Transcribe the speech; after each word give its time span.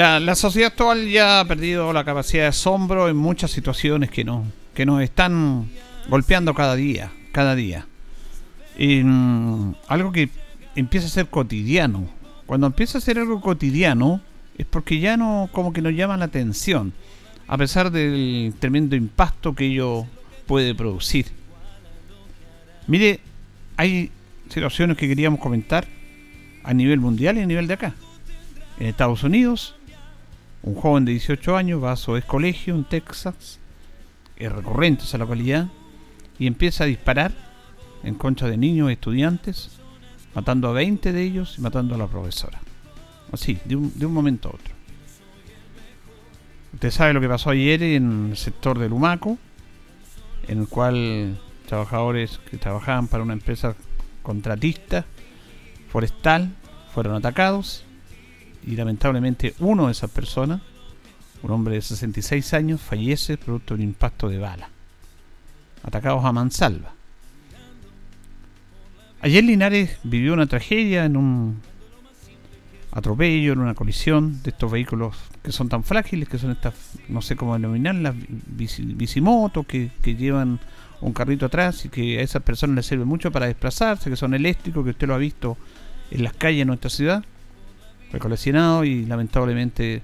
La, 0.00 0.34
sociedad 0.34 0.68
actual 0.68 1.10
ya 1.10 1.40
ha 1.40 1.44
perdido 1.44 1.92
la 1.92 2.04
capacidad 2.04 2.44
de 2.44 2.48
asombro 2.48 3.10
en 3.10 3.18
muchas 3.18 3.50
situaciones 3.50 4.10
que, 4.10 4.24
no, 4.24 4.46
que 4.72 4.86
nos 4.86 5.02
están 5.02 5.68
golpeando 6.08 6.54
cada 6.54 6.74
día, 6.74 7.12
cada 7.32 7.54
día. 7.54 7.86
Mm, 8.78 9.72
algo 9.88 10.10
que 10.10 10.30
empieza 10.74 11.06
a 11.06 11.10
ser 11.10 11.26
cotidiano. 11.26 12.08
Cuando 12.46 12.66
empieza 12.66 12.96
a 12.96 13.02
ser 13.02 13.18
algo 13.18 13.42
cotidiano 13.42 14.22
es 14.56 14.64
porque 14.64 15.00
ya 15.00 15.18
no 15.18 15.50
como 15.52 15.74
que 15.74 15.82
nos 15.82 15.92
llama 15.92 16.16
la 16.16 16.24
atención, 16.24 16.94
a 17.46 17.58
pesar 17.58 17.90
del 17.90 18.54
tremendo 18.58 18.96
impacto 18.96 19.54
que 19.54 19.66
ello 19.66 20.06
puede 20.46 20.74
producir. 20.74 21.26
Mire, 22.86 23.20
hay 23.76 24.10
situaciones 24.48 24.96
que 24.96 25.08
queríamos 25.08 25.40
comentar 25.40 25.86
a 26.64 26.72
nivel 26.72 27.00
mundial 27.00 27.36
y 27.36 27.42
a 27.42 27.46
nivel 27.46 27.66
de 27.66 27.74
acá. 27.74 27.94
En 28.78 28.86
Estados 28.86 29.24
Unidos 29.24 29.74
un 30.62 30.74
joven 30.74 31.04
de 31.04 31.12
18 31.12 31.56
años 31.56 31.82
va 31.82 31.92
a 31.92 31.96
su 31.96 32.16
ex 32.16 32.26
colegio 32.26 32.74
en 32.74 32.84
Texas, 32.84 33.58
es 34.36 34.52
recurrente 34.52 35.04
esa 35.04 35.18
localidad, 35.18 35.68
y 36.38 36.46
empieza 36.46 36.84
a 36.84 36.86
disparar 36.86 37.32
en 38.02 38.14
contra 38.14 38.48
de 38.48 38.56
niños 38.56 38.90
y 38.90 38.94
estudiantes, 38.94 39.78
matando 40.34 40.68
a 40.68 40.72
20 40.72 41.12
de 41.12 41.22
ellos 41.22 41.56
y 41.58 41.60
matando 41.60 41.94
a 41.94 41.98
la 41.98 42.06
profesora. 42.06 42.60
Así, 43.32 43.58
de 43.64 43.76
un, 43.76 43.98
de 43.98 44.06
un 44.06 44.12
momento 44.12 44.48
a 44.48 44.52
otro. 44.52 44.74
Usted 46.74 46.90
sabe 46.90 47.12
lo 47.12 47.20
que 47.20 47.28
pasó 47.28 47.50
ayer 47.50 47.82
en 47.82 48.30
el 48.30 48.36
sector 48.36 48.78
de 48.78 48.88
Lumaco, 48.88 49.38
en 50.48 50.60
el 50.60 50.68
cual 50.68 51.38
trabajadores 51.66 52.38
que 52.50 52.56
trabajaban 52.56 53.06
para 53.06 53.22
una 53.22 53.32
empresa 53.32 53.74
contratista 54.22 55.04
forestal 55.88 56.52
fueron 56.92 57.14
atacados 57.14 57.84
y 58.66 58.76
lamentablemente 58.76 59.54
uno 59.60 59.86
de 59.86 59.92
esas 59.92 60.10
personas, 60.10 60.60
un 61.42 61.50
hombre 61.50 61.74
de 61.76 61.82
66 61.82 62.54
años, 62.54 62.80
fallece 62.80 63.38
producto 63.38 63.74
de 63.74 63.82
un 63.82 63.88
impacto 63.88 64.28
de 64.28 64.38
bala. 64.38 64.68
Atacados 65.82 66.24
a 66.24 66.32
mansalva. 66.32 66.92
Ayer 69.22 69.44
Linares 69.44 69.98
vivió 70.02 70.32
una 70.32 70.46
tragedia 70.46 71.04
en 71.04 71.16
un 71.16 71.60
atropello, 72.92 73.52
en 73.52 73.60
una 73.60 73.74
colisión 73.74 74.42
de 74.42 74.50
estos 74.50 74.70
vehículos 74.70 75.16
que 75.42 75.52
son 75.52 75.68
tan 75.68 75.84
frágiles, 75.84 76.28
que 76.28 76.38
son 76.38 76.50
estas, 76.50 76.74
no 77.08 77.22
sé 77.22 77.36
cómo 77.36 77.54
denominarlas, 77.54 78.14
bicimotos 78.16 79.66
que, 79.66 79.90
que 80.02 80.16
llevan 80.16 80.58
un 81.00 81.12
carrito 81.12 81.46
atrás 81.46 81.84
y 81.84 81.88
que 81.88 82.18
a 82.18 82.22
esas 82.22 82.42
personas 82.42 82.76
les 82.76 82.86
sirve 82.86 83.04
mucho 83.04 83.30
para 83.30 83.46
desplazarse, 83.46 84.10
que 84.10 84.16
son 84.16 84.34
eléctricos, 84.34 84.84
que 84.84 84.90
usted 84.90 85.06
lo 85.06 85.14
ha 85.14 85.18
visto 85.18 85.56
en 86.10 86.22
las 86.22 86.32
calles 86.34 86.60
de 86.60 86.64
nuestra 86.66 86.90
ciudad 86.90 87.24
fue 88.10 88.86
y 88.86 89.04
lamentablemente 89.06 90.02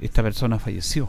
esta 0.00 0.22
persona 0.22 0.58
falleció. 0.58 1.08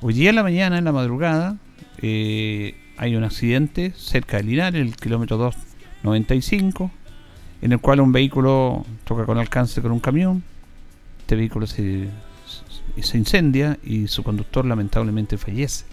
Hoy 0.00 0.14
día 0.14 0.30
en 0.30 0.36
la 0.36 0.42
mañana, 0.42 0.78
en 0.78 0.84
la 0.84 0.92
madrugada, 0.92 1.58
eh, 1.98 2.74
hay 2.96 3.14
un 3.14 3.24
accidente 3.24 3.92
cerca 3.96 4.38
de 4.38 4.44
Linares, 4.44 4.80
el 4.80 4.96
kilómetro 4.96 5.36
295, 5.36 6.90
en 7.60 7.72
el 7.72 7.80
cual 7.80 8.00
un 8.00 8.12
vehículo 8.12 8.84
toca 9.04 9.26
con 9.26 9.38
alcance 9.38 9.82
con 9.82 9.92
un 9.92 10.00
camión. 10.00 10.42
Este 11.20 11.36
vehículo 11.36 11.66
se, 11.66 12.08
se 13.00 13.18
incendia 13.18 13.78
y 13.84 14.08
su 14.08 14.22
conductor 14.22 14.64
lamentablemente 14.64 15.36
fallece. 15.36 15.84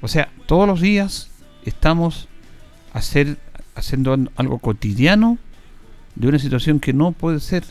O 0.00 0.08
sea, 0.08 0.30
todos 0.46 0.66
los 0.66 0.80
días 0.80 1.30
estamos 1.64 2.28
hacer, 2.92 3.36
haciendo 3.74 4.16
algo 4.36 4.58
cotidiano 4.58 5.38
de 6.18 6.26
una 6.26 6.38
situación 6.38 6.80
que 6.80 6.92
no 6.92 7.12
puede 7.12 7.38
ser 7.38 7.64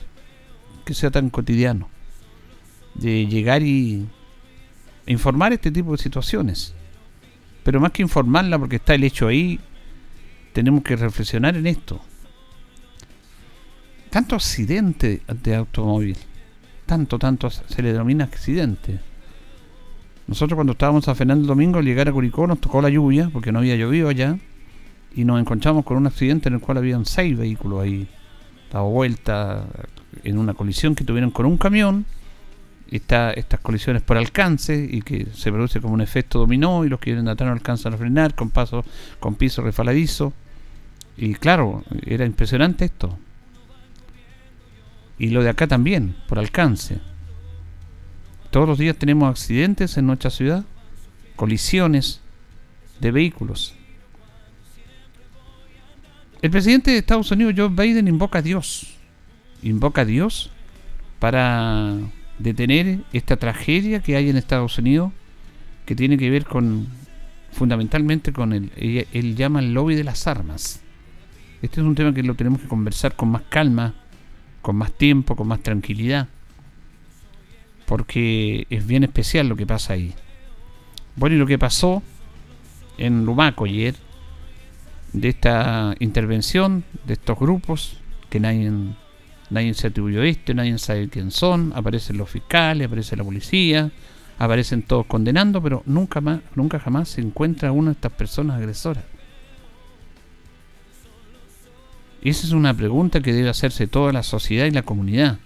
que 0.85 0.94
sea 0.94 1.12
tan 1.12 1.30
cotidiano. 1.30 1.90
De 2.96 3.28
llegar 3.28 3.62
y 3.62 4.08
informar 5.06 5.52
este 5.52 5.69
tipo 5.69 5.91
de 5.91 5.97
situaciones. 5.97 6.74
Pero 7.63 7.81
más 7.81 7.91
que 7.91 8.03
informarla 8.03 8.57
porque 8.57 8.78
está 8.78 8.96
el 8.96 9.03
hecho 9.03 9.28
ahí, 9.28 9.59
tenemos 10.53 10.81
que 10.81 10.96
reflexionar 10.96 11.57
en 11.57 11.68
esto. 11.68 12.00
Tanto 14.09 14.36
accidente 14.36 15.22
de 15.44 15.56
automóvil, 15.56 16.18
tanto, 16.86 17.19
tanto 17.19 17.50
se 17.50 17.81
le 17.81 17.91
denomina 17.91 18.24
accidente. 18.24 19.02
Nosotros 20.25 20.56
cuando 20.56 20.72
estábamos 20.72 21.06
a 21.09 21.16
Fernando 21.16 21.47
Domingo 21.47 21.80
al 21.80 21.86
llegar 21.86 22.07
a 22.07 22.13
Curicó 22.13 22.47
nos 22.47 22.62
tocó 22.62 22.81
la 22.81 22.90
lluvia 22.90 23.30
porque 23.31 23.52
no 23.52 23.59
había 23.59 23.75
llovido 23.75 24.07
allá 24.07 24.38
y 25.13 25.25
nos 25.25 25.40
encontramos 25.40 25.84
con 25.84 25.97
un 25.97 26.07
accidente 26.07 26.47
en 26.47 26.56
el 26.56 26.62
cual 26.62 26.78
habían 26.78 27.06
seis 27.06 27.38
vehículos 27.38 27.84
ahí 27.84 28.07
dado 28.72 28.85
vuelta 28.85 29.66
en 30.23 30.38
una 30.38 30.53
colisión 30.53 30.95
que 30.95 31.03
tuvieron 31.03 31.31
con 31.31 31.45
un 31.45 31.57
camión. 31.57 32.05
Está, 32.89 33.31
estas 33.31 33.59
colisiones 33.59 34.01
por 34.01 34.17
alcance 34.17 34.88
y 34.89 35.01
que 35.01 35.28
se 35.33 35.51
produce 35.51 35.81
como 35.81 35.94
un 35.94 36.01
efecto 36.01 36.39
dominó 36.39 36.85
y 36.85 36.89
los 36.89 37.00
que 37.00 37.11
vienen 37.11 37.27
atrás 37.27 37.47
no 37.47 37.53
alcanzan 37.53 37.94
a 37.94 37.97
frenar 37.97 38.33
con 38.33 38.50
paso, 38.50 38.85
con 39.19 39.35
piso 39.35 39.61
refaladizo. 39.61 40.33
Y 41.17 41.33
claro, 41.35 41.83
era 42.06 42.25
impresionante 42.25 42.85
esto. 42.85 43.17
Y 45.19 45.29
lo 45.29 45.44
de 45.44 45.50
acá 45.50 45.67
también, 45.67 46.16
por 46.27 46.39
alcance. 46.39 47.00
Todos 48.51 48.67
los 48.67 48.77
días 48.77 48.95
tenemos 48.95 49.29
accidentes 49.29 49.97
en 49.97 50.07
nuestra 50.07 50.29
ciudad, 50.29 50.63
colisiones 51.35 52.22
de 53.01 53.11
vehículos. 53.11 53.75
El 56.42 56.52
presidente 56.52 56.92
de 56.92 56.98
Estados 56.98 57.31
Unidos, 57.31 57.56
Joe 57.58 57.70
Biden, 57.70 58.08
invoca 58.08 58.40
a 58.40 58.42
Dios. 58.42 58.96
Invoca 59.64 60.02
a 60.02 60.06
Dios 60.06 60.52
para 61.20 61.96
detener 62.38 63.00
esta 63.12 63.38
tragedia 63.38 64.02
que 64.02 64.16
hay 64.16 64.30
en 64.30 64.38
Estados 64.38 64.78
Unidos, 64.78 65.12
que 65.86 65.96
tiene 65.96 66.18
que 66.18 66.30
ver 66.30 66.46
con, 66.46 66.88
fundamentalmente 67.52 68.31
con 68.31 68.53
el, 68.53 68.72
él, 69.12 69.36
llama 69.36 69.62
lobby 69.64 69.96
de 69.96 70.03
las 70.03 70.28
armas. 70.28 70.81
Este 71.64 71.81
es 71.81 71.88
un 71.88 71.96
tema 71.96 72.14
que 72.14 72.22
lo 72.22 72.36
tenemos 72.36 72.62
que 72.62 72.68
conversar 72.68 73.16
con 73.16 73.30
más 73.30 73.42
calma, 73.50 73.96
con 74.62 74.75
más 74.75 74.92
tiempo, 74.92 75.36
con 75.36 75.48
más 75.48 75.62
tranquilidad, 75.62 76.28
porque 77.88 78.68
es 78.69 78.86
bien 78.86 79.04
especial 79.04 79.48
lo 79.48 79.56
que 79.56 79.66
pasa 79.66 79.94
ahí. 79.94 80.14
Bueno, 81.16 81.36
y 81.36 81.40
lo 81.40 81.48
que 81.48 81.58
pasó 81.58 82.04
en 83.00 83.25
Lumaco 83.25 83.66
ayer, 83.66 83.95
de 85.13 85.30
esta 85.30 85.95
intervención 86.00 86.83
de 87.06 87.13
estos 87.13 87.38
grupos 87.39 87.98
que 88.30 88.39
nadie, 88.39 88.71
nadie 89.50 89.74
se 89.74 89.88
atribuyó 89.88 90.24
esto, 90.24 90.54
nadie 90.54 90.77
sabe 90.77 91.09
quién 91.09 91.31
son, 91.31 91.71
aparecen 91.75 92.18
los 92.18 92.30
fiscales, 92.30 92.88
aparece 92.88 93.15
la 93.15 93.24
policía, 93.24 93.92
aparecen 94.38 94.83
todos 94.83 95.06
condenando, 95.06 95.62
pero 95.62 95.83
nunca 95.86 96.21
más, 96.21 96.42
nunca 96.56 96.80
jamás 96.80 97.09
se 97.09 97.21
encuentra 97.21 97.71
una 97.71 97.92
de 97.92 97.94
estas 97.94 98.12
personas 98.12 98.57
agresoras. 98.57 99.04
Y 102.21 102.30
esa 102.30 102.48
es 102.48 102.54
una 102.54 102.74
pregunta 102.74 103.21
que 103.21 103.31
debe 103.31 103.50
hacerse 103.50 103.88
toda 103.88 104.12
la 104.12 104.24
sociedad 104.24 104.65
y 104.65 104.71
la 104.71 104.81
comunidad. 104.81 105.39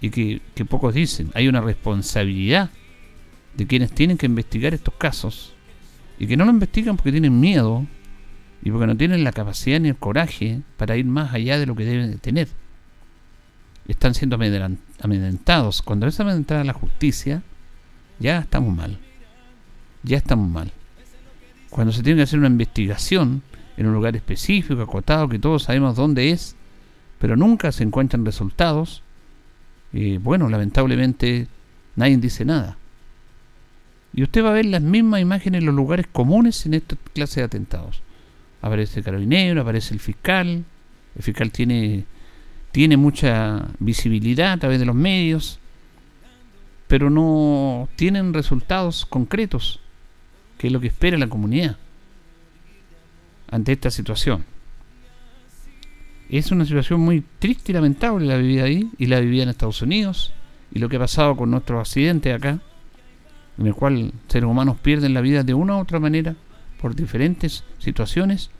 Y 0.00 0.10
que, 0.10 0.40
que 0.54 0.64
pocos 0.64 0.94
dicen. 0.94 1.30
Hay 1.34 1.46
una 1.46 1.60
responsabilidad 1.60 2.70
de 3.54 3.66
quienes 3.66 3.92
tienen 3.92 4.18
que 4.18 4.26
investigar 4.26 4.74
estos 4.74 4.94
casos. 4.94 5.54
Y 6.18 6.26
que 6.26 6.36
no 6.36 6.44
lo 6.44 6.50
investigan 6.50 6.96
porque 6.96 7.12
tienen 7.12 7.38
miedo 7.38 7.86
y 8.62 8.70
porque 8.70 8.86
no 8.86 8.96
tienen 8.96 9.24
la 9.24 9.32
capacidad 9.32 9.80
ni 9.80 9.88
el 9.88 9.96
coraje 9.96 10.60
para 10.76 10.96
ir 10.96 11.04
más 11.04 11.34
allá 11.34 11.58
de 11.58 11.66
lo 11.66 11.74
que 11.74 11.84
deben 11.84 12.12
de 12.12 12.18
tener. 12.18 12.48
Están 13.88 14.14
siendo 14.14 14.36
amedrentados. 14.36 15.82
Cuando 15.82 16.06
es 16.06 16.20
amedrentada 16.20 16.62
la 16.62 16.72
justicia, 16.72 17.42
ya 18.20 18.38
estamos 18.38 18.74
mal. 18.74 18.98
Ya 20.04 20.16
estamos 20.16 20.48
mal. 20.48 20.72
cuando 21.70 21.92
se 21.92 22.02
tiene 22.02 22.18
que 22.18 22.24
hacer 22.24 22.38
una 22.38 22.48
investigación 22.48 23.42
en 23.76 23.86
un 23.86 23.94
lugar 23.94 24.14
específico, 24.14 24.80
acotado, 24.82 25.28
que 25.28 25.38
todos 25.38 25.64
sabemos 25.64 25.96
dónde 25.96 26.30
es, 26.30 26.54
pero 27.18 27.34
nunca 27.34 27.72
se 27.72 27.82
encuentran 27.82 28.24
resultados, 28.24 29.02
eh, 29.92 30.18
bueno, 30.22 30.48
lamentablemente 30.48 31.48
nadie 31.96 32.16
dice 32.18 32.44
nada. 32.44 32.76
Y 34.12 34.22
usted 34.22 34.44
va 34.44 34.50
a 34.50 34.54
ver 34.54 34.66
las 34.66 34.82
mismas 34.82 35.22
imágenes 35.22 35.60
en 35.60 35.66
los 35.66 35.74
lugares 35.74 36.06
comunes 36.12 36.66
en 36.66 36.74
esta 36.74 36.96
clase 37.14 37.40
de 37.40 37.46
atentados. 37.46 38.02
Aparece 38.62 39.00
el 39.00 39.04
carabinero, 39.04 39.60
aparece 39.60 39.92
el 39.92 40.00
fiscal, 40.00 40.64
el 41.16 41.22
fiscal 41.22 41.50
tiene, 41.50 42.04
tiene 42.70 42.96
mucha 42.96 43.66
visibilidad 43.78 44.52
a 44.52 44.56
través 44.56 44.78
de 44.78 44.86
los 44.86 44.94
medios, 44.94 45.58
pero 46.86 47.10
no 47.10 47.88
tienen 47.96 48.32
resultados 48.32 49.04
concretos, 49.04 49.80
que 50.58 50.68
es 50.68 50.72
lo 50.72 50.80
que 50.80 50.86
espera 50.86 51.18
la 51.18 51.28
comunidad 51.28 51.76
ante 53.50 53.72
esta 53.72 53.90
situación. 53.90 54.44
Es 56.30 56.50
una 56.50 56.64
situación 56.64 57.00
muy 57.00 57.22
triste 57.38 57.72
y 57.72 57.74
lamentable 57.74 58.26
la 58.26 58.38
vivida 58.38 58.64
ahí 58.64 58.90
y 58.96 59.06
la 59.06 59.20
vivida 59.20 59.42
en 59.42 59.50
Estados 59.50 59.82
Unidos 59.82 60.32
y 60.72 60.78
lo 60.78 60.88
que 60.88 60.96
ha 60.96 61.00
pasado 61.00 61.36
con 61.36 61.50
nuestros 61.50 61.80
accidentes 61.80 62.34
acá, 62.34 62.60
en 63.58 63.66
el 63.66 63.74
cual 63.74 64.12
seres 64.28 64.48
humanos 64.48 64.78
pierden 64.80 65.12
la 65.12 65.20
vida 65.20 65.42
de 65.42 65.52
una 65.52 65.76
u 65.76 65.80
otra 65.80 66.00
manera 66.00 66.34
por 66.82 66.96
diferentes 66.96 67.62
situaciones 67.78 68.50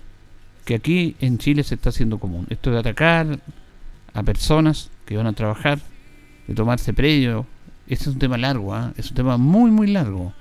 que 0.64 0.76
aquí 0.76 1.16
en 1.20 1.38
Chile 1.38 1.64
se 1.64 1.74
está 1.74 1.88
haciendo 1.88 2.20
común. 2.20 2.46
Esto 2.50 2.70
de 2.70 2.78
atacar 2.78 3.40
a 4.14 4.22
personas 4.22 4.90
que 5.04 5.16
van 5.16 5.26
a 5.26 5.32
trabajar, 5.32 5.80
de 6.46 6.54
tomarse 6.54 6.94
predio, 6.94 7.46
este 7.88 8.04
es 8.04 8.14
un 8.14 8.20
tema 8.20 8.38
largo, 8.38 8.72
¿ah? 8.72 8.92
es 8.96 9.10
un 9.10 9.16
tema 9.16 9.36
muy, 9.38 9.72
muy 9.72 9.88
largo. 9.88 10.32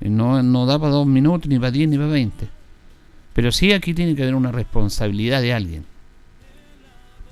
No, 0.00 0.44
no 0.44 0.64
da 0.64 0.78
para 0.78 0.92
dos 0.92 1.06
minutos, 1.06 1.48
ni 1.48 1.58
para 1.58 1.72
diez, 1.72 1.88
ni 1.88 1.96
para 1.96 2.08
veinte. 2.08 2.48
Pero 3.32 3.50
sí 3.50 3.72
aquí 3.72 3.94
tiene 3.94 4.14
que 4.14 4.22
haber 4.22 4.36
una 4.36 4.52
responsabilidad 4.52 5.42
de 5.42 5.54
alguien. 5.54 5.84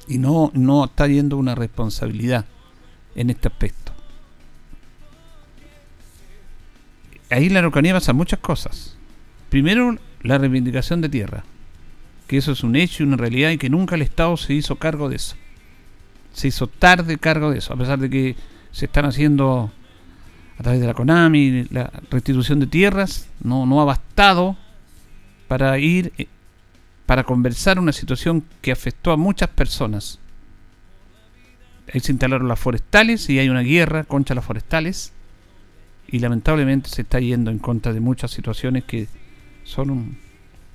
Y 0.08 0.18
no, 0.18 0.50
no 0.52 0.84
está 0.84 1.06
yendo 1.06 1.36
una 1.36 1.54
responsabilidad 1.54 2.44
en 3.14 3.30
este 3.30 3.46
aspecto. 3.46 3.92
Ahí 7.30 7.46
en 7.46 7.52
la 7.52 7.60
Araucanía 7.60 7.94
pasan 7.94 8.16
muchas 8.16 8.40
cosas. 8.40 8.96
Primero, 9.50 9.98
la 10.22 10.38
reivindicación 10.38 11.00
de 11.00 11.08
tierra. 11.08 11.44
Que 12.26 12.38
eso 12.38 12.52
es 12.52 12.62
un 12.62 12.76
hecho 12.76 13.02
y 13.02 13.06
una 13.06 13.16
realidad 13.16 13.50
y 13.50 13.58
que 13.58 13.68
nunca 13.68 13.96
el 13.96 14.02
Estado 14.02 14.36
se 14.36 14.54
hizo 14.54 14.76
cargo 14.76 15.08
de 15.08 15.16
eso. 15.16 15.36
Se 16.32 16.48
hizo 16.48 16.68
tarde 16.68 17.18
cargo 17.18 17.50
de 17.50 17.58
eso, 17.58 17.74
a 17.74 17.76
pesar 17.76 17.98
de 17.98 18.08
que 18.08 18.36
se 18.70 18.86
están 18.86 19.04
haciendo 19.04 19.72
a 20.58 20.62
través 20.62 20.80
de 20.80 20.86
la 20.86 20.94
CONAMI, 20.94 21.68
la 21.70 21.90
restitución 22.10 22.60
de 22.60 22.66
tierras, 22.66 23.28
no, 23.42 23.66
no 23.66 23.80
ha 23.80 23.84
bastado 23.84 24.56
para 25.48 25.76
ir, 25.78 26.12
eh, 26.18 26.26
para 27.06 27.24
conversar 27.24 27.80
una 27.80 27.92
situación 27.92 28.44
que 28.60 28.70
afectó 28.70 29.10
a 29.10 29.16
muchas 29.16 29.48
personas. 29.48 30.20
Ahí 31.92 31.98
se 32.00 32.12
instalaron 32.12 32.46
las 32.46 32.60
forestales 32.60 33.28
y 33.30 33.40
hay 33.40 33.48
una 33.48 33.62
guerra 33.62 34.04
contra 34.04 34.36
las 34.36 34.44
forestales 34.44 35.12
y 36.06 36.20
lamentablemente 36.20 36.88
se 36.90 37.02
está 37.02 37.18
yendo 37.18 37.50
en 37.50 37.58
contra 37.58 37.92
de 37.92 38.00
muchas 38.00 38.30
situaciones 38.30 38.84
que 38.84 39.08
son 39.70 40.16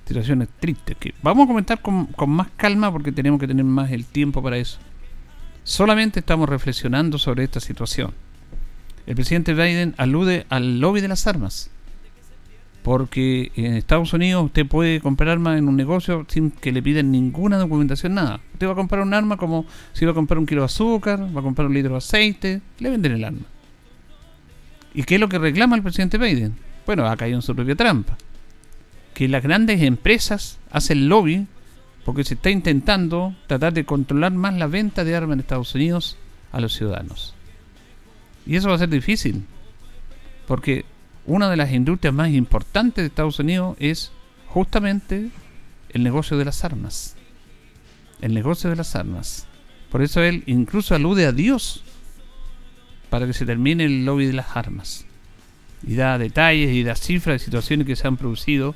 situaciones 0.06 0.50
tristes 0.60 0.96
que 0.98 1.14
vamos 1.22 1.46
a 1.46 1.48
comentar 1.48 1.82
con, 1.82 2.06
con 2.08 2.30
más 2.30 2.48
calma 2.56 2.92
porque 2.92 3.12
tenemos 3.12 3.40
que 3.40 3.48
tener 3.48 3.66
más 3.66 3.92
el 3.92 4.06
tiempo 4.06 4.42
para 4.42 4.58
eso. 4.58 4.80
Solamente 5.64 6.20
estamos 6.20 6.48
reflexionando 6.48 7.18
sobre 7.18 7.44
esta 7.44 7.60
situación. 7.60 8.14
El 9.08 9.16
presidente 9.16 9.54
Biden 9.54 9.96
alude 9.98 10.46
al 10.50 10.80
lobby 10.80 11.02
de 11.02 11.08
las 11.08 11.28
armas 11.28 11.72
porque 12.86 13.52
en 13.56 13.74
Estados 13.74 14.14
Unidos 14.14 14.46
usted 14.46 14.64
puede 14.68 15.02
comprar 15.02 15.30
armas 15.30 15.58
en 15.58 15.68
un 15.68 15.76
negocio 15.76 16.24
sin 16.28 16.52
que 16.52 16.72
le 16.72 16.84
piden 16.84 17.12
ninguna 17.12 17.58
documentación, 17.58 18.14
nada. 18.14 18.40
Usted 18.54 18.68
va 18.68 18.74
a 18.74 18.76
comprar 18.76 19.02
un 19.02 19.12
arma 19.12 19.38
como 19.38 19.66
si 19.94 20.06
va 20.06 20.12
a 20.12 20.14
comprar 20.14 20.38
un 20.38 20.46
kilo 20.46 20.62
de 20.62 20.66
azúcar, 20.66 21.20
va 21.36 21.40
a 21.40 21.44
comprar 21.44 21.66
un 21.66 21.74
litro 21.74 21.94
de 21.94 21.98
aceite, 21.98 22.62
le 22.78 22.92
venden 22.92 23.14
el 23.14 23.24
arma. 23.24 23.42
¿Y 24.94 25.02
qué 25.02 25.16
es 25.16 25.20
lo 25.20 25.28
que 25.28 25.40
reclama 25.40 25.76
el 25.76 25.82
presidente 25.82 26.20
Biden? 26.20 26.56
Bueno, 26.86 27.08
ha 27.08 27.18
caído 27.18 27.38
en 27.38 27.42
su 27.42 27.56
propia 27.56 27.74
trampa. 27.74 28.16
Que 29.16 29.28
las 29.28 29.42
grandes 29.42 29.82
empresas 29.82 30.60
hacen 30.70 31.10
lobby 31.10 31.48
porque 32.06 32.24
se 32.24 32.36
está 32.36 32.52
intentando 32.52 33.36
tratar 33.48 33.74
de 33.74 33.84
controlar 33.84 34.32
más 34.32 34.54
la 34.54 34.68
venta 34.68 35.04
de 35.04 35.16
armas 35.16 35.34
en 35.34 35.40
Estados 35.40 35.74
Unidos 35.74 36.18
a 36.52 36.62
los 36.62 36.74
ciudadanos. 36.74 37.34
Y 38.46 38.56
eso 38.56 38.70
va 38.70 38.76
a 38.76 38.80
ser 38.80 38.90
difícil, 38.90 39.44
porque 40.48 40.86
una 41.26 41.50
de 41.50 41.58
las 41.58 41.72
industrias 41.72 42.14
más 42.14 42.30
importantes 42.30 43.02
de 43.02 43.08
Estados 43.08 43.40
Unidos 43.40 43.76
es 43.80 44.12
justamente 44.46 45.32
el 45.90 46.04
negocio 46.04 46.38
de 46.38 46.46
las 46.46 46.64
armas. 46.64 47.16
El 48.22 48.36
negocio 48.36 48.70
de 48.70 48.76
las 48.76 48.96
armas. 48.96 49.48
Por 49.90 50.04
eso 50.04 50.22
él 50.22 50.44
incluso 50.46 50.94
alude 50.94 51.26
a 51.26 51.32
Dios 51.32 51.84
para 53.10 53.26
que 53.26 53.34
se 53.34 53.46
termine 53.46 53.86
el 53.86 54.06
lobby 54.06 54.28
de 54.28 54.34
las 54.34 54.56
armas. 54.56 55.06
Y 55.88 55.96
da 55.96 56.20
detalles 56.20 56.72
y 56.72 56.84
da 56.84 56.96
cifras 56.96 57.40
de 57.40 57.46
situaciones 57.46 57.88
que 57.88 57.96
se 57.96 58.08
han 58.08 58.18
producido 58.18 58.76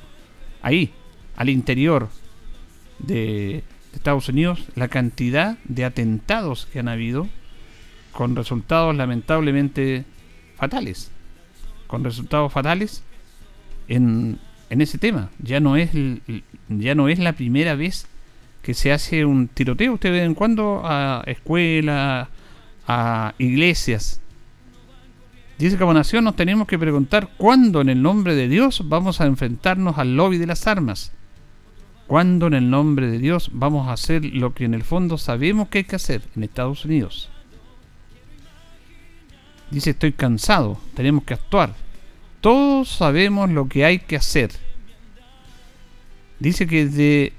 ahí, 0.62 0.92
al 1.36 1.48
interior 1.48 2.08
de 2.98 3.64
Estados 3.94 4.28
Unidos, 4.28 4.64
la 4.74 4.88
cantidad 4.88 5.58
de 5.64 5.84
atentados 5.84 6.66
que 6.72 6.80
han 6.80 6.88
habido 6.88 7.28
con 8.12 8.36
resultados 8.36 8.94
lamentablemente 8.94 10.04
fatales 10.56 11.10
con 11.90 12.04
resultados 12.04 12.52
fatales 12.52 13.02
en, 13.88 14.38
en 14.70 14.80
ese 14.80 14.96
tema. 14.96 15.30
Ya 15.40 15.58
no 15.58 15.76
es 15.76 15.90
ya 16.68 16.94
no 16.94 17.08
es 17.08 17.18
la 17.18 17.32
primera 17.32 17.74
vez 17.74 18.06
que 18.62 18.74
se 18.74 18.92
hace 18.92 19.24
un 19.24 19.48
tiroteo. 19.48 19.94
Usted 19.94 20.12
ve 20.12 20.22
en 20.22 20.34
cuando 20.34 20.82
a 20.84 21.24
escuelas, 21.26 22.28
a 22.86 23.34
iglesias. 23.38 24.20
Dice 25.60 25.76
que 25.76 25.80
como 25.80 25.92
nación 25.92 26.24
nos 26.24 26.36
tenemos 26.36 26.66
que 26.66 26.78
preguntar 26.78 27.28
cuándo 27.36 27.82
en 27.82 27.90
el 27.90 28.00
nombre 28.00 28.34
de 28.34 28.48
Dios 28.48 28.82
vamos 28.88 29.20
a 29.20 29.26
enfrentarnos 29.26 29.98
al 29.98 30.16
lobby 30.16 30.38
de 30.38 30.46
las 30.46 30.66
armas. 30.66 31.12
¿Cuándo 32.06 32.46
en 32.46 32.54
el 32.54 32.70
nombre 32.70 33.10
de 33.10 33.18
Dios 33.18 33.50
vamos 33.52 33.86
a 33.86 33.92
hacer 33.92 34.24
lo 34.24 34.54
que 34.54 34.64
en 34.64 34.72
el 34.72 34.84
fondo 34.84 35.18
sabemos 35.18 35.68
que 35.68 35.76
hay 35.78 35.84
que 35.84 35.96
hacer 35.96 36.22
en 36.34 36.44
Estados 36.44 36.86
Unidos? 36.86 37.28
Dice, 39.70 39.90
estoy 39.90 40.12
cansado, 40.12 40.80
tenemos 40.94 41.24
que 41.24 41.34
actuar. 41.34 41.74
Todos 42.40 42.88
sabemos 42.88 43.50
lo 43.50 43.68
que 43.68 43.84
hay 43.84 43.98
que 43.98 44.16
hacer. 44.16 44.52
Dice 46.38 46.66
que 46.66 47.34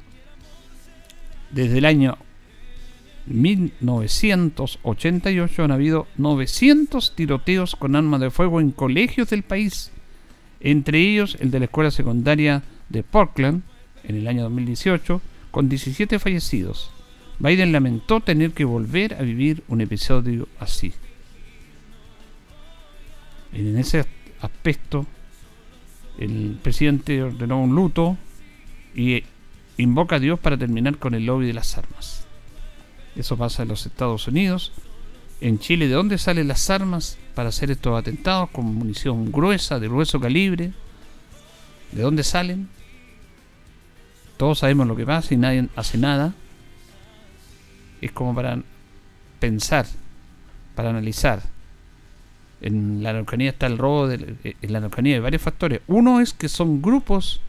desde 1.49 1.77
el 1.79 1.85
año 1.85 2.19
1988 3.25 5.63
han 5.63 5.71
habido 5.71 6.07
900 6.17 7.15
tiroteos 7.15 7.75
con 7.75 7.95
armas 7.95 8.21
de 8.21 8.31
fuego 8.31 8.59
en 8.59 8.71
colegios 8.71 9.29
del 9.29 9.43
país, 9.43 9.91
entre 10.59 10.99
ellos 10.99 11.37
el 11.39 11.51
de 11.51 11.59
la 11.59 11.65
escuela 11.65 11.91
secundaria 11.91 12.63
de 12.89 13.03
Portland 13.03 13.61
en 14.03 14.15
el 14.15 14.27
año 14.27 14.41
2018, 14.43 15.21
con 15.51 15.69
17 15.69 16.17
fallecidos. 16.19 16.91
Biden 17.39 17.71
lamentó 17.71 18.19
tener 18.21 18.51
que 18.51 18.65
volver 18.65 19.13
a 19.15 19.21
vivir 19.21 19.63
un 19.67 19.81
episodio 19.81 20.47
así. 20.59 20.93
En 23.53 23.77
ese 23.77 24.05
aspecto, 24.41 25.05
el 26.17 26.57
presidente 26.61 27.23
ordenó 27.23 27.61
un 27.61 27.75
luto 27.75 28.17
y 28.95 29.23
invoca 29.77 30.17
a 30.17 30.19
Dios 30.19 30.39
para 30.39 30.57
terminar 30.57 30.97
con 30.97 31.15
el 31.15 31.25
lobby 31.25 31.47
de 31.47 31.53
las 31.53 31.77
armas. 31.77 32.20
Eso 33.21 33.37
pasa 33.37 33.61
en 33.61 33.69
los 33.69 33.85
Estados 33.85 34.27
Unidos. 34.27 34.71
En 35.41 35.59
Chile, 35.59 35.87
¿de 35.87 35.93
dónde 35.93 36.17
salen 36.17 36.47
las 36.47 36.71
armas 36.71 37.19
para 37.35 37.49
hacer 37.49 37.69
estos 37.69 37.95
atentados 37.95 38.49
con 38.49 38.65
munición 38.65 39.31
gruesa, 39.31 39.79
de 39.79 39.87
grueso 39.87 40.19
calibre? 40.19 40.73
¿De 41.91 42.01
dónde 42.01 42.23
salen? 42.23 42.67
Todos 44.37 44.57
sabemos 44.57 44.87
lo 44.87 44.95
que 44.95 45.05
pasa 45.05 45.35
y 45.35 45.37
nadie 45.37 45.67
hace 45.75 45.99
nada. 45.99 46.33
Es 48.01 48.11
como 48.11 48.33
para 48.33 48.57
pensar, 49.39 49.85
para 50.73 50.89
analizar 50.89 51.43
en 52.59 53.03
la 53.03 53.11
Araucanía 53.11 53.51
está 53.51 53.67
el 53.67 53.77
robo, 53.77 54.07
de, 54.07 54.55
en 54.59 54.73
la 54.73 54.79
Araucanía 54.79 55.13
hay 55.13 55.21
varios 55.21 55.43
factores. 55.43 55.81
Uno 55.85 56.21
es 56.21 56.33
que 56.33 56.49
son 56.49 56.81
grupos 56.81 57.39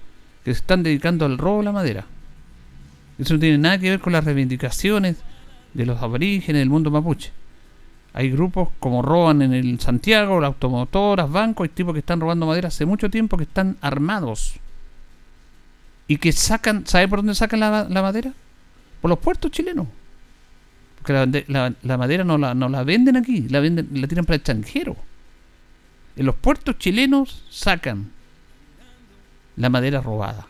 que 0.44 0.52
se 0.52 0.58
están 0.58 0.82
dedicando 0.82 1.24
al 1.24 1.38
robo 1.38 1.60
de 1.60 1.64
la 1.64 1.72
madera. 1.72 2.04
Eso 3.18 3.32
no 3.32 3.40
tiene 3.40 3.56
nada 3.56 3.78
que 3.78 3.88
ver 3.88 4.00
con 4.00 4.12
las 4.12 4.24
reivindicaciones 4.24 5.16
de 5.74 5.86
los 5.86 6.00
aborígenes 6.02 6.60
del 6.60 6.70
mundo 6.70 6.90
mapuche. 6.90 7.32
Hay 8.14 8.30
grupos 8.30 8.68
como 8.78 9.00
roban 9.00 9.40
en 9.42 9.54
el 9.54 9.80
Santiago, 9.80 10.40
las 10.40 10.48
automotoras, 10.48 11.30
bancos, 11.30 11.64
hay 11.64 11.70
tipos 11.70 11.94
que 11.94 12.00
están 12.00 12.20
robando 12.20 12.46
madera 12.46 12.68
hace 12.68 12.84
mucho 12.84 13.08
tiempo 13.08 13.36
que 13.36 13.44
están 13.44 13.78
armados. 13.80 14.54
Y 16.08 16.18
que 16.18 16.32
sacan, 16.32 16.86
¿sabe 16.86 17.08
por 17.08 17.20
dónde 17.20 17.34
sacan 17.34 17.60
la, 17.60 17.86
la 17.88 18.02
madera? 18.02 18.32
Por 19.00 19.08
los 19.08 19.18
puertos 19.18 19.50
chilenos. 19.50 19.86
Porque 21.02 21.44
la, 21.48 21.98
madera 21.98 22.22
no 22.22 22.38
la, 22.38 22.54
no 22.54 22.68
la 22.68 22.84
venden 22.84 23.16
aquí, 23.16 23.48
la 23.48 23.58
venden, 23.58 23.88
la 23.92 24.06
tiran 24.06 24.24
para 24.24 24.36
el 24.36 24.40
extranjero. 24.40 24.96
En 26.14 26.26
los 26.26 26.36
puertos 26.36 26.78
chilenos 26.78 27.44
sacan 27.50 28.12
la 29.56 29.68
madera 29.68 30.00
robada. 30.00 30.46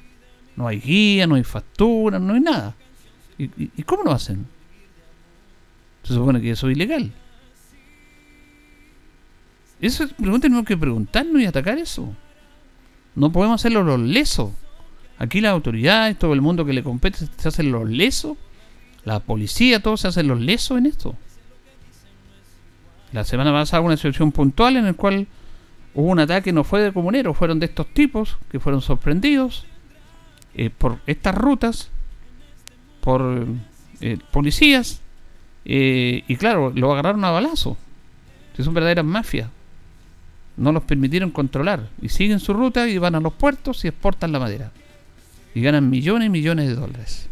No 0.57 0.69
hay 0.69 0.81
guía, 0.81 1.27
no 1.27 1.37
hay 1.37 1.45
factura, 1.45 2.19
no 2.19 2.35
hay 2.35 2.41
nada. 2.41 2.75
¿Y, 3.39 3.83
cómo 3.85 4.03
lo 4.03 4.13
hacen? 4.13 4.47
Se 6.03 6.15
supone 6.15 6.41
que 6.41 6.51
eso 6.51 6.69
es 6.69 6.77
ilegal. 6.77 7.13
Eso 9.81 10.05
es 10.05 10.13
pregunta 10.13 10.43
tenemos 10.43 10.65
que 10.65 10.77
preguntarnos 10.77 11.43
y 11.43 11.47
atacar 11.47 11.79
eso. 11.79 12.15
No 13.15 13.33
podemos 13.33 13.61
hacerlo 13.61 13.83
los 13.83 14.01
lesos. 14.01 14.53
Aquí 15.19 15.41
las 15.41 15.53
autoridades, 15.53 16.19
todo 16.19 16.33
el 16.33 16.41
mundo 16.41 16.65
que 16.65 16.73
le 16.73 16.83
compete, 16.83 17.19
se 17.37 17.49
hacen 17.49 17.71
los 17.71 17.89
lesos. 17.89 18.37
La 19.05 19.21
policía, 19.21 19.81
todos 19.81 20.01
se 20.01 20.09
hacen 20.09 20.29
los 20.29 20.41
lesos 20.41 20.79
en 20.79 20.87
esto. 20.87 21.17
La 23.13 23.25
semana 23.25 23.53
pasada 23.53 23.81
hubo 23.81 23.89
una 23.89 23.97
situación 23.97 24.33
puntual 24.33 24.77
en 24.77 24.87
la 24.87 24.95
cual 24.95 25.27
hubo 25.95 26.07
un 26.07 26.19
ataque, 26.19 26.53
no 26.53 26.65
fue 26.65 26.81
de 26.81 26.93
comuneros, 26.93 27.37
fueron 27.37 27.61
de 27.61 27.67
estos 27.67 27.93
tipos 27.93 28.39
que 28.51 28.59
fueron 28.59 28.81
sorprendidos 28.81 29.67
eh, 30.55 30.71
por 30.71 30.99
estas 31.07 31.35
rutas, 31.35 31.91
por 33.03 33.47
eh, 34.01 34.19
policías, 34.31 35.02
eh, 35.65 36.25
y 36.27 36.37
claro, 36.37 36.73
lo 36.75 36.93
agarraron 36.93 37.25
a 37.25 37.31
balazo. 37.31 37.77
Son 38.59 38.75
verdaderas 38.75 39.05
mafias. 39.05 39.49
No 40.57 40.73
los 40.73 40.83
permitieron 40.83 41.31
controlar. 41.31 41.89
Y 42.01 42.09
siguen 42.11 42.41
su 42.41 42.53
ruta 42.53 42.89
y 42.89 42.99
van 42.99 43.15
a 43.15 43.21
los 43.21 43.33
puertos 43.33 43.85
y 43.85 43.89
exportan 43.89 44.33
la 44.33 44.39
madera. 44.39 44.71
Y 45.55 45.63
ganan 45.63 45.91
millones 45.91 46.27
y 46.27 46.31
millones 46.31 46.69
de 46.69 46.75
dólares. 46.75 47.29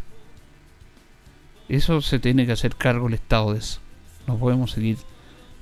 Eso 1.69 2.01
se 2.01 2.19
tiene 2.19 2.45
que 2.45 2.51
hacer 2.51 2.75
cargo 2.75 3.07
el 3.07 3.13
Estado 3.13 3.53
de 3.53 3.59
eso. 3.59 3.79
No 4.27 4.37
podemos 4.37 4.71
seguir 4.71 4.97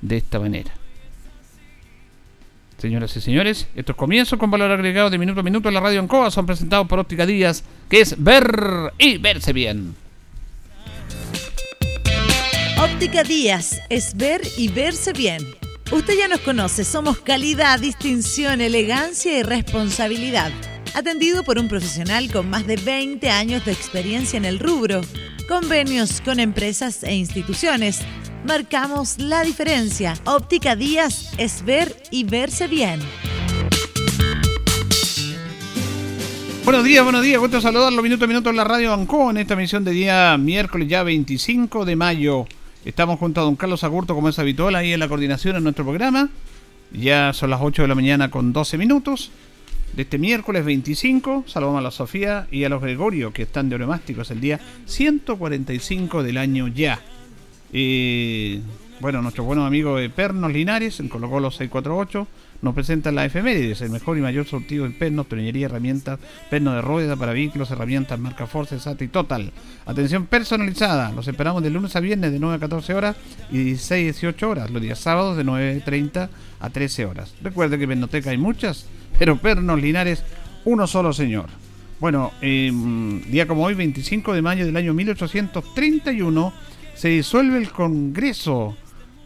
de 0.02 0.16
esta 0.16 0.40
manera. 0.40 0.72
Señoras 2.78 3.14
y 3.14 3.20
señores, 3.20 3.68
estos 3.74 3.94
comienzos 3.94 4.38
con 4.38 4.50
valor 4.50 4.70
agregado 4.70 5.10
de 5.10 5.18
minuto 5.18 5.40
a 5.40 5.42
minuto 5.42 5.68
en 5.68 5.74
la 5.74 5.80
radio 5.80 6.00
Ancoa 6.00 6.30
son 6.30 6.46
presentados 6.46 6.88
por 6.88 6.98
Óptica 6.98 7.26
Díaz, 7.26 7.62
que 7.90 8.00
es 8.00 8.22
ver 8.22 8.92
y 8.96 9.18
verse 9.18 9.52
bien. 9.52 9.94
Óptica 13.00 13.22
Díaz 13.22 13.80
es 13.88 14.14
ver 14.14 14.42
y 14.58 14.68
verse 14.68 15.14
bien. 15.14 15.42
Usted 15.90 16.18
ya 16.18 16.28
nos 16.28 16.40
conoce, 16.40 16.84
somos 16.84 17.18
calidad, 17.18 17.80
distinción, 17.80 18.60
elegancia 18.60 19.38
y 19.38 19.42
responsabilidad. 19.42 20.52
Atendido 20.92 21.42
por 21.42 21.58
un 21.58 21.66
profesional 21.66 22.30
con 22.30 22.50
más 22.50 22.66
de 22.66 22.76
20 22.76 23.30
años 23.30 23.64
de 23.64 23.72
experiencia 23.72 24.36
en 24.36 24.44
el 24.44 24.58
rubro, 24.58 25.00
convenios 25.48 26.20
con 26.20 26.40
empresas 26.40 27.02
e 27.02 27.14
instituciones 27.14 28.00
marcamos 28.44 29.16
la 29.18 29.44
diferencia. 29.44 30.12
Óptica 30.26 30.76
Díaz 30.76 31.32
es 31.38 31.64
ver 31.64 31.96
y 32.10 32.24
verse 32.24 32.68
bien. 32.68 33.00
Buenos 36.66 36.84
días, 36.84 37.02
buenos 37.02 37.22
días. 37.22 37.40
Gusto 37.40 37.62
saludarlo 37.62 38.02
minuto 38.02 38.26
a 38.26 38.28
minuto 38.28 38.50
en 38.50 38.56
la 38.56 38.64
radio 38.64 38.92
Ancó 38.92 39.30
en 39.30 39.38
esta 39.38 39.54
emisión 39.54 39.84
de 39.84 39.92
día 39.92 40.36
miércoles 40.36 40.86
ya 40.86 41.02
25 41.02 41.86
de 41.86 41.96
mayo. 41.96 42.46
Estamos 42.82 43.18
junto 43.18 43.42
a 43.42 43.44
don 43.44 43.56
Carlos 43.56 43.84
Agurto 43.84 44.14
como 44.14 44.30
es 44.30 44.38
habitual 44.38 44.74
ahí 44.74 44.94
en 44.94 45.00
la 45.00 45.08
coordinación 45.08 45.54
en 45.54 45.64
nuestro 45.64 45.84
programa. 45.84 46.30
Ya 46.92 47.34
son 47.34 47.50
las 47.50 47.60
8 47.60 47.82
de 47.82 47.88
la 47.88 47.94
mañana 47.94 48.30
con 48.30 48.54
12 48.54 48.78
minutos 48.78 49.30
de 49.92 50.02
este 50.02 50.16
miércoles 50.16 50.64
25. 50.64 51.44
Saludamos 51.46 51.80
a 51.80 51.82
la 51.82 51.90
Sofía 51.90 52.46
y 52.50 52.64
a 52.64 52.70
los 52.70 52.80
Gregorio 52.80 53.34
que 53.34 53.42
están 53.42 53.68
de 53.68 53.74
oremásticos 53.74 54.30
el 54.30 54.40
día 54.40 54.60
145 54.86 56.22
del 56.22 56.38
año 56.38 56.68
ya. 56.68 57.00
Y 57.70 58.60
bueno, 59.00 59.20
nuestro 59.20 59.44
buen 59.44 59.58
amigo 59.58 59.98
de 59.98 60.08
Pernos 60.08 60.50
Linares, 60.50 61.00
el 61.00 61.10
Colo 61.10 61.28
Colo 61.28 61.50
648, 61.50 62.26
nos 62.62 62.74
presenta 62.74 63.10
la 63.10 63.24
efemérides, 63.24 63.80
el 63.80 63.90
mejor 63.90 64.18
y 64.18 64.20
mayor 64.20 64.46
sortido 64.46 64.84
de 64.84 64.90
pernos, 64.90 65.28
tornillería, 65.28 65.66
herramientas, 65.66 66.18
pernos 66.50 66.74
de 66.74 66.82
rueda 66.82 67.16
para 67.16 67.32
vehículos, 67.32 67.70
herramientas, 67.70 68.18
marca 68.18 68.46
Force, 68.46 68.78
SAT 68.78 69.02
y 69.02 69.08
Total. 69.08 69.52
Atención 69.86 70.26
personalizada, 70.26 71.12
los 71.12 71.26
esperamos 71.26 71.62
de 71.62 71.70
lunes 71.70 71.96
a 71.96 72.00
viernes 72.00 72.32
de 72.32 72.38
9 72.38 72.56
a 72.56 72.58
14 72.58 72.94
horas 72.94 73.16
y 73.50 73.58
16 73.58 73.92
a 73.92 74.04
18 74.04 74.50
horas, 74.50 74.70
los 74.70 74.82
días 74.82 74.98
sábados 74.98 75.36
de 75.36 75.44
9.30 75.44 76.28
a 76.60 76.70
13 76.70 77.06
horas. 77.06 77.34
Recuerde 77.42 77.78
que 77.78 77.88
Pernoteca 77.88 78.30
hay 78.30 78.38
muchas, 78.38 78.86
pero 79.18 79.36
Pernos 79.36 79.80
Linares, 79.80 80.22
uno 80.64 80.86
solo 80.86 81.12
señor. 81.12 81.46
Bueno, 82.00 82.32
em, 82.40 83.22
día 83.30 83.46
como 83.46 83.64
hoy, 83.64 83.74
25 83.74 84.32
de 84.32 84.40
mayo 84.40 84.64
del 84.64 84.76
año 84.76 84.94
1831, 84.94 86.52
se 86.94 87.08
disuelve 87.08 87.58
el 87.58 87.70
Congreso 87.70 88.74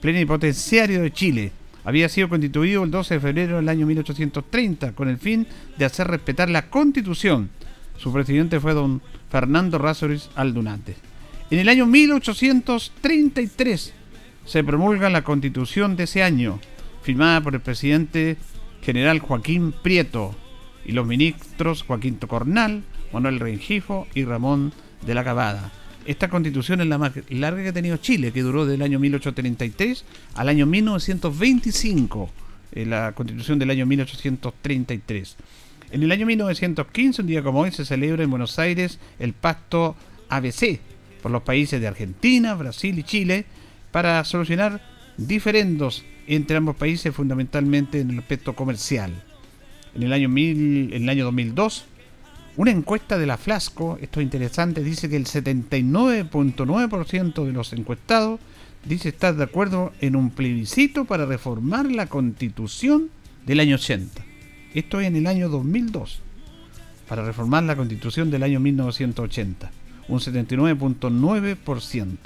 Plenipotenciario 0.00 1.02
de 1.02 1.12
Chile. 1.12 1.52
Había 1.84 2.08
sido 2.08 2.30
constituido 2.30 2.84
el 2.84 2.90
12 2.90 3.14
de 3.14 3.20
febrero 3.20 3.56
del 3.56 3.68
año 3.68 3.86
1830 3.86 4.92
con 4.92 5.08
el 5.08 5.18
fin 5.18 5.46
de 5.76 5.84
hacer 5.84 6.06
respetar 6.08 6.48
la 6.48 6.70
Constitución. 6.70 7.50
Su 7.98 8.10
presidente 8.12 8.58
fue 8.58 8.74
don 8.74 9.02
Fernando 9.30 9.78
Razores 9.78 10.30
Aldunate. 10.34 10.96
En 11.50 11.58
el 11.58 11.68
año 11.68 11.84
1833 11.86 13.92
se 14.46 14.64
promulga 14.64 15.10
la 15.10 15.24
Constitución 15.24 15.96
de 15.96 16.04
ese 16.04 16.22
año, 16.22 16.58
firmada 17.02 17.42
por 17.42 17.54
el 17.54 17.60
presidente 17.60 18.38
general 18.82 19.18
Joaquín 19.18 19.74
Prieto 19.82 20.34
y 20.86 20.92
los 20.92 21.06
ministros 21.06 21.82
Joaquín 21.82 22.16
Tocornal, 22.16 22.82
Manuel 23.12 23.40
Rengifo 23.40 24.06
y 24.14 24.24
Ramón 24.24 24.72
de 25.06 25.14
la 25.14 25.24
Cabada 25.24 25.70
esta 26.06 26.28
constitución 26.28 26.80
es 26.80 26.86
la 26.86 26.98
más 26.98 27.12
larga 27.30 27.62
que 27.62 27.68
ha 27.70 27.72
tenido 27.72 27.96
Chile, 27.96 28.32
que 28.32 28.42
duró 28.42 28.66
del 28.66 28.82
año 28.82 28.98
1833 28.98 30.04
al 30.34 30.48
año 30.48 30.66
1925, 30.66 32.30
eh, 32.72 32.86
la 32.86 33.12
constitución 33.12 33.58
del 33.58 33.70
año 33.70 33.86
1833. 33.86 35.36
En 35.90 36.02
el 36.02 36.12
año 36.12 36.26
1915, 36.26 37.22
un 37.22 37.28
día 37.28 37.42
como 37.42 37.60
hoy, 37.60 37.70
se 37.70 37.84
celebra 37.84 38.24
en 38.24 38.30
Buenos 38.30 38.58
Aires 38.58 38.98
el 39.18 39.32
pacto 39.32 39.96
ABC 40.28 40.80
por 41.22 41.30
los 41.30 41.42
países 41.42 41.80
de 41.80 41.86
Argentina, 41.86 42.54
Brasil 42.54 42.98
y 42.98 43.02
Chile 43.02 43.46
para 43.90 44.22
solucionar 44.24 44.82
diferendos 45.16 46.04
entre 46.26 46.56
ambos 46.56 46.76
países 46.76 47.14
fundamentalmente 47.14 48.00
en 48.00 48.10
el 48.10 48.18
aspecto 48.18 48.54
comercial. 48.54 49.12
En 49.94 50.02
el 50.02 50.12
año, 50.12 50.28
mil, 50.28 50.92
en 50.92 51.04
el 51.04 51.08
año 51.08 51.24
2002 51.24 51.86
una 52.56 52.70
encuesta 52.70 53.18
de 53.18 53.26
la 53.26 53.36
Flasco, 53.36 53.98
esto 54.00 54.20
es 54.20 54.24
interesante, 54.24 54.84
dice 54.84 55.08
que 55.08 55.16
el 55.16 55.26
79.9% 55.26 57.44
de 57.44 57.52
los 57.52 57.72
encuestados 57.72 58.38
dice 58.84 59.08
estar 59.08 59.34
de 59.34 59.42
acuerdo 59.42 59.92
en 60.00 60.14
un 60.14 60.30
plebiscito 60.30 61.04
para 61.04 61.26
reformar 61.26 61.90
la 61.90 62.06
constitución 62.06 63.10
del 63.44 63.58
año 63.60 63.74
80. 63.74 64.24
Esto 64.74 65.00
es 65.00 65.08
en 65.08 65.16
el 65.16 65.26
año 65.26 65.48
2002, 65.48 66.20
para 67.08 67.24
reformar 67.24 67.64
la 67.64 67.74
constitución 67.74 68.30
del 68.30 68.44
año 68.44 68.60
1980, 68.60 69.72
un 70.08 70.20
79.9%. 70.20 72.16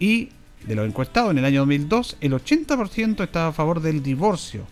Y 0.00 0.30
de 0.66 0.74
los 0.74 0.88
encuestados 0.88 1.30
en 1.30 1.38
el 1.38 1.44
año 1.44 1.60
2002, 1.60 2.16
el 2.20 2.32
80% 2.32 3.22
estaba 3.22 3.46
a 3.48 3.52
favor 3.52 3.80
del 3.80 4.02
divorcio 4.02 4.66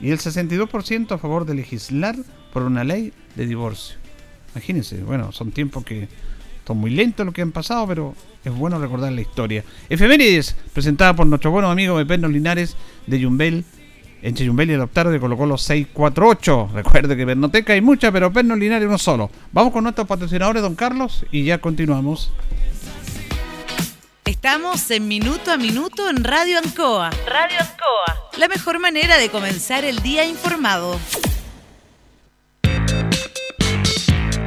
y 0.00 0.10
el 0.10 0.18
62% 0.18 1.12
a 1.12 1.18
favor 1.18 1.44
de 1.44 1.54
legislar 1.54 2.14
por 2.52 2.62
una 2.62 2.84
ley 2.84 3.12
de 3.34 3.46
divorcio. 3.46 4.01
Imagínense, 4.54 5.02
bueno, 5.02 5.32
son 5.32 5.50
tiempos 5.50 5.84
que 5.84 6.08
son 6.66 6.78
muy 6.78 6.90
lentos 6.90 7.26
lo 7.26 7.32
que 7.32 7.42
han 7.42 7.52
pasado, 7.52 7.86
pero 7.86 8.14
es 8.44 8.54
bueno 8.54 8.78
recordar 8.78 9.12
la 9.12 9.20
historia. 9.20 9.64
Efemérides, 9.88 10.56
presentada 10.72 11.14
por 11.14 11.26
nuestro 11.26 11.50
buen 11.50 11.64
amigo 11.64 11.98
de 11.98 12.06
Pernos 12.06 12.30
Linares 12.30 12.76
de 13.06 13.18
Yumbel, 13.18 13.64
entre 14.22 14.46
Yumbel 14.46 14.70
y 14.70 14.74
el 14.74 14.80
Octaro 14.80 15.10
de 15.10 15.18
Colo 15.18 15.36
Colo 15.36 15.58
648. 15.58 16.70
Recuerde 16.74 17.16
que 17.16 17.26
Pernoteca 17.26 17.72
hay 17.72 17.80
mucha, 17.80 18.12
pero 18.12 18.32
Pernos 18.32 18.58
Linares 18.58 18.86
uno 18.86 18.98
solo. 18.98 19.30
Vamos 19.52 19.72
con 19.72 19.82
nuestros 19.82 20.06
patrocinadores, 20.06 20.62
don 20.62 20.74
Carlos, 20.74 21.26
y 21.32 21.44
ya 21.44 21.58
continuamos. 21.58 22.32
Estamos 24.24 24.90
en 24.92 25.08
Minuto 25.08 25.50
a 25.50 25.56
Minuto 25.56 26.08
en 26.08 26.22
Radio 26.22 26.58
Ancoa. 26.58 27.10
Radio 27.26 27.58
Ancoa. 27.58 28.30
La 28.38 28.48
mejor 28.48 28.78
manera 28.78 29.18
de 29.18 29.28
comenzar 29.28 29.84
el 29.84 30.00
día 30.02 30.24
informado. 30.24 30.98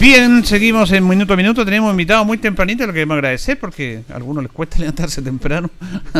Bien, 0.00 0.44
seguimos 0.44 0.92
en 0.92 1.08
minuto 1.08 1.34
a 1.34 1.36
minuto. 1.36 1.64
Tenemos 1.64 1.90
invitados 1.90 2.24
muy 2.24 2.38
tempranito, 2.38 2.86
lo 2.86 2.92
queremos 2.92 3.16
agradecer 3.16 3.58
porque 3.58 4.04
a 4.08 4.14
algunos 4.14 4.44
les 4.44 4.52
cuesta 4.52 4.78
levantarse 4.80 5.22
temprano. 5.22 5.70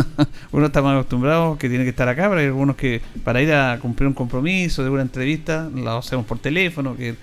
Uno 0.51 0.67
está 0.67 0.83
más 0.83 0.95
acostumbrado 0.95 1.57
que 1.57 1.69
tiene 1.69 1.85
que 1.85 1.91
estar 1.91 2.09
acá, 2.09 2.29
pero 2.29 2.41
hay 2.41 2.47
algunos 2.47 2.75
que 2.75 3.01
para 3.23 3.41
ir 3.41 3.53
a 3.53 3.79
cumplir 3.81 4.09
un 4.09 4.15
compromiso 4.15 4.83
de 4.83 4.91
una 4.91 5.03
entrevista 5.03 5.71
la 5.73 5.97
hacemos 5.97 6.27
por 6.27 6.41
teléfono. 6.41 6.97
Que 6.97 7.15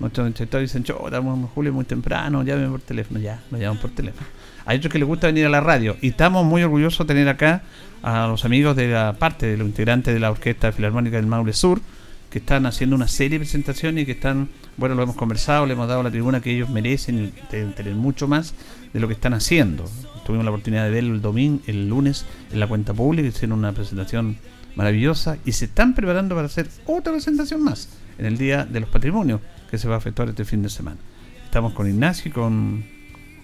nuestros 0.00 0.26
entrevistados 0.26 0.62
dicen, 0.62 0.82
yo, 0.82 1.00
estamos 1.04 1.48
Julio 1.54 1.72
muy 1.72 1.84
temprano, 1.84 2.42
llamen 2.42 2.72
por 2.72 2.80
teléfono. 2.80 3.20
Ya, 3.20 3.40
nos 3.52 3.60
llaman 3.60 3.78
por 3.78 3.90
teléfono. 3.90 4.26
Hay 4.66 4.78
otros 4.78 4.92
que 4.92 4.98
les 4.98 5.06
gusta 5.06 5.28
venir 5.28 5.46
a 5.46 5.48
la 5.48 5.60
radio 5.60 5.96
y 6.00 6.08
estamos 6.08 6.44
muy 6.44 6.64
orgullosos 6.64 7.06
de 7.06 7.14
tener 7.14 7.28
acá 7.28 7.62
a 8.02 8.26
los 8.26 8.44
amigos 8.44 8.74
de 8.74 8.88
la 8.88 9.12
parte 9.12 9.46
de 9.46 9.56
los 9.56 9.66
integrantes 9.66 10.12
de 10.12 10.18
la 10.18 10.32
Orquesta 10.32 10.72
Filarmónica 10.72 11.18
del 11.18 11.26
Maule 11.26 11.52
Sur 11.52 11.80
que 12.30 12.38
están 12.38 12.64
haciendo 12.66 12.96
una 12.96 13.08
serie 13.08 13.38
de 13.38 13.44
presentaciones 13.44 14.02
y 14.02 14.06
que 14.06 14.12
están, 14.12 14.48
bueno, 14.76 14.94
lo 14.94 15.02
hemos 15.02 15.16
conversado, 15.16 15.66
le 15.66 15.72
hemos 15.72 15.88
dado 15.88 16.02
la 16.02 16.10
tribuna 16.10 16.40
que 16.40 16.52
ellos 16.52 16.70
merecen 16.70 17.24
y 17.24 17.32
deben 17.50 17.74
tener 17.74 17.94
mucho 17.94 18.28
más 18.28 18.54
de 18.92 19.00
lo 19.00 19.08
que 19.08 19.14
están 19.14 19.34
haciendo. 19.34 19.84
Tuvimos 20.24 20.44
la 20.44 20.50
oportunidad 20.50 20.84
de 20.84 20.90
verlo 20.90 21.14
el 21.14 21.20
domingo, 21.20 21.60
el 21.66 21.88
lunes, 21.88 22.24
en 22.52 22.60
la 22.60 22.68
cuenta 22.68 22.94
pública, 22.94 23.28
hicieron 23.28 23.58
una 23.58 23.72
presentación 23.72 24.36
maravillosa 24.76 25.38
y 25.44 25.52
se 25.52 25.64
están 25.64 25.94
preparando 25.94 26.36
para 26.36 26.46
hacer 26.46 26.68
otra 26.86 27.12
presentación 27.12 27.62
más 27.62 27.88
en 28.18 28.26
el 28.26 28.38
Día 28.38 28.64
de 28.64 28.80
los 28.80 28.88
Patrimonios 28.88 29.40
que 29.70 29.78
se 29.78 29.88
va 29.88 29.96
a 29.96 29.98
efectuar 29.98 30.28
este 30.28 30.44
fin 30.44 30.62
de 30.62 30.68
semana. 30.68 30.98
Estamos 31.44 31.72
con 31.72 31.88
Ignacio 31.88 32.28
y 32.28 32.32
con 32.32 32.84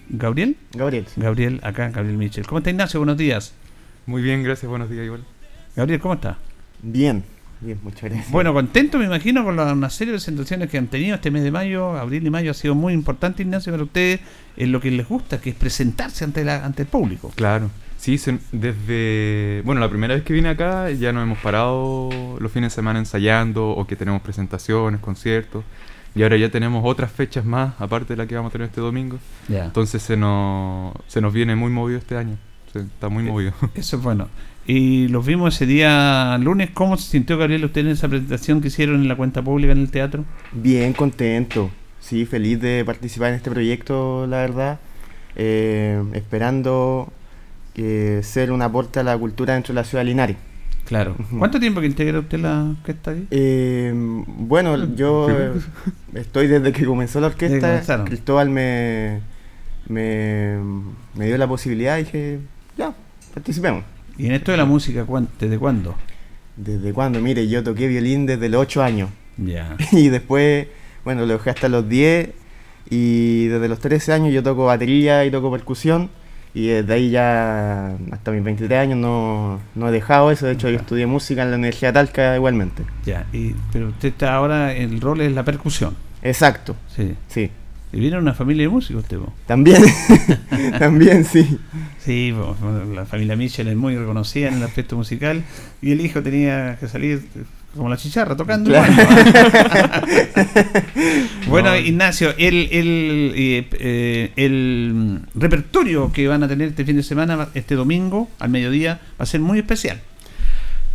Gabriel. 0.09 0.55
Gabriel. 0.73 1.05
Gabriel, 1.17 1.59
acá, 1.63 1.89
Gabriel 1.89 2.17
Michel. 2.17 2.47
¿Cómo 2.47 2.59
está 2.59 2.69
Ignacio? 2.69 3.01
Buenos 3.01 3.17
días. 3.17 3.53
Muy 4.05 4.21
bien, 4.21 4.43
gracias, 4.43 4.69
buenos 4.69 4.89
días 4.89 5.05
igual. 5.05 5.25
Gabriel, 5.75 5.99
¿cómo 5.99 6.13
está? 6.13 6.37
Bien, 6.81 7.23
Bien, 7.59 7.79
muchas 7.81 8.03
gracias. 8.03 8.31
Bueno, 8.31 8.53
contento 8.53 8.99
me 8.99 9.05
imagino 9.05 9.43
con 9.43 9.55
la, 9.55 9.73
una 9.73 9.89
serie 9.89 10.11
de 10.11 10.17
presentaciones 10.17 10.69
que 10.69 10.77
han 10.77 10.87
tenido 10.87 11.15
este 11.15 11.31
mes 11.31 11.43
de 11.43 11.51
mayo, 11.51 11.97
abril 11.97 12.25
y 12.25 12.29
mayo 12.29 12.51
ha 12.51 12.53
sido 12.53 12.75
muy 12.75 12.93
importante, 12.93 13.43
Ignacio, 13.43 13.73
para 13.73 13.83
ustedes 13.83 14.19
en 14.57 14.71
lo 14.71 14.79
que 14.79 14.91
les 14.91 15.07
gusta, 15.07 15.41
que 15.41 15.51
es 15.51 15.55
presentarse 15.55 16.23
ante, 16.23 16.43
la, 16.43 16.63
ante 16.63 16.83
el 16.83 16.87
público. 16.87 17.31
Claro, 17.35 17.69
sí, 17.97 18.19
desde, 18.51 19.61
bueno, 19.65 19.81
la 19.81 19.89
primera 19.89 20.13
vez 20.13 20.23
que 20.23 20.33
vine 20.33 20.49
acá 20.49 20.91
ya 20.91 21.11
nos 21.11 21.23
hemos 21.23 21.39
parado 21.39 22.09
los 22.39 22.51
fines 22.51 22.71
de 22.71 22.75
semana 22.75 22.99
ensayando 22.99 23.69
o 23.69 23.87
que 23.87 23.95
tenemos 23.95 24.21
presentaciones, 24.21 25.01
conciertos. 25.01 25.63
Y 26.15 26.23
ahora 26.23 26.37
ya 26.37 26.49
tenemos 26.49 26.81
otras 26.83 27.11
fechas 27.11 27.45
más, 27.45 27.73
aparte 27.79 28.13
de 28.13 28.17
la 28.17 28.25
que 28.25 28.35
vamos 28.35 28.49
a 28.49 28.53
tener 28.53 28.67
este 28.67 28.81
domingo. 28.81 29.19
Entonces 29.49 30.01
se 30.01 30.17
nos, 30.17 30.93
se 31.07 31.21
nos 31.21 31.31
viene 31.31 31.55
muy 31.55 31.69
movido 31.69 31.99
este 31.99 32.17
año. 32.17 32.37
está 32.73 33.09
muy 33.09 33.23
eh, 33.23 33.27
movido. 33.27 33.53
Eso 33.75 33.97
es 33.97 34.03
bueno. 34.03 34.27
Y 34.67 35.07
los 35.07 35.25
vimos 35.25 35.55
ese 35.55 35.65
día 35.65 36.37
lunes. 36.41 36.71
¿Cómo 36.73 36.97
se 36.97 37.09
sintió, 37.09 37.37
Gabriel, 37.37 37.63
usted 37.63 37.81
en 37.81 37.87
esa 37.87 38.09
presentación 38.09 38.59
que 38.59 38.67
hicieron 38.67 38.97
en 38.97 39.07
la 39.07 39.15
cuenta 39.15 39.41
pública 39.41 39.71
en 39.71 39.79
el 39.79 39.89
teatro? 39.89 40.25
Bien, 40.51 40.91
contento. 40.91 41.71
Sí, 42.01 42.25
feliz 42.25 42.59
de 42.59 42.83
participar 42.85 43.29
en 43.29 43.35
este 43.35 43.49
proyecto, 43.49 44.27
la 44.27 44.37
verdad. 44.37 44.79
Eh, 45.37 46.03
esperando 46.13 47.13
que 47.73 48.19
ser 48.23 48.51
un 48.51 48.61
aporte 48.61 48.99
a 48.99 49.03
la 49.03 49.17
cultura 49.17 49.53
dentro 49.53 49.73
de 49.73 49.75
la 49.75 49.85
ciudad 49.85 50.03
de 50.03 50.09
Linares. 50.09 50.37
Claro. 50.83 51.15
¿Cuánto 51.37 51.61
tiempo 51.61 51.79
que 51.79 51.87
integra 51.87 52.19
usted 52.19 52.39
la 52.39 52.63
orquesta 52.77 53.11
ahí? 53.11 53.25
Eh, 53.31 53.93
bueno, 53.95 54.95
yo 54.95 55.27
estoy 56.13 56.47
desde 56.47 56.73
que 56.73 56.85
comenzó 56.85 57.21
la 57.21 57.27
orquesta. 57.27 58.03
Cristóbal 58.03 58.49
me, 58.49 59.21
me, 59.87 60.57
me 61.15 61.25
dio 61.25 61.37
la 61.37 61.47
posibilidad 61.47 61.97
y 61.97 62.03
dije, 62.03 62.39
ya, 62.77 62.93
participemos. 63.33 63.83
¿Y 64.17 64.25
en 64.25 64.33
esto 64.33 64.51
de 64.51 64.57
la 64.57 64.65
música, 64.65 65.05
desde 65.39 65.57
cuándo? 65.57 65.95
¿Desde 66.55 66.91
cuándo? 66.91 67.21
Mire, 67.21 67.47
yo 67.47 67.63
toqué 67.63 67.87
violín 67.87 68.25
desde 68.25 68.49
los 68.49 68.61
8 68.61 68.83
años. 68.83 69.09
Ya. 69.37 69.75
Y 69.91 70.09
después, 70.09 70.67
bueno, 71.05 71.25
lo 71.25 71.33
dejé 71.33 71.51
hasta 71.51 71.69
los 71.69 71.87
10. 71.87 72.29
Y 72.89 73.47
desde 73.47 73.67
los 73.67 73.79
13 73.79 74.13
años 74.13 74.33
yo 74.33 74.41
toco 74.41 74.65
batería 74.65 75.25
y 75.25 75.31
toco 75.31 75.51
percusión. 75.51 76.09
Y 76.53 76.67
desde 76.67 76.93
ahí 76.93 77.09
ya 77.11 77.95
hasta 78.11 78.31
mis 78.31 78.43
23 78.43 78.79
años 78.79 78.97
no, 78.97 79.59
no 79.75 79.89
he 79.89 79.91
dejado 79.91 80.31
eso. 80.31 80.47
De 80.47 80.53
hecho, 80.53 80.69
yo 80.69 80.77
estudié 80.77 81.05
música 81.05 81.43
en 81.43 81.51
la 81.51 81.57
Universidad 81.57 81.89
de 81.89 81.93
Talca 81.93 82.35
igualmente. 82.35 82.83
Ya, 83.05 83.27
y, 83.31 83.53
pero 83.71 83.89
usted 83.89 84.09
está 84.09 84.33
ahora, 84.33 84.73
el 84.73 84.99
rol 84.99 85.21
es 85.21 85.31
la 85.33 85.43
percusión. 85.43 85.95
Exacto. 86.23 86.75
Sí. 86.95 87.15
Sí. 87.27 87.51
¿Y 87.93 87.99
viene 87.99 88.17
una 88.17 88.33
familia 88.33 88.63
de 88.63 88.69
músicos 88.69 89.03
usted? 89.03 89.17
También, 89.45 89.81
también 90.79 91.23
sí. 91.23 91.57
Sí, 92.03 92.33
la 92.93 93.05
familia 93.05 93.35
Mitchell 93.35 93.67
es 93.67 93.75
muy 93.75 93.95
reconocida 93.95 94.49
en 94.49 94.55
el 94.55 94.63
aspecto 94.63 94.97
musical 94.97 95.43
y 95.81 95.91
el 95.91 96.01
hijo 96.01 96.21
tenía 96.21 96.77
que 96.79 96.87
salir 96.87 97.23
como 97.75 97.89
la 97.89 97.97
chicharra 97.97 98.35
tocando. 98.35 98.71
bueno, 101.47 101.75
Ignacio, 101.77 102.33
el, 102.37 102.67
el, 102.71 103.33
eh, 103.35 103.67
eh, 103.79 104.31
el 104.35 105.21
repertorio 105.35 106.11
que 106.11 106.27
van 106.27 106.43
a 106.43 106.47
tener 106.47 106.69
este 106.69 106.83
fin 106.83 106.97
de 106.97 107.03
semana, 107.03 107.49
este 107.53 107.75
domingo, 107.75 108.29
al 108.39 108.49
mediodía, 108.49 108.99
va 109.19 109.23
a 109.23 109.25
ser 109.25 109.39
muy 109.41 109.59
especial. 109.59 110.01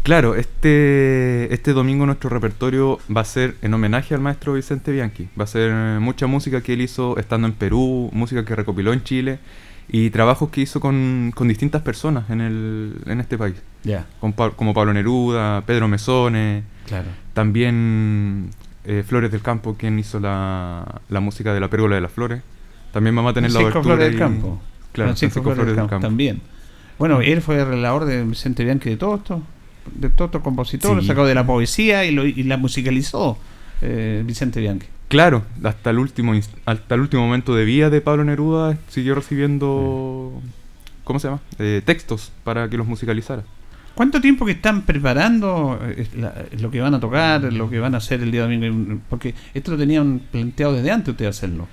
Claro, 0.02 0.34
este, 0.34 1.52
este 1.54 1.72
domingo 1.72 2.06
nuestro 2.06 2.28
repertorio 2.28 2.98
va 3.14 3.20
a 3.20 3.24
ser 3.24 3.54
en 3.62 3.72
homenaje 3.72 4.14
al 4.14 4.20
maestro 4.20 4.54
Vicente 4.54 4.90
Bianchi. 4.90 5.28
Va 5.38 5.44
a 5.44 5.46
ser 5.46 5.72
mucha 6.00 6.26
música 6.26 6.60
que 6.60 6.72
él 6.72 6.80
hizo 6.80 7.16
estando 7.18 7.46
en 7.46 7.54
Perú, 7.54 8.10
música 8.12 8.44
que 8.44 8.56
recopiló 8.56 8.92
en 8.92 9.04
Chile 9.04 9.38
y 9.88 10.10
trabajos 10.10 10.50
que 10.50 10.60
hizo 10.60 10.80
con, 10.80 11.32
distintas 11.42 11.82
personas 11.82 12.30
en, 12.30 12.40
el, 12.40 12.96
en 13.06 13.20
este 13.20 13.38
país. 13.38 13.54
Ya. 13.84 14.06
como 14.20 14.74
Pablo 14.74 14.92
Neruda, 14.92 15.62
Pedro 15.66 15.86
Mesone, 15.86 16.64
claro. 16.86 17.08
también 17.32 18.50
eh, 18.84 19.04
Flores 19.06 19.30
del 19.30 19.42
Campo, 19.42 19.76
quien 19.76 19.98
hizo 20.00 20.18
la, 20.18 21.00
la 21.10 21.20
música 21.20 21.54
de 21.54 21.60
la 21.60 21.68
Pérgola 21.68 21.94
de 21.94 22.00
las 22.00 22.12
Flores. 22.12 22.42
También 22.92 23.14
vamos 23.14 23.30
a 23.30 23.34
tener 23.34 23.52
la 23.52 23.60
abertura. 23.60 23.84
Flores 23.84 24.10
del 24.10 24.18
Campo. 24.18 24.60
Claro, 24.92 25.14
Flores, 25.14 25.66
del, 25.66 25.76
campo. 25.76 26.00
También. 26.00 26.42
Bueno, 26.98 27.20
él 27.20 27.40
fue 27.40 27.60
el 27.60 27.66
relator 27.66 28.04
de 28.04 28.24
Vicente 28.24 28.64
Bianchi 28.64 28.90
de 28.90 28.96
todo 28.96 29.14
esto 29.14 29.42
de 29.94 30.10
todo 30.10 30.26
estos 30.26 30.42
compositores, 30.42 31.06
sacó 31.06 31.26
de 31.26 31.34
la 31.34 31.46
poesía 31.46 32.04
y, 32.04 32.12
lo, 32.12 32.26
y 32.26 32.42
la 32.44 32.56
musicalizó 32.56 33.38
eh, 33.80 34.22
Vicente 34.24 34.60
Bianchi. 34.60 34.86
Claro, 35.08 35.42
hasta 35.62 35.90
el 35.90 35.98
último 35.98 36.32
hasta 36.64 36.94
el 36.94 37.00
último 37.00 37.22
momento 37.22 37.54
de 37.54 37.64
vida 37.64 37.90
de 37.90 38.00
Pablo 38.00 38.24
Neruda 38.24 38.78
siguió 38.88 39.14
recibiendo 39.14 40.40
¿cómo 41.04 41.18
se 41.18 41.28
llama? 41.28 41.40
Eh, 41.58 41.82
textos 41.84 42.32
para 42.44 42.68
que 42.68 42.76
los 42.76 42.86
musicalizara. 42.86 43.42
¿Cuánto 43.94 44.20
tiempo 44.22 44.46
que 44.46 44.52
están 44.52 44.82
preparando 44.82 45.78
eh, 45.82 46.06
lo 46.58 46.70
que 46.70 46.80
van 46.80 46.94
a 46.94 47.00
tocar, 47.00 47.52
lo 47.52 47.68
que 47.68 47.78
van 47.78 47.94
a 47.94 47.98
hacer 47.98 48.22
el 48.22 48.30
día 48.30 48.42
domingo? 48.42 49.00
Porque 49.10 49.34
esto 49.52 49.72
lo 49.72 49.76
tenían 49.76 50.20
planteado 50.30 50.72
desde 50.72 50.90
antes 50.90 51.10
ustedes 51.10 51.36
hacerlo. 51.36 51.68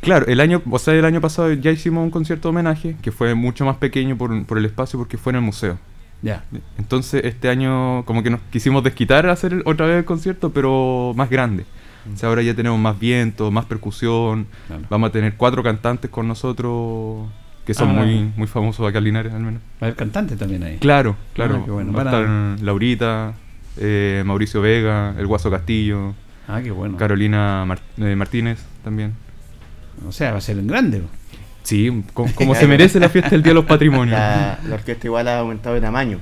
Claro, 0.00 0.26
el 0.26 0.40
año, 0.40 0.62
o 0.70 0.78
sea, 0.78 0.94
el 0.94 1.04
año 1.04 1.20
pasado 1.20 1.52
ya 1.52 1.70
hicimos 1.70 2.04
un 2.04 2.10
concierto 2.10 2.48
de 2.48 2.50
homenaje 2.50 2.96
que 3.02 3.10
fue 3.10 3.34
mucho 3.34 3.64
más 3.64 3.76
pequeño 3.76 4.16
por, 4.16 4.44
por 4.46 4.58
el 4.58 4.64
espacio 4.64 4.98
porque 4.98 5.18
fue 5.18 5.32
en 5.32 5.36
el 5.36 5.42
museo. 5.42 5.78
Ya. 6.22 6.44
Entonces 6.78 7.24
este 7.24 7.48
año 7.48 8.04
como 8.04 8.22
que 8.22 8.30
nos 8.30 8.40
quisimos 8.50 8.84
desquitar 8.84 9.26
hacer 9.28 9.62
otra 9.64 9.86
vez 9.86 9.98
el 9.98 10.04
concierto, 10.04 10.50
pero 10.50 11.12
más 11.16 11.30
grande. 11.30 11.64
O 12.12 12.16
sea, 12.16 12.28
ahora 12.28 12.42
ya 12.42 12.54
tenemos 12.54 12.78
más 12.78 12.98
viento, 12.98 13.50
más 13.50 13.66
percusión. 13.66 14.46
Vamos 14.88 15.10
a 15.10 15.12
tener 15.12 15.34
cuatro 15.36 15.62
cantantes 15.62 16.10
con 16.10 16.28
nosotros 16.28 17.28
que 17.64 17.74
son 17.74 17.90
ah, 17.90 17.92
muy, 17.92 18.32
muy 18.36 18.46
famosos 18.46 18.88
acá 18.88 18.98
en 18.98 19.04
Linares 19.04 19.32
al 19.32 19.42
menos. 19.42 19.60
Va 19.80 19.82
a 19.82 19.84
haber 19.86 19.96
cantantes 19.96 20.38
también 20.38 20.62
ahí. 20.62 20.78
Claro, 20.78 21.16
claro. 21.34 21.64
Ah, 21.68 21.92
Va 21.94 22.02
a 22.02 22.04
estar 22.04 22.64
Laurita, 22.64 23.34
eh, 23.76 24.22
Mauricio 24.24 24.60
Vega, 24.60 25.14
El 25.18 25.26
Guaso 25.26 25.50
Castillo. 25.50 26.14
Ah, 26.48 26.60
qué 26.62 26.70
bueno. 26.70 26.96
Carolina 26.96 27.66
eh, 27.98 28.16
Martínez 28.16 28.64
también. 28.82 29.14
O 30.08 30.12
sea, 30.12 30.32
va 30.32 30.38
a 30.38 30.40
ser 30.40 30.58
en 30.58 30.66
grande. 30.66 31.02
Sí, 31.62 32.04
como, 32.14 32.54
se 32.54 32.66
merece 32.66 33.00
la 33.00 33.08
fiesta 33.08 33.30
del 33.30 33.42
Día 33.42 33.50
de 33.50 33.54
los 33.54 33.64
Patrimonios. 33.66 34.18
La, 34.18 34.58
orquesta 34.72 35.06
igual 35.06 35.28
ha 35.28 35.38
aumentado 35.38 35.74
de 35.74 35.80
tamaño. 35.80 36.20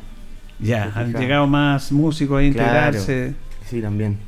Ya, 0.60 0.92
han 0.94 1.14
llegado 1.14 1.46
más 1.46 1.92
músicos 1.92 2.40
a 2.40 2.42
integrarse. 2.42 3.34
sí, 3.66 3.80
también. 3.80 4.18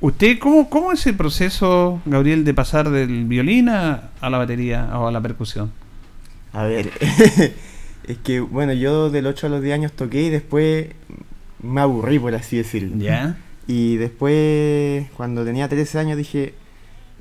¿Usted 0.00 0.38
cómo, 0.38 0.70
cómo 0.70 0.92
es 0.92 1.04
el 1.08 1.16
proceso, 1.16 2.00
Gabriel, 2.04 2.44
de 2.44 2.54
pasar 2.54 2.88
del 2.90 3.24
violín 3.24 3.68
a, 3.68 4.10
la 4.22 4.38
batería 4.38 4.88
o 4.96 5.08
a 5.08 5.12
la 5.12 5.20
percusión? 5.20 5.72
A 6.52 6.62
ver, 6.64 6.90
es 8.04 8.18
que, 8.22 8.40
bueno, 8.40 8.72
yo 8.74 9.10
del 9.10 9.26
8 9.26 9.48
a 9.48 9.50
los 9.50 9.62
10 9.62 9.74
años 9.74 9.92
toqué 9.92 10.22
y 10.22 10.30
después 10.30 10.86
me 11.60 11.80
aburrí, 11.80 12.18
por 12.20 12.34
así 12.34 12.56
decirlo. 12.56 12.96
¿Ya? 12.96 13.36
Y 13.66 13.96
después, 13.96 15.10
cuando 15.16 15.44
tenía 15.44 15.68
13 15.68 15.98
años, 15.98 16.16
dije, 16.16 16.54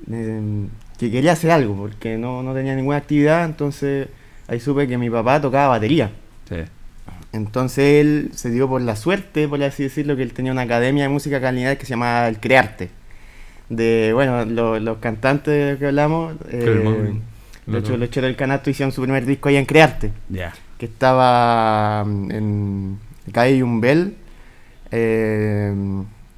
em, 0.10 0.70
que 0.98 1.12
quería 1.12 1.34
hacer 1.34 1.52
algo, 1.52 1.76
porque 1.76 2.18
no, 2.18 2.42
no 2.44 2.54
tenía 2.54 2.76
ninguna 2.76 2.98
actividad, 2.98 3.46
entonces 3.46 4.08
ahí 4.48 4.60
supe 4.60 4.88
que 4.88 4.98
mi 4.98 5.10
papá 5.10 5.40
tocaba 5.42 5.70
batería. 5.70 6.12
Sí. 6.50 6.58
Entonces 7.34 8.02
él 8.02 8.32
se 8.34 8.50
dio 8.50 8.68
por 8.70 8.82
la 8.82 8.96
suerte, 8.96 9.48
por 9.48 9.62
así 9.64 9.84
decirlo, 9.84 10.16
que 10.16 10.24
él 10.24 10.34
tenía 10.34 10.52
una 10.52 10.62
academia 10.64 11.04
de 11.04 11.10
música 11.10 11.40
calidad 11.42 11.78
que 11.78 11.86
se 11.86 11.92
llamaba 11.92 12.28
El 12.28 12.40
Crearte. 12.40 12.90
de, 13.70 14.12
bueno, 14.14 14.46
lo- 14.46 14.80
los 14.80 14.98
cantantes 15.00 15.54
de 15.54 15.72
los 15.72 15.80
que 15.80 15.88
hablamos. 15.88 16.36
Eh, 16.50 17.20
de 17.66 17.78
hecho, 17.80 17.92
Lo- 17.92 17.98
los 17.98 18.10
del 18.12 18.36
Canasto 18.38 18.70
hicieron 18.70 18.94
su 18.94 19.02
primer 19.02 19.26
disco 19.26 19.50
allá 19.50 19.60
en 19.60 19.66
Crearte, 19.66 20.12
Ya. 20.30 20.54
que 20.78 20.86
estaba 20.86 22.06
mm, 22.06 22.32
en 22.32 23.00
calle 23.34 23.58
Yumbel. 23.58 24.16
Eh, 24.92 25.74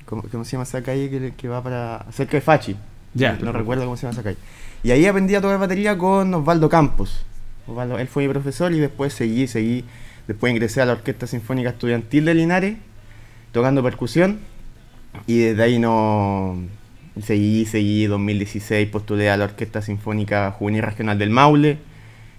¿cómo, 0.05 0.23
cómo 0.31 0.43
se 0.43 0.53
llama 0.53 0.63
esa 0.63 0.81
calle 0.81 1.09
que, 1.11 1.33
que 1.37 1.47
va 1.47 1.61
para 1.61 2.05
cerca 2.11 2.37
de 2.37 2.41
Fachi? 2.41 2.75
Ya. 3.13 3.37
no 3.41 3.51
recuerdo 3.51 3.83
cómo 3.85 3.97
se 3.97 4.03
llama 4.03 4.13
esa 4.13 4.23
calle. 4.23 4.37
Y 4.83 4.91
ahí 4.91 5.05
aprendí 5.05 5.35
a 5.35 5.41
tocar 5.41 5.59
batería 5.59 5.97
con 5.97 6.33
Osvaldo 6.33 6.69
Campos. 6.69 7.25
Osvaldo- 7.67 7.99
él 7.99 8.07
fue 8.07 8.23
mi 8.25 8.29
profesor 8.29 8.71
y 8.73 8.79
después 8.79 9.13
seguí, 9.13 9.47
seguí. 9.47 9.83
Después 10.27 10.51
ingresé 10.51 10.81
a 10.81 10.85
la 10.85 10.93
Orquesta 10.93 11.27
Sinfónica 11.27 11.69
Estudiantil 11.69 12.25
de 12.25 12.33
Linares, 12.35 12.77
tocando 13.51 13.81
percusión. 13.83 14.39
Y 15.27 15.39
desde 15.39 15.63
ahí 15.63 15.79
no. 15.79 16.57
Seguí, 17.21 17.65
seguí. 17.65 18.05
2016 18.05 18.87
postulé 18.89 19.29
a 19.29 19.37
la 19.37 19.45
Orquesta 19.45 19.81
Sinfónica 19.81 20.51
Juvenil 20.51 20.83
Regional 20.83 21.17
del 21.17 21.31
Maule. 21.31 21.77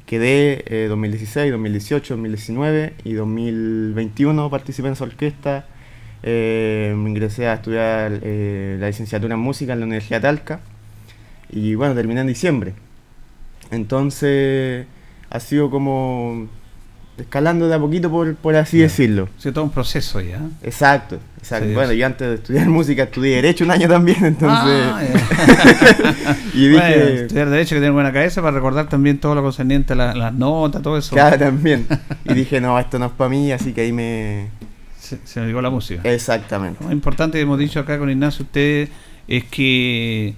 Quedé 0.07 0.65
eh, 0.67 0.87
2016, 0.89 1.51
2018, 1.53 2.15
2019 2.15 2.95
y 3.05 3.13
2021 3.15 4.51
participé 4.51 4.89
en 4.89 4.95
esa 4.95 5.05
orquesta. 5.05 5.67
Eh, 6.23 6.95
me 6.97 7.11
ingresé 7.11 7.49
a 7.49 7.55
estudiar 7.55 8.21
eh, 8.23 8.77
la 8.79 8.87
licenciatura 8.89 9.35
en 9.35 9.41
música 9.41 9.73
en 9.73 9.81
la 9.81 9.87
Universidad 9.87 10.19
de 10.19 10.23
Talca. 10.23 10.61
Y 11.51 11.75
bueno, 11.75 11.95
terminé 11.95 12.21
en 12.21 12.27
diciembre. 12.29 12.75
Entonces 13.71 14.87
ha 15.31 15.41
sido 15.41 15.71
como 15.71 16.49
escalando 17.19 17.69
de 17.69 17.75
a 17.75 17.79
poquito, 17.79 18.11
por, 18.11 18.35
por 18.37 18.57
así 18.57 18.79
Ya. 18.79 18.85
decirlo. 18.85 19.29
Sí, 19.39 19.53
todo 19.53 19.65
un 19.65 19.71
proceso 19.71 20.21
ya. 20.21 20.41
Exacto, 20.63 21.19
exacto. 21.39 21.67
Sí, 21.69 21.75
bueno, 21.75 21.93
yo 21.93 22.07
antes 22.07 22.27
de 22.29 22.35
estudiar 22.37 22.69
música 22.71 23.03
estudié 23.05 23.37
Derecho 23.37 23.65
un 23.65 23.71
año 23.73 23.89
también, 23.89 24.25
entonces... 24.25 24.83
Ah, 24.87 25.03
ya. 25.03 26.37
y 26.55 26.69
dije... 26.69 26.79
Bueno, 26.81 27.05
estudiar 27.21 27.51
derecho 27.51 27.75
que 27.75 27.81
tiene 27.81 27.91
buena 27.91 28.13
cabeza 28.13 28.41
para 28.41 28.55
recordar 28.55 28.89
también 28.89 29.19
todo 29.19 29.35
lo 29.35 29.43
concerniente 29.43 29.93
a 29.93 29.97
la- 29.97 30.15
las 30.15 30.33
notas, 30.35 30.81
todo 30.83 30.97
eso. 30.97 31.15
Claro, 31.15 31.39
también. 31.39 31.87
Y 32.25 32.33
dije, 32.35 32.61
no, 32.61 32.79
esto 32.79 32.99
no 32.99 33.07
es 33.07 33.13
para 33.13 33.29
mí, 33.31 33.53
así 33.53 33.73
que 33.73 33.83
ahí 33.83 33.93
me... 33.93 34.49
Se, 35.17 35.27
se 35.27 35.41
me 35.41 35.47
llegó 35.47 35.61
la 35.63 35.71
música. 35.71 36.03
Exactamente. 36.05 36.79
Lo 36.81 36.87
más 36.87 36.93
importante 36.93 37.39
que 37.39 37.43
hemos 37.43 37.59
dicho 37.59 37.81
acá 37.81 37.99
con 37.99 38.11
Ignacio, 38.11 38.45
ustedes, 38.45 38.91
es 39.29 39.45
que 39.45 40.35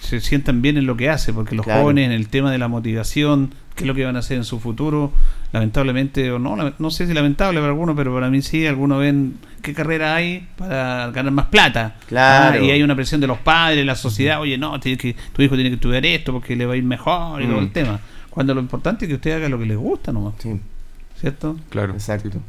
se 0.00 0.20
sientan 0.20 0.60
bien 0.62 0.76
en 0.76 0.86
lo 0.86 0.96
que 0.96 1.08
hace, 1.10 1.32
porque 1.32 1.54
los 1.54 1.64
Claro. 1.64 1.82
jóvenes 1.82 2.06
en 2.06 2.12
el 2.12 2.28
tema 2.28 2.50
de 2.50 2.58
la 2.58 2.68
motivación, 2.68 3.54
qué 3.74 3.84
es 3.84 3.86
lo 3.88 3.94
que 3.94 4.04
van 4.04 4.16
a 4.16 4.18
hacer 4.20 4.36
en 4.36 4.44
su 4.44 4.60
futuro, 4.60 5.12
lamentablemente, 5.52 6.30
o 6.30 6.38
no, 6.38 6.56
no 6.78 6.90
sé 6.90 7.06
si 7.06 7.14
lamentable 7.14 7.58
para 7.60 7.70
algunos, 7.72 7.96
pero 7.96 8.12
para 8.12 8.28
mí 8.30 8.42
sí, 8.42 8.66
algunos 8.66 9.00
ven 9.00 9.34
qué 9.62 9.72
carrera 9.72 10.14
hay 10.14 10.46
para 10.56 11.10
ganar 11.10 11.32
más 11.32 11.46
plata. 11.46 11.96
Claro. 12.08 12.60
Ah, 12.60 12.64
y 12.64 12.70
hay 12.70 12.82
una 12.82 12.94
presión 12.94 13.20
de 13.20 13.26
los 13.26 13.38
padres, 13.38 13.84
la 13.86 13.94
sociedad, 13.96 14.40
oye, 14.40 14.58
no, 14.58 14.78
tiene 14.80 14.98
que, 14.98 15.16
tu 15.32 15.42
hijo 15.42 15.54
tiene 15.54 15.70
que 15.70 15.76
estudiar 15.76 16.04
esto 16.04 16.32
porque 16.32 16.54
le 16.56 16.66
va 16.66 16.74
a 16.74 16.76
ir 16.76 16.84
mejor 16.84 17.40
y 17.42 17.46
todo 17.46 17.60
Mm. 17.60 17.64
el 17.64 17.72
tema. 17.72 18.00
Cuando 18.30 18.54
lo 18.54 18.60
importante 18.60 19.04
es 19.06 19.08
que 19.08 19.14
usted 19.14 19.32
haga 19.36 19.48
lo 19.48 19.58
que 19.58 19.66
le 19.66 19.76
gusta 19.76 20.12
nomás, 20.12 20.34
Sí, 20.38 20.60
¿cierto? 21.20 21.56
Claro. 21.70 21.92
exacto. 21.94 22.40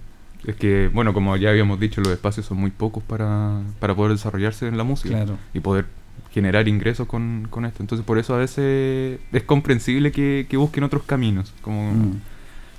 Es 0.47 0.55
que, 0.55 0.89
bueno, 0.93 1.13
como 1.13 1.35
ya 1.37 1.49
habíamos 1.49 1.79
dicho, 1.79 2.01
los 2.01 2.11
espacios 2.11 2.45
son 2.45 2.57
muy 2.57 2.69
pocos 2.71 3.03
para, 3.03 3.59
para 3.79 3.95
poder 3.95 4.11
desarrollarse 4.13 4.67
en 4.67 4.77
la 4.77 4.83
música 4.83 5.15
Claro. 5.15 5.37
y 5.53 5.59
poder 5.59 5.85
generar 6.31 6.67
ingresos 6.67 7.07
con, 7.07 7.47
con 7.49 7.65
esto. 7.65 7.81
Entonces, 7.81 8.05
por 8.05 8.17
eso 8.19 8.35
a 8.35 8.37
veces 8.37 9.19
es 9.31 9.43
comprensible 9.43 10.11
que, 10.11 10.45
que 10.49 10.57
busquen 10.57 10.83
otros 10.83 11.03
caminos, 11.03 11.53
como, 11.61 11.91
Mm. 11.91 12.19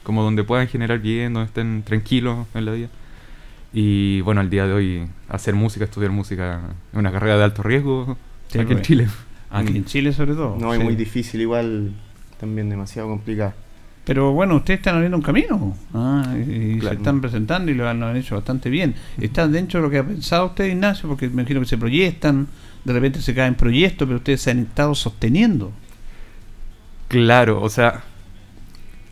como 0.04 0.22
donde 0.22 0.44
puedan 0.44 0.68
generar 0.68 0.98
bien, 1.00 1.32
donde 1.32 1.46
estén 1.48 1.82
tranquilos 1.82 2.46
en 2.54 2.64
la 2.66 2.72
vida. 2.72 2.88
Y 3.72 4.20
bueno, 4.22 4.40
al 4.40 4.48
día 4.50 4.66
de 4.66 4.72
hoy, 4.72 5.06
hacer 5.28 5.54
música, 5.54 5.84
estudiar 5.84 6.10
música, 6.12 6.60
es 6.92 6.98
una 6.98 7.10
carrera 7.12 7.36
de 7.36 7.44
alto 7.44 7.62
riesgo 7.62 8.16
Sí, 8.48 8.58
aquí 8.60 8.72
en. 8.74 8.82
Chile. 8.82 9.08
Aquí 9.50 9.76
en 9.76 9.84
Chile 9.84 10.12
sobre 10.12 10.34
todo. 10.34 10.56
No, 10.60 10.72
es 10.72 10.80
muy 10.82 10.94
difícil, 10.94 11.40
igual 11.40 11.92
también 12.38 12.68
demasiado 12.70 13.08
complicado. 13.08 13.54
Pero 14.06 14.32
bueno, 14.32 14.54
ustedes 14.56 14.78
están 14.78 14.94
abriendo 14.94 15.16
un 15.18 15.22
camino 15.22 15.76
ah, 15.92 16.32
y 16.38 16.80
se 16.80 16.94
están 16.94 17.20
presentando 17.20 17.70
y 17.72 17.74
lo 17.74 17.88
han, 17.88 17.98
lo 18.00 18.06
han 18.06 18.16
hecho 18.16 18.36
bastante 18.36 18.70
bien. 18.70 18.94
¿Están 19.20 19.50
dentro 19.50 19.80
de 19.80 19.84
lo 19.86 19.90
que 19.90 19.98
ha 19.98 20.04
pensado 20.06 20.46
usted, 20.46 20.66
Ignacio? 20.66 21.08
Porque 21.08 21.26
me 21.26 21.42
imagino 21.42 21.58
que 21.60 21.66
se 21.66 21.76
proyectan, 21.76 22.46
de 22.84 22.92
repente 22.92 23.20
se 23.20 23.34
caen 23.34 23.56
proyectos, 23.56 24.06
pero 24.06 24.18
ustedes 24.18 24.40
se 24.40 24.52
han 24.52 24.60
estado 24.60 24.94
sosteniendo. 24.94 25.72
Claro, 27.08 27.60
o 27.62 27.68
sea, 27.68 28.02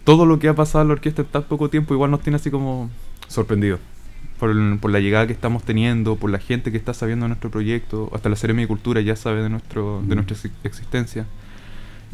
todo 0.05 0.27
lo 0.27 0.39
que 0.39 0.49
ha 0.49 0.55
pasado 0.55 0.83
en 0.83 0.89
la 0.89 0.95
orquesta 0.95 1.23
en 1.23 1.29
tan 1.29 1.43
poco 1.45 1.71
tiempo 1.71 1.95
igual 1.95 2.11
nos 2.11 2.21
tiene 2.21 2.37
así 2.37 2.51
como 2.51 2.91
sorprendidos. 3.29 3.81
Por, 4.39 4.51
el- 4.51 4.79
por 4.81 4.91
la 4.91 4.99
llegada 5.01 5.27
que 5.27 5.33
estamos 5.33 5.63
teniendo, 5.63 6.17
por 6.17 6.31
la 6.31 6.39
gente 6.39 6.71
que 6.73 6.77
está 6.77 6.93
sabiendo 6.93 7.25
de 7.25 7.29
nuestro 7.29 7.51
proyecto, 7.51 8.11
hasta 8.13 8.29
la 8.29 8.37
Seremi 8.37 8.63
de 8.63 8.69
Cultura 8.69 9.01
ya 9.01 9.15
sabe 9.17 9.43
de, 9.43 9.49
nuestro, 9.49 10.03
de 10.07 10.15
Mm. 10.15 10.19
nuestra 10.19 10.37
exi- 10.37 10.53
existencia. 10.65 11.27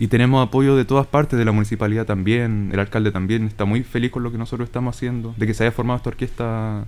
Y 0.01 0.09
tenemos 0.09 0.45
apoyo 0.45 0.75
de 0.77 0.85
todas 0.85 1.07
partes, 1.07 1.39
de 1.39 1.45
la 1.45 1.53
municipalidad 1.53 2.07
también, 2.07 2.71
el 2.73 2.81
alcalde 2.81 3.13
también 3.13 3.45
está 3.47 3.65
muy 3.67 3.83
feliz 3.85 4.11
con 4.11 4.23
lo 4.25 4.33
que 4.33 4.39
nosotros 4.39 4.67
estamos 4.69 4.97
haciendo, 4.97 5.35
de 5.37 5.47
que 5.47 5.55
se 5.55 5.63
haya 5.65 5.71
formado 5.73 5.99
esta 5.99 6.09
orquesta 6.09 6.85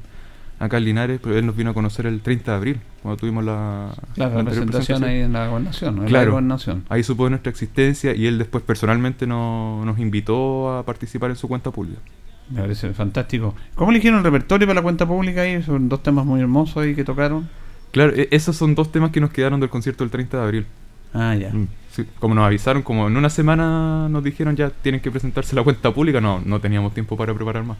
acá 0.59 0.79
en 0.79 0.85
Linares, 0.87 1.21
pero 1.23 1.37
él 1.37 1.45
nos 1.45 1.55
vino 1.55 1.71
a 1.71 1.75
conocer 1.75 2.07
el 2.07 2.21
30 2.23 2.53
de 2.53 2.57
abril, 2.57 2.81
cuando 3.03 3.19
tuvimos 3.19 3.45
la, 3.45 3.91
Claro, 4.15 4.39
la 4.39 4.45
presentación 4.45 5.05
ahí 5.05 5.21
en 5.21 5.33
la 5.35 5.49
gobernación, 5.49 5.97
¿no? 5.97 6.01
en 6.03 6.05
la 6.07 6.09
Claro. 6.11 6.31
gobernación. 6.33 6.85
Ahí 6.89 7.03
supo 7.03 7.25
de 7.25 7.31
nuestra 7.31 7.51
existencia 7.51 8.15
y 8.15 8.27
él 8.27 8.39
después 8.39 8.65
personalmente 8.65 9.27
no- 9.27 9.85
nos 9.85 9.99
invitó 9.99 10.75
a 10.79 10.85
participar 10.85 11.31
en 11.31 11.37
su 11.37 11.49
cuenta 11.49 11.71
pública. 11.71 12.01
Me 12.49 12.61
parece 12.63 12.93
fantástico. 12.95 13.55
¿Cómo 13.75 13.91
eligieron 13.91 14.19
el 14.19 14.25
repertorio 14.25 14.67
para 14.67 14.77
la 14.81 14.83
cuenta 14.83 15.05
pública 15.07 15.43
ahí? 15.43 15.63
Son 15.63 15.89
dos 15.89 16.03
temas 16.03 16.25
muy 16.25 16.41
hermosos 16.41 16.79
ahí 16.79 16.95
que 16.95 17.05
tocaron. 17.05 17.49
Claro, 17.91 18.13
e- 18.15 18.29
esos 18.31 18.57
son 18.57 18.75
dos 18.75 18.91
temas 18.91 19.11
que 19.11 19.21
nos 19.21 19.31
quedaron 19.31 19.61
del 19.61 19.69
concierto 19.69 20.03
del 20.05 20.11
30 20.11 20.39
de 20.39 20.43
abril. 20.45 20.67
Ah, 21.15 21.35
ya. 21.35 21.51
Mm, 21.53 21.69
sí, 21.95 22.05
como 22.19 22.35
nos 22.35 22.45
avisaron, 22.47 22.83
como 22.83 23.07
en 23.09 23.17
una 23.17 23.31
semana 23.31 24.09
nos 24.09 24.23
dijeron 24.25 24.57
ya 24.57 24.71
tienen 24.71 25.01
que 25.01 25.11
presentarse 25.11 25.55
la 25.55 25.63
cuenta 25.63 25.93
pública, 25.93 26.21
no, 26.21 26.41
no 26.45 26.61
teníamos 26.61 26.95
tiempo 26.95 27.17
para 27.17 27.35
preparar 27.35 27.65
más. 27.65 27.77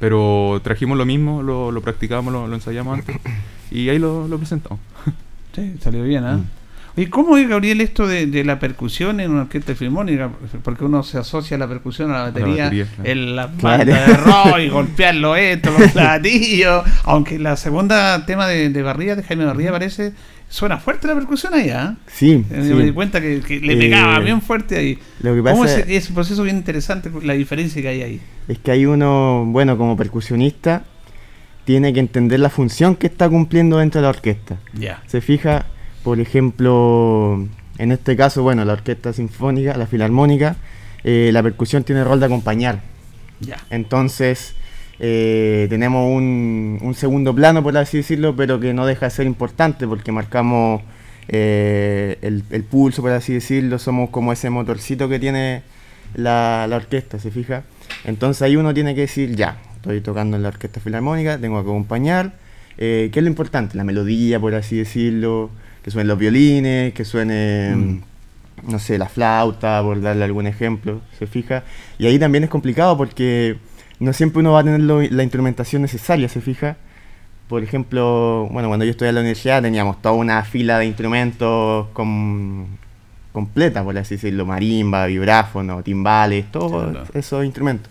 Pero 0.00 0.60
trajimos 0.64 0.98
lo 0.98 1.06
mismo, 1.06 1.42
lo, 1.42 1.70
lo 1.70 1.80
practicamos, 1.80 2.32
lo, 2.32 2.46
lo 2.48 2.54
ensayamos 2.54 2.98
antes 2.98 3.16
y 3.70 3.88
ahí 3.88 3.98
lo, 3.98 4.26
lo 4.28 4.38
presentamos. 4.38 4.80
Sí, 5.54 5.76
salió 5.80 6.02
bien, 6.02 6.24
¿ah? 6.24 6.36
Mm. 6.38 6.44
Oye, 6.96 7.10
¿cómo 7.10 7.36
es, 7.36 7.48
Gabriel, 7.48 7.80
esto 7.80 8.06
de, 8.06 8.26
de 8.26 8.44
la 8.44 8.60
percusión 8.60 9.18
en 9.18 9.32
una 9.32 9.42
orquesta 9.42 9.74
filarmónica? 9.74 10.30
Porque 10.62 10.84
uno 10.84 11.02
se 11.02 11.18
asocia 11.18 11.58
la 11.58 11.66
percusión 11.66 12.10
a 12.12 12.14
la 12.14 12.22
batería, 12.24 12.64
batería, 12.64 12.86
claro. 12.86 13.10
en 13.10 13.36
la 13.36 13.48
Claro. 13.50 13.78
banda 13.78 14.06
de 14.06 14.16
rock 14.16 14.58
y 14.60 14.68
golpearlo 14.68 15.34
esto, 15.34 15.72
los 15.76 15.90
platillos. 15.92 16.84
Aunque 17.04 17.38
la 17.40 17.56
segunda 17.56 18.24
tema 18.26 18.46
de, 18.46 18.68
de 18.70 18.82
Barría, 18.82 19.16
de 19.16 19.24
Jaime 19.24 19.44
Barría, 19.44 19.72
parece, 19.72 20.12
suena 20.54 20.78
fuerte 20.78 21.08
la 21.08 21.14
percusión 21.14 21.52
ahí, 21.52 21.70
¿ah? 21.70 21.96
Sí, 22.06 22.44
Eh, 22.48 22.62
sí. 22.62 22.74
Me 22.74 22.84
di 22.84 22.92
cuenta 22.92 23.20
que, 23.20 23.40
que 23.40 23.58
le 23.58 23.72
Eh, 23.72 23.76
pegaba 23.76 24.20
bien 24.20 24.40
fuerte 24.40 24.76
ahí. 24.76 24.98
Lo 25.20 25.34
que 25.34 25.42
¿Cómo 25.42 25.62
pasa 25.62 25.80
es, 25.80 25.88
es 25.88 26.08
un 26.10 26.14
proceso 26.14 26.44
bien 26.44 26.56
interesante 26.56 27.10
la 27.22 27.32
diferencia 27.32 27.82
que 27.82 27.88
hay 27.88 28.02
ahí? 28.02 28.20
es 28.46 28.58
que 28.58 28.70
hay 28.70 28.86
uno, 28.86 29.44
bueno, 29.48 29.76
como 29.76 29.96
percusionista, 29.96 30.84
tiene 31.64 31.92
que 31.92 31.98
entender 32.00 32.38
la 32.38 32.50
función 32.50 32.94
que 32.94 33.06
está 33.08 33.28
cumpliendo 33.28 33.78
dentro 33.78 34.00
de 34.00 34.02
la 34.04 34.10
orquesta. 34.10 34.58
Ya. 34.74 35.02
Se 35.06 35.20
fija, 35.20 35.66
por 36.04 36.20
ejemplo, 36.20 37.48
en 37.78 37.90
este 37.90 38.16
caso, 38.16 38.42
bueno, 38.44 38.64
la 38.64 38.74
orquesta 38.74 39.12
sinfónica, 39.12 39.76
la 39.76 39.86
filarmónica, 39.88 40.56
eh, 41.02 41.30
la 41.32 41.42
percusión 41.42 41.82
tiene 41.84 42.02
el 42.02 42.06
rol 42.06 42.20
de 42.20 42.26
acompañar. 42.26 42.80
Ya. 43.40 43.56
Entonces, 43.70 44.54
eh, 45.00 45.66
tenemos 45.68 46.10
un, 46.10 46.78
un 46.80 46.94
segundo 46.94 47.34
plano, 47.34 47.62
por 47.62 47.76
así 47.76 47.98
decirlo, 47.98 48.34
pero 48.36 48.60
que 48.60 48.72
no 48.74 48.86
deja 48.86 49.06
de 49.06 49.10
ser 49.10 49.26
importante 49.26 49.86
porque 49.86 50.12
marcamos 50.12 50.82
eh, 51.28 52.18
el, 52.22 52.44
el 52.50 52.62
pulso, 52.64 53.02
por 53.02 53.12
así 53.12 53.32
decirlo, 53.34 53.78
somos 53.78 54.10
como 54.10 54.32
ese 54.32 54.50
motorcito 54.50 55.08
que 55.08 55.18
tiene 55.18 55.62
la, 56.14 56.66
la 56.68 56.76
orquesta, 56.76 57.18
¿se 57.18 57.30
fija? 57.30 57.64
Entonces 58.04 58.42
ahí 58.42 58.56
uno 58.56 58.72
tiene 58.74 58.94
que 58.94 59.02
decir, 59.02 59.34
ya, 59.34 59.58
estoy 59.76 60.00
tocando 60.00 60.36
en 60.36 60.42
la 60.42 60.48
orquesta 60.48 60.80
filarmónica, 60.80 61.38
tengo 61.38 61.56
que 61.62 61.68
acompañar. 61.70 62.34
Eh, 62.76 63.10
¿Qué 63.12 63.20
es 63.20 63.22
lo 63.22 63.28
importante? 63.30 63.76
La 63.76 63.84
melodía, 63.84 64.38
por 64.40 64.54
así 64.54 64.76
decirlo, 64.76 65.50
que 65.82 65.90
suenen 65.90 66.08
los 66.08 66.18
violines, 66.18 66.92
que 66.92 67.04
suene, 67.04 67.74
Mm. 67.76 68.00
no 68.70 68.78
sé, 68.78 68.98
la 68.98 69.08
flauta, 69.08 69.82
por 69.82 70.00
darle 70.00 70.24
algún 70.24 70.46
ejemplo, 70.46 71.00
¿se 71.18 71.26
fija? 71.26 71.64
Y 71.98 72.06
ahí 72.06 72.18
también 72.18 72.44
es 72.44 72.50
complicado 72.50 72.96
porque 72.96 73.56
no 74.04 74.12
siempre 74.12 74.40
uno 74.40 74.52
va 74.52 74.60
a 74.60 74.64
tener 74.64 74.80
lo- 74.80 75.02
la 75.02 75.22
instrumentación 75.22 75.82
necesaria, 75.82 76.28
¿se 76.28 76.40
fija? 76.40 76.76
Por 77.48 77.62
ejemplo, 77.62 78.48
bueno, 78.50 78.68
cuando 78.68 78.84
yo 78.84 78.90
estudié 78.92 79.10
en 79.10 79.14
la 79.16 79.20
universidad 79.20 79.62
teníamos 79.62 80.00
toda 80.00 80.14
una 80.14 80.42
fila 80.44 80.78
de 80.78 80.86
instrumentos 80.86 81.88
con, 81.92 82.66
completa, 83.32 83.82
por 83.84 83.96
así 83.98 84.14
decirlo, 84.16 84.46
marimba, 84.46 85.06
vibráfono, 85.06 85.82
timbales, 85.82 86.50
todos 86.50 86.96
esos 87.14 87.44
instrumentos. 87.44 87.90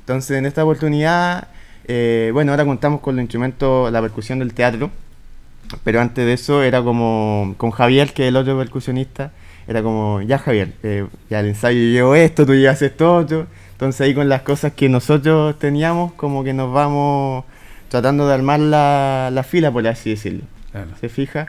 Entonces, 0.00 0.38
en 0.38 0.46
esta 0.46 0.64
oportunidad, 0.64 1.48
eh, 1.86 2.30
bueno, 2.32 2.52
ahora 2.52 2.64
contamos 2.64 3.00
con 3.00 3.16
los 3.16 3.22
instrumentos, 3.22 3.90
la 3.92 4.00
percusión 4.00 4.38
del 4.38 4.54
teatro, 4.54 4.90
pero 5.82 6.00
antes 6.00 6.24
de 6.24 6.32
eso 6.34 6.62
era 6.62 6.82
como 6.82 7.54
con 7.56 7.70
Javier, 7.70 8.12
que 8.12 8.24
es 8.24 8.28
el 8.28 8.36
otro 8.36 8.56
percusionista, 8.58 9.32
era 9.66 9.82
como, 9.82 10.20
ya 10.22 10.38
Javier, 10.38 10.72
eh, 10.82 11.06
ya 11.30 11.40
el 11.40 11.46
ensayo 11.48 11.78
llevo 11.78 12.14
esto, 12.14 12.44
tú 12.46 12.54
llevas 12.54 12.80
esto 12.82 13.16
otro. 13.16 13.46
Entonces 13.74 14.00
ahí 14.00 14.14
con 14.14 14.28
las 14.28 14.42
cosas 14.42 14.72
que 14.72 14.88
nosotros 14.88 15.58
teníamos, 15.58 16.12
como 16.14 16.42
que 16.42 16.52
nos 16.54 16.72
vamos 16.72 17.44
tratando 17.88 18.26
de 18.26 18.34
armar 18.34 18.58
la, 18.58 19.30
la 19.32 19.42
fila, 19.42 19.70
por 19.70 19.86
así 19.86 20.10
decirlo. 20.10 20.42
Claro. 20.72 20.88
¿Se 21.00 21.08
fija? 21.08 21.46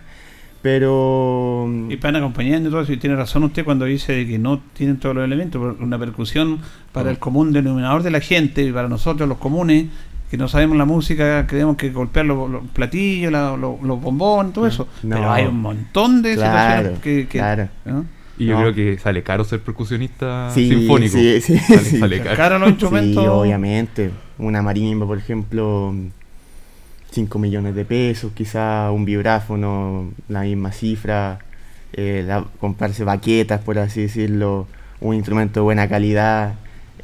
Pero... 0.61 1.69
Y 1.89 1.95
van 1.97 2.15
acompañando 2.15 2.69
y 2.69 2.71
todo 2.71 2.81
eso, 2.81 2.91
y 2.91 2.97
tiene 2.97 3.15
razón 3.15 3.43
usted 3.43 3.63
cuando 3.63 3.85
dice 3.85 4.13
de 4.13 4.27
que 4.27 4.39
no 4.39 4.59
tienen 4.73 4.97
todos 4.97 5.15
los 5.15 5.23
elementos, 5.23 5.61
porque 5.61 5.83
una 5.83 5.99
percusión 5.99 6.59
para 6.91 7.11
el 7.11 7.19
común 7.19 7.53
denominador 7.53 8.01
de 8.03 8.11
la 8.11 8.19
gente, 8.19 8.63
y 8.63 8.71
para 8.71 8.87
nosotros 8.89 9.29
los 9.29 9.37
comunes, 9.37 9.85
que 10.31 10.37
no 10.37 10.47
sabemos 10.47 10.75
la 10.77 10.85
música, 10.85 11.45
creemos 11.47 11.77
que 11.77 11.91
golpear 11.91 12.25
los, 12.25 12.49
los 12.49 12.63
platillos, 12.73 13.31
la- 13.31 13.55
los, 13.55 13.79
los 13.81 14.01
bombones, 14.01 14.53
todo 14.53 14.65
eso. 14.65 14.87
No. 15.03 15.15
Pero 15.17 15.31
hay 15.31 15.45
un 15.45 15.61
montón 15.61 16.23
de 16.23 16.33
Claro, 16.33 16.77
situaciones 16.95 16.99
que... 16.99 17.27
que- 17.27 17.37
claro. 17.37 17.67
¿no? 17.85 18.05
Y 18.37 18.47
yo 18.47 18.53
No. 18.55 18.59
creo 18.61 18.73
que 18.75 18.99
sale 18.99 19.23
caro 19.23 19.43
ser 19.45 19.61
percusionista 19.61 20.51
Sí, 20.53 20.67
sinfónico. 20.69 21.17
sí, 21.17 21.39
sí, 21.41 21.57
Sale, 21.57 21.79
sí. 21.81 21.99
sale 21.99 22.19
caro. 22.21 22.35
Caro 22.35 22.59
los 22.59 22.69
instrumentos. 22.69 23.23
Sí, 23.23 23.27
obviamente. 23.29 24.11
Una 24.37 24.61
marimba, 24.61 25.05
por 25.05 25.17
ejemplo, 25.17 25.93
5 27.11 27.39
millones 27.39 27.75
de 27.75 27.85
pesos, 27.85 28.31
quizá 28.33 28.91
un 28.91 29.05
vibráfono, 29.05 30.11
la 30.27 30.41
misma 30.41 30.71
cifra, 30.73 31.39
eh, 31.93 32.23
la- 32.27 32.43
comprarse 32.59 33.05
baquetas, 33.05 33.61
por 33.61 33.79
así 33.79 34.01
decirlo, 34.01 34.67
un 34.99 35.15
instrumento 35.15 35.61
de 35.61 35.63
buena 35.63 35.87
calidad, 35.87 36.55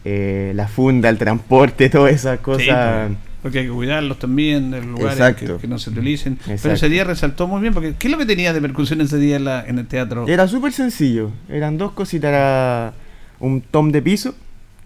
eh, 0.03 0.51
la 0.55 0.67
funda, 0.67 1.07
el 1.07 1.17
transporte, 1.17 1.89
todas 1.89 2.13
esas 2.13 2.39
Sí, 2.39 2.43
cosas. 2.43 3.07
pues, 3.09 3.17
porque 3.41 3.59
hay 3.59 3.65
que 3.65 3.71
cuidarlos 3.71 4.19
también 4.19 4.71
de 4.71 4.77
los 4.77 4.87
lugares 4.99 5.35
que, 5.35 5.57
que 5.57 5.67
no 5.67 5.79
se 5.79 5.89
utilicen. 5.89 6.37
Pero 6.61 6.73
ese 6.73 6.89
día 6.89 7.03
resaltó 7.03 7.47
muy 7.47 7.61
bien, 7.61 7.73
porque 7.73 7.95
¿qué 7.97 8.07
es 8.07 8.11
lo 8.11 8.17
que 8.17 8.25
tenía 8.25 8.53
de 8.53 8.61
percusión 8.61 9.01
ese 9.01 9.17
día 9.17 9.37
en, 9.37 9.45
la- 9.45 9.65
en 9.65 9.79
el 9.79 9.87
teatro? 9.87 10.27
Era 10.27 10.47
súper 10.47 10.71
sencillo, 10.73 11.31
eran 11.49 11.77
dos 11.77 11.91
cositas, 11.93 12.29
era 12.29 12.93
un 13.39 13.61
tom 13.61 13.91
de 13.91 14.01
piso, 14.01 14.35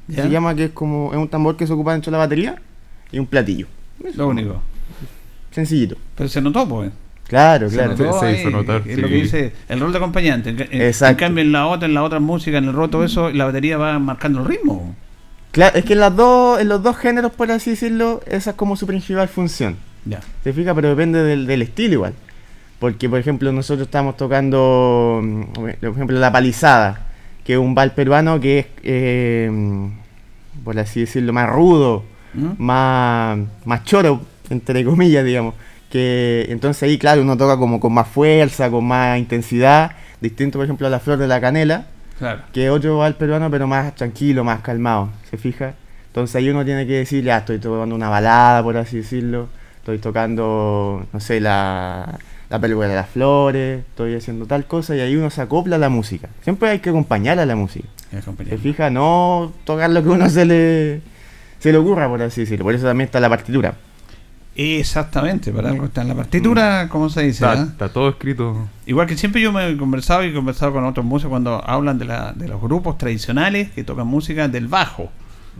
¿Ya? 0.08 0.24
se 0.24 0.30
llama 0.30 0.56
que 0.56 0.65
es 0.65 0.72
como, 0.72 1.12
es 1.12 1.18
un 1.18 1.28
tambor 1.28 1.58
que 1.58 1.68
se 1.68 1.74
ocupa 1.74 1.91
dentro 1.94 2.12
de 2.12 2.18
la 2.18 2.24
batería, 2.24 2.56
y 3.12 3.20
un 3.20 3.26
platillo. 3.28 3.68
Lo 4.15 4.28
único. 4.28 4.62
Sencillito. 5.52 5.96
Pero 6.15 6.30
se 6.30 6.41
notó, 6.41 6.68
pues. 6.68 6.91
Claro, 7.28 7.70
Se 7.70 7.76
claro. 7.78 7.91
notó 7.98 8.20
Se 8.20 8.39
hizo 8.39 8.50
notar, 8.52 8.84
Es 8.86 8.96
sí. 8.96 9.02
lo 9.02 9.08
que 9.08 9.15
dice 9.15 9.54
el 9.68 9.80
rol 9.80 9.91
de 9.91 9.98
acompañante. 9.98 10.50
En, 10.52 10.60
en- 10.62 10.82
Exacto. 10.82 11.12
en 11.12 11.15
cambio, 11.28 11.44
en 11.44 11.52
la 11.52 11.65
otra, 11.68 11.88
en 11.88 11.94
la 11.94 12.04
otra 12.04 12.20
música, 12.20 12.58
en 12.58 12.65
el 12.65 12.74
roto, 12.74 13.04
eso, 13.04 13.32
la 13.32 13.46
batería 13.46 13.78
va 13.78 13.98
marcando 14.00 14.41
el 14.41 14.46
ritmo. 14.48 14.96
Claro, 15.56 15.78
es 15.78 15.86
que 15.86 15.94
en, 15.94 16.02
las 16.02 16.13
dos, 16.13 16.60
en 16.60 16.68
los 16.68 16.84
dos 16.84 16.98
géneros, 16.98 17.32
por 17.32 17.50
así 17.50 17.70
decirlo, 17.70 18.22
esa 18.28 18.50
es 18.50 18.56
como 18.58 18.76
su 18.76 18.86
principal 18.86 19.30
función. 19.30 19.78
Ya. 20.04 20.20
¿Te 20.44 20.52
fijas? 20.52 20.76
Pero 20.76 20.89
depende 20.89 21.24
del, 21.24 21.48
del 21.48 21.62
estilo 21.62 21.94
igual. 21.94 22.13
Porque, 22.78 23.08
por 23.08 23.20
ejemplo, 23.20 23.54
nosotros 23.54 23.88
estamos 23.88 24.18
tocando, 24.18 25.22
mm, 25.24 25.44
por 25.54 25.70
ejemplo, 25.70 26.20
la 26.20 26.30
palizada, 26.30 27.08
que 27.46 27.54
es 27.54 27.60
un 27.60 27.74
bal 27.74 27.94
peruano 27.94 28.38
que 28.41 28.60
es, 28.60 28.65
eh, 28.84 29.50
por 30.62 30.78
así 30.78 31.00
decirlo, 31.00 31.32
más 31.32 31.50
rudo, 31.50 32.04
¿Mm? 32.34 32.50
más, 32.58 33.39
más 33.63 33.86
choro, 33.86 34.20
entre 34.50 34.84
comillas, 34.84 35.24
digamos. 35.24 35.54
Que 35.89 36.48
entonces 36.50 36.84
ahí, 36.84 36.98
claro, 36.98 37.22
uno 37.22 37.38
toca 37.38 37.56
como 37.56 37.80
con 37.80 37.94
más 37.94 38.10
fuerza, 38.10 38.70
con 38.70 38.84
más 38.84 39.18
intensidad, 39.20 39.94
distinto, 40.20 40.60
por 40.60 40.65
ejemplo, 40.65 40.86
a 40.88 40.89
la 40.89 41.00
flor 41.00 41.18
de 41.18 41.28
la 41.28 41.39
canela, 41.39 41.88
Claro. 42.17 42.41
que 42.54 42.69
otro 42.69 42.97
bal 42.99 43.15
peruano, 43.15 43.51
pero 43.51 43.67
más 43.67 43.93
tranquilo, 43.95 44.43
más 44.43 44.62
calmado, 44.62 45.10
¿se 45.30 45.38
fija? 45.38 45.73
Entonces 46.08 46.36
ahí 46.38 46.49
uno 46.49 46.63
tiene 46.63 46.88
que 46.88 46.93
decir, 46.93 47.23
ya 47.23 47.39
estoy 47.39 47.60
tocando 47.60 47.93
una 47.93 48.08
balada, 48.08 48.63
por 48.63 48.78
así 48.78 48.97
decirlo, 48.97 49.49
estoy 49.80 49.97
tocando, 49.97 51.06
no 51.12 51.19
sé, 51.19 51.41
la, 51.41 52.17
la 52.49 52.60
película 52.60 52.88
de 52.88 52.95
las 52.95 53.10
flores, 53.10 53.80
estoy 53.80 54.15
haciendo 54.15 54.45
tal 54.45 54.65
cosa, 54.65 54.95
y 54.95 55.01
ahí 55.01 55.15
uno 55.17 55.30
se 55.30 55.41
acopla 55.41 55.75
a 55.75 55.80
la 55.80 55.89
música. 55.89 56.30
Siempre 56.41 56.69
hay 56.69 56.80
que 56.80 56.89
acompañar 56.89 57.38
a 57.39 57.45
la 57.45 57.58
música, 57.58 57.88
¿se 58.47 58.58
fija? 58.58 58.89
No 58.89 59.51
tocar 59.65 59.89
lo 59.89 60.01
que 60.01 60.10
uno 60.10 60.30
se 60.30 60.45
le, 60.45 61.01
se 61.60 61.73
le 61.73 61.78
ocurra, 61.78 62.08
por 62.08 62.21
así 62.21 62.41
decirlo. 62.41 62.63
Por 62.63 62.75
eso 62.75 62.86
también 62.86 63.08
está 63.08 63.19
la 63.19 63.30
partitura. 63.30 63.73
Exactamente, 64.56 65.52
para 65.52 65.70
algo 65.70 65.86
está 65.86 66.02
en 66.02 66.08
la 66.08 66.15
partitura, 66.15 66.88
¿cómo 66.89 67.10
se 67.10 67.24
dice? 67.24 67.46
Está, 67.46 67.63
está 67.63 67.89
todo 67.89 68.10
escrito. 68.10 68.68
Igual 68.86 69.06
que 69.08 69.18
siempre 69.18 69.41
yo 69.41 69.52
me 69.52 69.70
he 69.70 69.78
conversado 69.78 70.24
y 70.24 70.28
he 70.30 70.34
conversado 70.34 70.72
con 70.74 70.86
otros 70.86 71.06
músicos 71.06 71.30
cuando 71.32 71.62
hablan 71.68 71.98
de, 71.98 72.06
la, 72.06 72.32
de 72.34 72.48
los 72.48 72.62
grupos 72.62 72.98
tradicionales 72.98 73.72
que 73.72 73.84
tocan 73.84 74.08
música 74.08 74.48
del 74.48 74.68
bajo. 74.68 75.12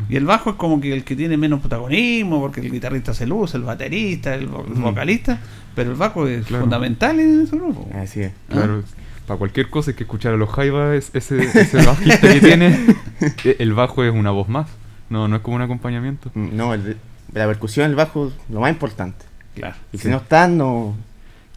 Y 0.10 0.18
el 0.18 0.26
bajo 0.26 0.50
es 0.52 0.56
como 0.58 0.82
que 0.82 0.94
el 0.94 1.04
que 1.06 1.16
tiene 1.16 1.38
menos 1.38 1.62
protagonismo, 1.62 2.42
porque 2.42 2.60
el 2.60 2.70
guitarrista 2.70 3.14
se 3.14 3.26
luce, 3.26 3.56
el 3.58 3.64
baterista, 3.64 4.36
el, 4.36 4.48
vocalista, 4.48 5.40
pero 5.74 5.92
el 5.92 5.96
bajo 5.98 6.28
es 6.28 6.46
Claro. 6.46 6.64
fundamental 6.64 7.18
en 7.20 7.42
ese 7.44 7.56
grupo. 7.56 7.88
Así 7.96 8.22
es. 8.22 8.32
Ah. 8.50 8.54
Claro, 8.54 8.84
para 9.26 9.38
cualquier 9.38 9.70
cosa 9.70 9.92
hay 9.92 9.96
que 9.96 10.04
escuchar 10.04 10.34
a 10.34 10.38
los 10.38 10.50
Jaivas, 10.50 11.10
ese, 11.14 11.44
ese 11.44 11.78
bajista 11.86 12.34
que 12.34 12.40
tiene, 12.42 12.78
e- 13.46 13.56
el 13.60 13.74
bajo 13.74 14.04
es 14.04 14.14
una 14.14 14.32
voz 14.32 14.50
más. 14.50 14.68
No, 15.10 15.28
no 15.30 15.38
es 15.38 15.42
como 15.42 15.56
un 15.56 15.62
acompañamiento. 15.62 16.30
Mm, 16.34 16.48
No, 16.58 16.74
el- 16.74 16.98
la 17.40 17.48
percusión, 17.48 17.90
el 17.90 17.96
bajo, 17.96 18.32
lo 18.50 18.60
más 18.60 18.72
importante. 18.72 19.26
Claro. 19.56 19.76
Y 19.94 19.98
Sí. 19.98 20.04
si 20.04 20.10
no 20.10 20.18
están, 20.18 20.58
no... 20.58 20.96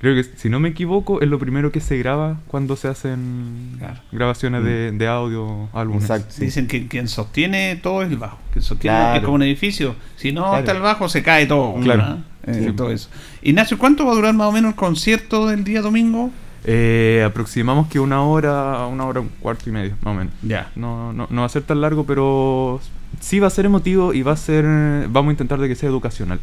Creo 0.00 0.14
que 0.14 0.22
si 0.36 0.48
no 0.48 0.60
me 0.60 0.68
equivoco 0.68 1.20
es 1.20 1.28
lo 1.28 1.40
primero 1.40 1.72
que 1.72 1.80
se 1.80 1.98
graba 1.98 2.36
cuando 2.46 2.76
se 2.76 2.86
hacen 2.86 3.74
Claro. 3.78 3.98
grabaciones 4.12 4.62
de, 4.62 4.92
de 4.92 5.06
audio, 5.08 5.68
álbumes. 5.72 6.04
Exacto. 6.04 6.26
sí. 6.30 6.44
Dicen 6.44 6.68
que 6.68 6.86
quien 6.86 7.08
sostiene 7.08 7.74
todo 7.82 8.02
es 8.02 8.10
el 8.12 8.16
bajo, 8.16 8.38
que 8.54 8.60
sostiene 8.60 8.96
Claro. 8.96 9.16
es 9.16 9.22
como 9.22 9.34
un 9.34 9.42
edificio. 9.42 9.96
Si 10.14 10.30
no 10.30 10.42
Claro. 10.42 10.58
está 10.58 10.72
el 10.72 10.82
bajo, 10.82 11.08
se 11.08 11.24
cae 11.24 11.46
todo. 11.46 11.74
Claro. 11.82 12.18
Eh, 12.46 12.64
Sí. 12.68 12.72
todo 12.76 12.92
eso. 12.92 13.08
Ignacio, 13.42 13.76
¿cuánto 13.76 14.06
va 14.06 14.12
a 14.12 14.14
durar 14.14 14.34
más 14.34 14.46
o 14.46 14.52
menos 14.52 14.70
el 14.70 14.76
concierto 14.76 15.48
del 15.48 15.64
día 15.64 15.82
domingo? 15.82 16.30
Eh, 16.64 17.24
aproximamos 17.26 17.88
que 17.88 17.98
una 17.98 18.22
hora, 18.22 18.86
una 18.86 19.04
hora, 19.04 19.20
un 19.20 19.28
cuarto 19.40 19.68
y 19.68 19.72
medio, 19.72 19.96
más 20.02 20.12
o 20.14 20.16
menos. 20.18 20.32
Ya. 20.42 20.70
No, 20.76 21.12
no, 21.12 21.26
no 21.28 21.40
va 21.40 21.46
a 21.46 21.50
ser 21.50 21.62
tan 21.62 21.80
largo, 21.80 22.04
pero 22.04 22.80
sí 23.20 23.40
va 23.40 23.46
a 23.46 23.50
ser 23.50 23.66
emotivo 23.66 24.12
y 24.14 24.22
va 24.22 24.32
a 24.32 24.36
ser, 24.36 24.64
vamos 25.08 25.30
a 25.30 25.32
intentar 25.32 25.58
de 25.58 25.68
que 25.68 25.74
sea 25.74 25.88
educacional. 25.88 26.40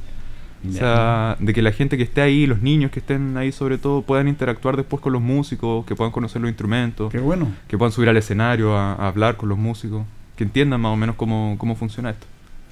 O 0.67 0.71
sea, 0.71 1.37
de 1.39 1.53
que 1.53 1.61
la 1.61 1.71
gente 1.71 1.95
que 1.95 2.01
esté 2.03 2.21
ahí, 2.21 2.47
los 2.47 2.61
niños 2.63 2.89
que 2.89 2.99
estén 2.99 3.37
ahí 3.37 3.51
sobre 3.51 3.77
todo, 3.77 4.01
puedan 4.01 4.27
interactuar 4.27 4.75
después 4.77 4.99
con 4.99 5.13
los 5.13 5.21
músicos, 5.21 5.85
que 5.85 5.95
puedan 5.95 6.11
conocer 6.11 6.41
los 6.41 6.49
instrumentos, 6.49 7.11
Qué 7.11 7.19
bueno. 7.19 7.49
que 7.67 7.77
puedan 7.77 7.91
subir 7.91 8.09
al 8.09 8.17
escenario 8.17 8.75
a, 8.75 8.93
a 8.93 9.07
hablar 9.07 9.37
con 9.37 9.47
los 9.47 9.59
músicos, 9.59 10.05
que 10.35 10.43
entiendan 10.43 10.81
más 10.81 10.91
o 10.91 10.95
menos 10.95 11.15
cómo, 11.17 11.55
cómo 11.59 11.75
funciona 11.75 12.09
esto. 12.09 12.25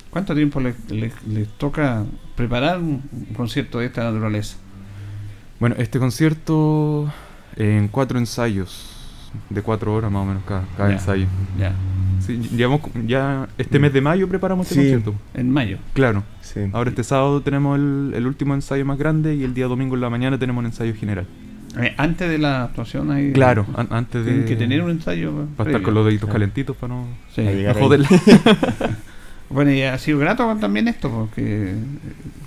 ¿Cuánto 0.09 0.33
tiempo 0.33 0.59
les 0.59 1.47
toca 1.57 2.03
preparar 2.35 2.79
un 2.79 3.01
un 3.11 3.35
concierto 3.35 3.79
de 3.79 3.87
esta 3.87 4.03
naturaleza? 4.03 4.57
Bueno, 5.59 5.75
este 5.77 5.99
concierto 5.99 7.11
en 7.55 7.87
cuatro 7.87 8.17
ensayos, 8.19 8.92
de 9.49 9.61
cuatro 9.61 9.93
horas 9.93 10.11
más 10.11 10.23
o 10.23 10.25
menos 10.25 10.43
cada, 10.47 10.63
cada 10.77 10.91
ensayo. 10.93 11.25
Sí, 12.19 12.37
llevamos, 12.55 12.81
ya 13.05 13.49
este 13.57 13.79
mes 13.79 13.91
de 13.91 13.99
mayo 13.99 14.29
preparamos 14.29 14.71
este 14.71 14.75
Sí. 14.81 14.91
concierto. 14.93 15.13
en 15.33 15.49
mayo. 15.51 15.77
Claro. 15.93 16.23
Sí. 16.41 16.61
Ahora 16.71 16.89
este 16.89 17.03
sábado 17.03 17.41
tenemos 17.41 17.77
el, 17.77 18.13
el 18.15 18.25
último 18.27 18.53
ensayo 18.53 18.85
más 18.85 18.97
grande 18.97 19.35
y 19.35 19.43
el 19.43 19.53
día 19.53 19.67
domingo 19.67 19.95
en 19.95 20.01
la 20.01 20.09
mañana 20.09 20.37
tenemos 20.39 20.61
un 20.61 20.67
ensayo 20.67 20.93
general. 20.95 21.25
Eh, 21.81 21.93
antes 21.97 22.29
de 22.29 22.37
la 22.37 22.63
actuación 22.65 23.11
hay 23.11 23.33
Claro, 23.33 23.65
an- 23.75 23.87
antes 23.89 24.23
de... 24.23 24.31
tienen 24.31 24.47
que 24.47 24.55
tener 24.55 24.81
un 24.83 24.91
ensayo 24.91 25.33
Para 25.57 25.71
estar 25.71 25.81
con 25.81 25.95
los 25.95 26.05
deditos 26.05 26.27
Claro. 26.27 26.33
calentitos 26.39 26.77
para 26.77 26.93
no, 26.93 27.07
no 27.35 27.73
joderla. 27.73 28.07
Bueno, 29.49 29.71
y 29.71 29.81
ha 29.83 29.97
sido 29.99 30.17
grato 30.19 30.55
también 30.59 30.87
esto, 30.87 31.09
porque 31.11 31.75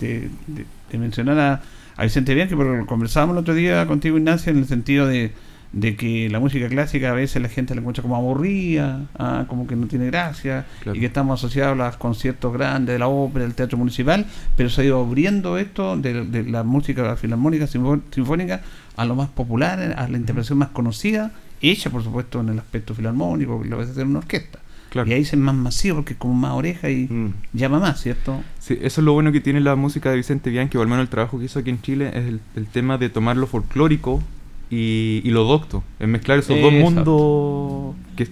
de, 0.01 0.31
de- 0.49 0.67
de 0.91 0.99
mencionar 0.99 1.39
a, 1.39 1.63
a 1.97 2.03
Vicente 2.03 2.35
Bianchi, 2.35 2.55
porque 2.57 2.85
conversábamos 2.87 3.35
el 3.37 3.41
otro 3.43 3.55
día 3.55 3.87
contigo, 3.87 4.17
Ignacio, 4.19 4.51
en 4.53 4.59
el 4.59 4.67
sentido 4.67 5.07
de, 5.07 5.33
de 5.79 5.95
que 5.95 6.31
la 6.31 6.41
música 6.41 6.69
clásica 6.71 7.11
a 7.11 7.13
veces 7.13 7.43
la 7.43 7.51
gente 7.51 7.75
la 7.75 7.81
encuentra 7.83 8.01
como 8.01 8.17
aburrida, 8.17 9.07
ah, 9.19 9.45
como 9.47 9.67
que 9.67 9.77
no 9.77 9.87
tiene 9.87 10.07
gracia, 10.07 10.65
Claro. 10.83 10.97
y 10.97 11.01
que 11.01 11.07
estamos 11.07 11.39
asociados 11.39 11.79
a 11.79 11.87
los 11.87 11.97
conciertos 11.99 12.51
grandes 12.55 12.95
de 12.95 12.99
la 12.99 13.09
ópera, 13.09 13.45
del 13.45 13.55
teatro 13.55 13.77
municipal, 13.77 14.25
pero 14.57 14.71
se 14.71 14.81
ha 14.81 14.85
ido 14.85 15.01
abriendo 15.05 15.59
esto 15.59 15.97
de, 15.99 16.25
de 16.25 16.45
la 16.45 16.63
música 16.63 17.15
filarmónica, 17.17 17.67
sinfó- 17.67 18.01
sinfónica, 18.11 18.63
a 18.97 19.05
lo 19.05 19.15
más 19.17 19.29
popular, 19.29 19.79
a 19.99 20.09
la 20.09 20.17
interpretación 20.17 20.57
más 20.59 20.69
conocida, 20.71 21.31
hecha 21.61 21.91
por 21.91 22.03
supuesto 22.03 22.41
en 22.41 22.49
el 22.49 22.59
aspecto 22.59 22.95
filarmónico, 22.95 23.61
que 23.61 23.69
lo 23.69 23.77
ves 23.77 23.91
hacer 23.91 24.07
una 24.07 24.21
orquesta. 24.21 24.61
Claro. 24.89 25.11
Y 25.11 25.13
ahí 25.13 25.23
es 25.23 25.37
más 25.37 25.55
masivo 25.55 25.97
porque 25.97 26.15
es 26.15 26.19
como 26.19 26.33
más 26.33 26.53
oreja 26.53 26.89
y 26.89 27.07
Mm. 27.11 27.35
llama 27.53 27.81
más, 27.81 28.01
¿cierto? 28.01 28.43
Sí, 28.61 28.79
eso 28.81 29.01
es 29.03 29.05
lo 29.05 29.13
bueno 29.13 29.31
que 29.31 29.43
tiene 29.43 29.61
la 29.61 29.77
música 29.77 30.09
de 30.11 30.17
Vicente 30.17 30.49
Bianchi, 30.49 30.79
o 30.79 30.81
al 30.81 30.89
menos 30.89 31.03
el 31.03 31.09
trabajo 31.11 31.39
que 31.39 31.45
hizo 31.45 31.59
aquí 31.59 31.69
en 31.69 31.83
Chile, 31.83 32.09
es 32.15 32.25
el, 32.27 32.41
el 32.55 32.67
tema 32.67 32.97
de 32.97 33.11
tomar 33.11 33.37
lo 33.37 33.47
folclórico 33.47 34.23
y, 34.71 35.21
y 35.25 35.31
lo 35.31 35.45
docto, 35.45 35.83
es 35.99 36.09
mezclar 36.09 36.39
esos 36.39 36.61
dos 36.61 36.73
mundos 36.73 37.95
que 38.17 38.29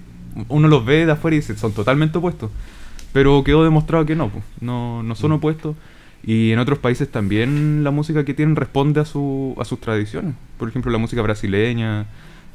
uno 0.49 0.69
los 0.69 0.85
ve 0.85 1.07
de 1.07 1.13
afuera 1.13 1.37
y 1.37 1.41
dice, 1.41 1.57
son 1.57 1.73
totalmente 1.73 2.19
opuestos, 2.19 2.51
pero 3.13 3.45
quedó 3.45 3.63
demostrado 3.65 4.05
que 4.05 4.17
no, 4.17 4.29
pues, 4.29 4.45
no, 4.61 5.03
no 5.03 5.15
son 5.15 5.33
opuestos. 5.33 5.77
Y 6.27 6.53
en 6.53 6.59
otros 6.59 6.79
países 6.79 7.11
también 7.11 7.85
la 7.85 7.91
música 7.91 8.25
que 8.25 8.33
tienen 8.33 8.57
responde 8.57 9.01
a, 9.01 9.05
su, 9.05 9.55
a 9.61 9.65
sus 9.67 9.79
tradiciones. 9.79 10.35
Por 10.59 10.69
ejemplo, 10.71 10.91
la 10.91 10.97
música 10.97 11.21
brasileña, 11.21 12.07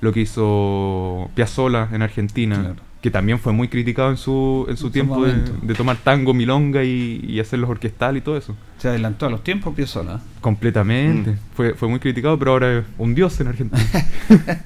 lo 0.01 0.11
que 0.11 0.21
hizo 0.21 1.29
Piazzolla 1.35 1.87
en 1.91 2.01
Argentina, 2.01 2.55
Claro. 2.55 2.88
Que 3.01 3.09
también 3.11 3.39
fue 3.39 3.53
muy 3.53 3.69
criticado 3.69 4.09
en 4.09 4.17
su, 4.17 4.65
en 4.69 4.75
su 4.75 4.87
En 4.87 4.91
tiempo 4.93 5.25
de, 5.25 5.73
tomar 5.73 5.95
tango, 5.97 6.33
milonga 6.33 6.83
y, 6.83 7.23
y 7.27 7.39
hacerlos 7.39 7.69
orquestal 7.69 8.17
y 8.17 8.21
todo 8.21 8.35
eso. 8.37 8.55
Se 8.77 8.89
adelantó 8.89 9.25
a 9.25 9.29
los 9.29 9.43
tiempos, 9.43 9.73
Piazzolla. 9.73 10.19
Completamente. 10.41 11.31
Mm. 11.31 11.37
Fue, 11.55 11.73
fue 11.75 11.87
muy 11.87 11.99
criticado, 11.99 12.37
pero 12.37 12.51
ahora 12.51 12.79
es 12.79 12.85
un 12.97 13.15
dios 13.15 13.39
en 13.39 13.47
Argentina. 13.47 13.81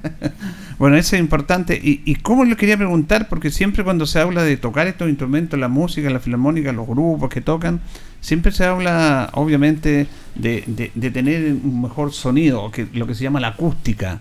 Bueno, 0.80 0.98
eso 0.98 1.15
es 1.15 1.22
importante. 1.22 1.80
Y, 1.82 2.02
y 2.04 2.15
cómo 2.15 2.43
le 2.46 2.56
quería 2.56 2.76
preguntar, 2.76 3.30
porque 3.30 3.52
siempre 3.52 3.84
cuando 3.84 4.06
se 4.06 4.19
habla 4.19 4.43
de 4.43 4.58
tocar 4.58 4.88
estos 4.88 5.08
instrumentos, 5.08 5.58
la 5.60 5.67
música, 5.67 6.10
la 6.10 6.19
filarmónica, 6.19 6.72
los 6.74 6.88
grupos 6.88 7.30
que 7.30 7.41
tocan, 7.41 7.80
siempre 8.22 8.52
se 8.52 8.65
habla, 8.65 9.30
obviamente, 9.34 10.08
de, 10.36 10.63
de- 10.67 10.91
de 10.93 11.12
tener 11.12 11.54
un 11.54 11.82
mejor 11.84 12.12
sonido, 12.12 12.69
que, 12.72 12.88
lo 12.93 13.08
que 13.08 13.15
se 13.15 13.24
llama 13.24 13.39
la 13.39 13.50
acústica. 13.50 14.19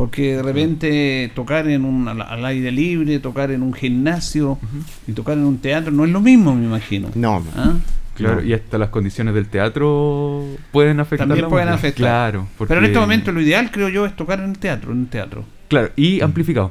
Porque 0.00 0.36
de 0.36 0.42
repente 0.42 1.30
tocar 1.34 1.68
en 1.68 1.84
un, 1.84 2.08
al, 2.08 2.22
al 2.22 2.42
aire 2.46 2.72
libre, 2.72 3.18
tocar 3.18 3.50
en 3.50 3.62
un 3.62 3.74
gimnasio 3.74 4.58
y 5.06 5.12
tocar 5.12 5.36
en 5.36 5.44
un 5.44 5.58
teatro 5.58 5.92
no 5.92 6.06
es 6.06 6.10
lo 6.10 6.22
mismo, 6.22 6.54
me 6.54 6.64
imagino. 6.64 7.10
No, 7.14 7.44
¿Ah? 7.54 7.74
Claro, 8.14 8.36
No. 8.36 8.42
y 8.46 8.54
hasta 8.54 8.78
las 8.78 8.88
condiciones 8.88 9.34
del 9.34 9.46
teatro 9.48 10.46
pueden 10.72 11.00
afectar. 11.00 11.28
También 11.28 11.48
pueden 11.50 11.68
música. 11.68 11.78
afectar. 11.88 12.32
Claro. 12.32 12.48
Pero 12.66 12.80
en 12.80 12.86
este 12.86 12.98
momento 12.98 13.30
lo 13.30 13.42
ideal, 13.42 13.70
creo 13.70 13.90
yo, 13.90 14.06
es 14.06 14.16
tocar 14.16 14.40
en 14.40 14.48
el 14.50 14.58
teatro, 14.58 14.92
en 14.92 15.00
el 15.00 15.06
teatro. 15.08 15.44
Claro, 15.68 15.90
y 15.96 16.22
amplificado. 16.22 16.70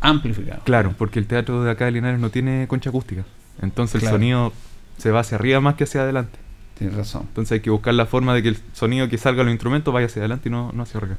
Amplificado. 0.00 0.60
Claro, 0.64 0.94
porque 0.98 1.18
el 1.20 1.26
teatro 1.26 1.62
de 1.64 1.70
acá 1.70 1.86
de 1.86 1.92
Linares 1.92 2.20
no 2.20 2.28
tiene 2.28 2.66
concha 2.68 2.90
acústica. 2.90 3.24
Entonces 3.62 4.00
Claro. 4.00 4.16
el 4.16 4.20
sonido 4.20 4.52
se 4.98 5.10
va 5.10 5.20
hacia 5.20 5.36
arriba 5.38 5.60
más 5.60 5.76
que 5.76 5.84
hacia 5.84 6.02
adelante. 6.02 6.38
Tienes 6.76 6.96
razón. 6.96 7.22
Entonces 7.28 7.52
hay 7.52 7.60
que 7.60 7.70
buscar 7.70 7.94
la 7.94 8.04
forma 8.06 8.34
de 8.34 8.42
que 8.42 8.48
el 8.50 8.58
sonido 8.74 9.08
que 9.08 9.16
salga 9.16 9.38
de 9.38 9.44
los 9.44 9.52
instrumentos 9.52 9.92
vaya 9.94 10.06
hacia 10.06 10.20
adelante 10.20 10.48
y 10.48 10.52
no, 10.52 10.70
no 10.74 10.82
hacia 10.82 10.98
arriba. 10.98 11.16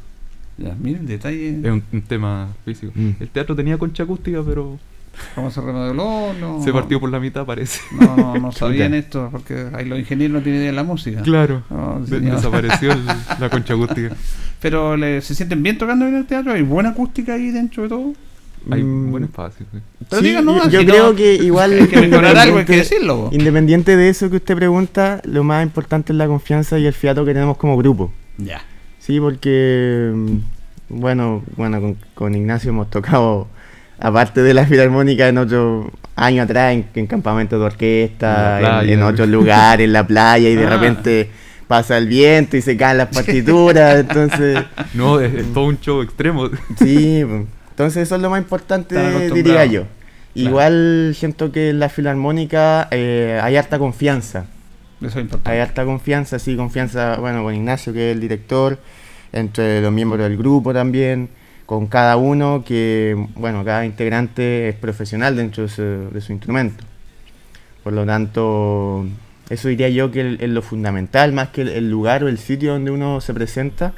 Ya, 0.57 0.75
mira 0.79 0.99
el 0.99 1.07
detalle. 1.07 1.49
Es 1.49 1.71
un, 1.71 1.83
un 1.91 2.01
tema 2.03 2.49
físico. 2.65 2.91
Mm. 2.95 3.11
El 3.19 3.29
teatro 3.29 3.55
tenía 3.55 3.77
concha 3.77 4.03
acústica, 4.03 4.41
pero 4.45 4.77
¿Cómo 5.35 5.51
se 5.51 5.61
remodeló? 5.61 6.33
No, 6.39 6.63
se 6.63 6.73
partió 6.73 6.99
por 6.99 7.11
la 7.11 7.19
mitad, 7.19 7.45
parece. 7.45 7.79
No, 7.99 8.15
no, 8.17 8.35
no 8.39 8.51
sabían 8.51 8.95
esto, 8.95 9.29
porque 9.31 9.67
ahí 9.73 9.85
los 9.85 9.99
ingenieros 9.99 10.33
no 10.37 10.41
tienen 10.41 10.61
idea 10.61 10.71
de 10.71 10.75
la 10.75 10.83
música. 10.83 11.21
Claro. 11.21 11.61
No, 11.69 11.99
De- 12.03 12.19
desapareció 12.19 12.91
el- 12.93 13.05
la 13.05 13.47
concha 13.51 13.75
acústica. 13.75 14.15
Pero 14.59 14.97
le- 14.97 15.21
se 15.21 15.35
sienten 15.35 15.61
bien 15.61 15.77
tocando 15.77 16.07
en 16.07 16.15
el 16.15 16.25
teatro, 16.25 16.51
hay 16.53 16.63
buena 16.63 16.89
acústica 16.89 17.35
ahí 17.35 17.51
dentro 17.51 17.83
de 17.83 17.89
todo. 17.89 18.13
Hay 18.71 18.81
Mm. 18.81 19.11
buen 19.11 19.23
espacio. 19.25 19.65
sí. 19.71 19.77
Pero 20.09 20.21
Sí, 20.21 20.27
digan 20.29 20.45
nomás, 20.45 20.71
yo 20.71 20.79
si 20.79 20.85
creo 20.87 21.09
no- 21.11 21.15
que 21.15 21.35
igual 21.35 21.73
hay 21.79 21.87
que 21.87 22.01
mejorar 22.07 22.35
algo, 22.37 22.57
hay 22.57 22.65
que 22.65 22.73
independiente- 22.73 22.77
decirlo. 22.95 23.17
po. 23.29 23.29
Independiente 23.35 23.95
de 23.97 24.09
eso 24.09 24.29
que 24.31 24.37
usted 24.37 24.55
pregunta, 24.55 25.21
lo 25.25 25.43
más 25.43 25.63
importante 25.63 26.11
es 26.13 26.17
la 26.17 26.25
confianza 26.25 26.79
y 26.79 26.87
el 26.87 26.93
fiato 26.93 27.23
que 27.23 27.33
tenemos 27.35 27.57
como 27.57 27.77
grupo. 27.77 28.11
Ya. 28.39 28.63
Sí, 29.05 29.19
porque 29.19 30.11
mm, 30.13 30.37
bueno, 30.89 31.43
bueno, 31.57 31.81
con, 31.81 31.97
con 32.13 32.35
Ignacio 32.35 32.69
hemos 32.69 32.89
tocado, 32.89 33.47
aparte 33.99 34.41
de 34.41 34.53
la 34.53 34.65
filarmónica, 34.65 35.27
en 35.27 35.37
otros 35.39 35.87
años 36.15 36.45
atrás, 36.45 36.73
en, 36.73 36.85
en 36.95 37.07
campamentos 37.07 37.59
de 37.59 37.65
orquesta, 37.65 38.59
En 38.83 38.89
en, 38.89 38.99
en 38.99 39.03
otros 39.03 39.27
lugares, 39.27 39.85
en 39.85 39.93
la 39.93 40.05
playa, 40.07 40.47
y 40.49 40.55
de 40.55 40.65
Ah. 40.65 40.69
repente 40.69 41.29
pasa 41.67 41.97
el 41.97 42.07
viento 42.07 42.55
y 42.55 42.61
se 42.61 42.77
caen 42.77 42.97
las 42.99 43.07
partituras, 43.09 43.95
entonces, 43.99 44.59
No, 44.93 45.19
es, 45.19 45.33
es 45.33 45.53
todo 45.53 45.65
un 45.65 45.79
show 45.79 46.01
extremo. 46.01 46.47
sí, 46.77 47.23
pues, 47.27 47.45
entonces 47.71 48.03
eso 48.03 48.15
es 48.15 48.21
lo 48.21 48.29
más 48.29 48.39
importante, 48.41 48.95
diría 49.31 49.65
yo. 49.65 49.81
Claro. 49.81 49.87
Igual 50.35 51.13
siento 51.15 51.51
que 51.51 51.69
en 51.71 51.79
la 51.79 51.89
filarmónica 51.89 52.87
eh, 52.91 53.39
hay 53.43 53.55
harta 53.57 53.77
confianza. 53.79 54.45
Eso 55.07 55.19
es 55.19 55.23
importante. 55.23 55.51
Hay 55.51 55.59
harta 55.59 55.85
confianza, 55.85 56.39
sí, 56.39 56.55
confianza, 56.55 57.17
bueno, 57.17 57.43
con 57.43 57.53
Ignacio, 57.53 57.93
que 57.93 58.09
es 58.11 58.15
el 58.15 58.21
director, 58.21 58.79
entre 59.31 59.81
los 59.81 59.91
miembros 59.91 60.21
del 60.21 60.37
grupo 60.37 60.73
también, 60.73 61.29
con 61.65 61.87
cada 61.87 62.17
uno, 62.17 62.63
que, 62.65 63.15
bueno, 63.35 63.63
cada 63.65 63.85
integrante 63.85 64.69
es 64.69 64.75
profesional 64.75 65.35
dentro 65.35 65.63
de 65.63 65.69
su, 65.69 65.81
de 66.11 66.21
su 66.21 66.31
instrumento. 66.31 66.83
Por 67.83 67.93
lo 67.93 68.05
tanto, 68.05 69.05
eso 69.49 69.67
diría 69.67 69.89
yo 69.89 70.11
que 70.11 70.37
es 70.39 70.49
lo 70.49 70.61
fundamental, 70.61 71.33
más 71.33 71.49
que 71.49 71.61
el, 71.61 71.69
el 71.69 71.89
lugar 71.89 72.23
o 72.23 72.27
el 72.27 72.37
sitio 72.37 72.73
donde 72.73 72.91
uno 72.91 73.21
se 73.21 73.33
presenta, 73.33 73.93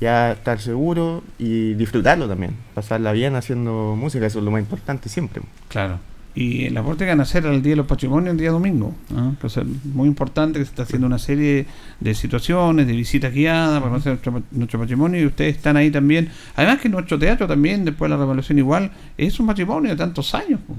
ya 0.00 0.32
estar 0.32 0.60
seguro 0.60 1.22
y 1.38 1.74
disfrutarlo 1.74 2.28
también, 2.28 2.54
pasarla 2.74 3.12
bien 3.12 3.36
haciendo 3.36 3.96
música, 3.96 4.26
eso 4.26 4.40
es 4.40 4.44
lo 4.44 4.50
más 4.50 4.60
importante 4.60 5.08
siempre. 5.08 5.42
Claro. 5.68 5.98
Y 6.36 6.64
el 6.64 6.76
aporte 6.76 7.04
que 7.04 7.10
van 7.10 7.20
a 7.20 7.22
hacer 7.22 7.46
al 7.46 7.62
Día 7.62 7.72
de 7.72 7.76
los 7.76 7.86
Patrimonios 7.86 8.32
el 8.32 8.38
día 8.38 8.50
domingo. 8.50 8.92
Que 9.40 9.46
es 9.46 9.60
muy 9.84 10.08
importante 10.08 10.58
que 10.58 10.64
se 10.64 10.70
está 10.70 10.82
haciendo 10.82 11.06
una 11.06 11.18
serie 11.18 11.66
de 12.00 12.14
situaciones, 12.14 12.86
de 12.88 12.92
visitas 12.92 13.32
guiadas 13.32 13.78
para 13.78 13.90
conocer 13.90 14.12
nuestro, 14.14 14.42
nuestro 14.50 14.80
patrimonio 14.80 15.20
y 15.20 15.26
ustedes 15.26 15.56
están 15.56 15.76
ahí 15.76 15.92
también. 15.92 16.28
Además 16.56 16.80
que 16.80 16.88
nuestro 16.88 17.18
teatro 17.20 17.46
también, 17.46 17.84
después 17.84 18.10
de 18.10 18.16
la 18.16 18.20
revolución 18.20 18.58
igual, 18.58 18.90
es 19.16 19.38
un 19.38 19.46
patrimonio 19.46 19.90
de 19.90 19.96
tantos 19.96 20.34
años. 20.34 20.58
po. 20.66 20.74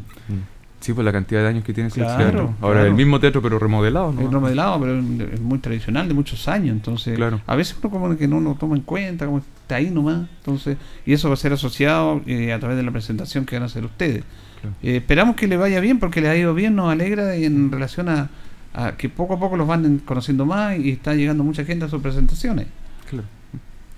Sí, 0.82 0.94
pues 0.94 1.04
la 1.06 1.12
cantidad 1.12 1.42
de 1.42 1.48
años 1.48 1.64
que 1.64 1.74
tiene 1.74 1.90
Claro, 1.90 2.18
teatro. 2.18 2.54
Ahora 2.62 2.76
claro. 2.82 2.88
el 2.90 2.94
mismo 2.94 3.20
teatro, 3.20 3.42
pero 3.42 3.58
remodelado, 3.58 4.12
¿no? 4.12 4.22
Es 4.22 4.30
remodelado, 4.32 4.80
pero 4.80 5.00
es 5.00 5.34
es 5.34 5.42
muy 5.42 5.58
tradicional, 5.60 6.08
de 6.08 6.14
muchos 6.14 6.48
años. 6.48 6.76
Entonces, 6.76 7.16
Claro. 7.16 7.42
a 7.48 7.56
veces 7.56 7.76
uno 7.82 7.90
como 7.90 8.16
que 8.18 8.28
no 8.28 8.40
lo 8.40 8.54
toma 8.56 8.76
en 8.76 8.84
cuenta, 8.84 9.26
como 9.26 9.40
está 9.40 9.78
ahí 9.78 9.90
nomás. 9.90 10.28
Entonces, 10.40 10.78
y 11.06 11.14
eso 11.14 11.30
va 11.30 11.34
a 11.34 11.38
ser 11.38 11.54
asociado 11.54 12.22
eh, 12.28 12.54
a 12.54 12.60
través 12.60 12.78
de 12.78 12.84
la 12.84 12.92
presentación 12.92 13.46
que 13.46 13.56
van 13.56 13.64
a 13.64 13.66
hacer 13.68 13.84
ustedes. 13.86 14.26
Claro. 14.62 14.76
Eh, 14.84 14.98
esperamos 14.98 15.36
que 15.36 15.48
le 15.48 15.58
vaya 15.58 15.80
bien, 15.80 16.00
porque 16.00 16.22
le 16.22 16.30
ha 16.30 16.36
ido 16.38 16.54
bien, 16.54 16.76
nos 16.76 16.92
alegra 16.92 17.36
en 17.36 17.72
relación 17.72 18.10
a, 18.10 18.30
a 18.74 18.94
que 18.98 19.10
poco 19.10 19.36
a 19.36 19.40
poco 19.40 19.58
los 19.58 19.68
van 19.68 20.00
conociendo 20.00 20.46
más 20.46 20.78
y 20.78 20.90
está 20.92 21.14
llegando 21.16 21.44
mucha 21.44 21.64
gente 21.66 21.86
a 21.86 21.90
sus 21.90 22.02
presentaciones. 22.02 22.68
Claro. 23.10 23.26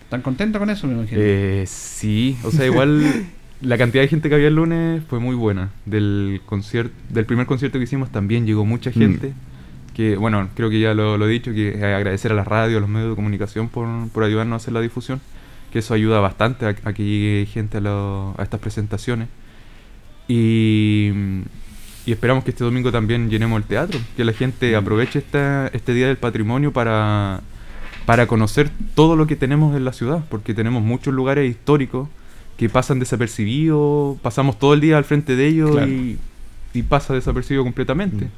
¿Están 0.04 0.22
contentos 0.22 0.60
con 0.60 0.70
eso, 0.70 0.88
me 0.88 0.94
imagino? 0.94 1.20
Eh, 1.22 1.66
sí, 1.68 2.38
o 2.44 2.52
sea, 2.52 2.66
igual 2.66 3.04
la 3.62 3.78
cantidad 3.78 4.04
de 4.04 4.08
gente 4.08 4.30
que 4.30 4.36
había 4.36 4.48
el 4.48 4.56
lunes 4.56 5.04
fue 5.10 5.20
muy 5.20 5.36
buena. 5.36 5.70
Del 5.86 6.42
concierto, 6.46 6.94
del 7.10 7.26
primer 7.26 7.46
concierto 7.46 7.78
que 7.78 7.84
hicimos 7.84 8.10
también 8.12 8.46
llegó 8.46 8.64
mucha 8.66 8.92
gente. 8.92 9.34
Que, 9.94 10.16
bueno, 10.16 10.48
creo 10.56 10.70
que 10.70 10.80
ya 10.80 10.94
lo, 10.94 11.18
lo 11.18 11.28
he 11.28 11.32
dicho, 11.32 11.52
que 11.54 11.84
agradecer 11.84 12.32
a 12.32 12.36
la 12.36 12.44
radio, 12.44 12.78
a 12.78 12.80
los 12.82 12.90
medios 12.90 13.10
de 13.10 13.16
comunicación 13.16 13.68
por, 13.68 13.88
por 14.10 14.24
ayudarnos 14.24 14.54
a 14.54 14.58
hacer 14.64 14.74
la 14.74 14.80
difusión. 14.82 15.20
Que 15.74 15.80
eso 15.80 15.94
ayuda 15.94 16.20
bastante 16.20 16.66
a, 16.68 16.70
a 16.70 16.94
que 16.94 17.04
llegue 17.04 17.46
gente 17.48 17.78
a, 17.78 17.82
lo- 17.82 18.36
a 18.38 18.44
estas 18.44 18.60
presentaciones. 18.62 19.28
Y, 20.28 21.12
y 22.06 22.12
esperamos 22.12 22.44
que 22.44 22.52
este 22.52 22.64
domingo 22.64 22.92
también 22.92 23.30
llenemos 23.30 23.58
el 23.62 23.68
teatro. 23.68 24.00
Que 24.16 24.26
la 24.26 24.34
gente 24.34 24.76
aproveche 24.76 25.20
esta, 25.20 25.68
este 25.68 25.94
Día 25.94 26.08
del 26.08 26.18
Patrimonio 26.18 26.72
para, 26.72 27.42
para 28.06 28.28
conocer 28.28 28.70
todo 28.96 29.16
lo 29.16 29.28
que 29.28 29.36
tenemos 29.36 29.76
en 29.76 29.86
la 29.86 29.94
ciudad, 29.94 30.24
porque 30.30 30.54
tenemos 30.54 30.84
muchos 30.84 31.14
lugares 31.14 31.50
históricos 31.50 32.08
que 32.58 32.70
pasan 32.70 33.00
desapercibidos, 33.00 34.18
pasamos 34.22 34.58
todo 34.58 34.74
el 34.74 34.82
día 34.82 34.98
al 34.98 35.04
frente 35.06 35.36
de 35.36 35.48
ellos 35.48 35.72
Claro. 35.72 35.88
y, 35.92 36.18
y 36.74 36.82
pasa 36.84 37.14
desapercibido 37.14 37.64
completamente. 37.64 38.26
Mm. 38.26 38.30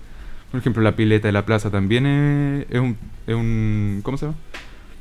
Por 0.52 0.60
ejemplo, 0.60 0.82
la 0.82 0.96
pileta 0.96 1.28
de 1.28 1.32
la 1.32 1.46
plaza 1.46 1.70
también 1.70 2.06
es, 2.06 2.66
es 2.70 2.80
un, 2.80 2.98
es 3.28 3.36
un... 3.36 4.00
¿Cómo 4.04 4.18
se 4.18 4.26
llama? 4.26 4.38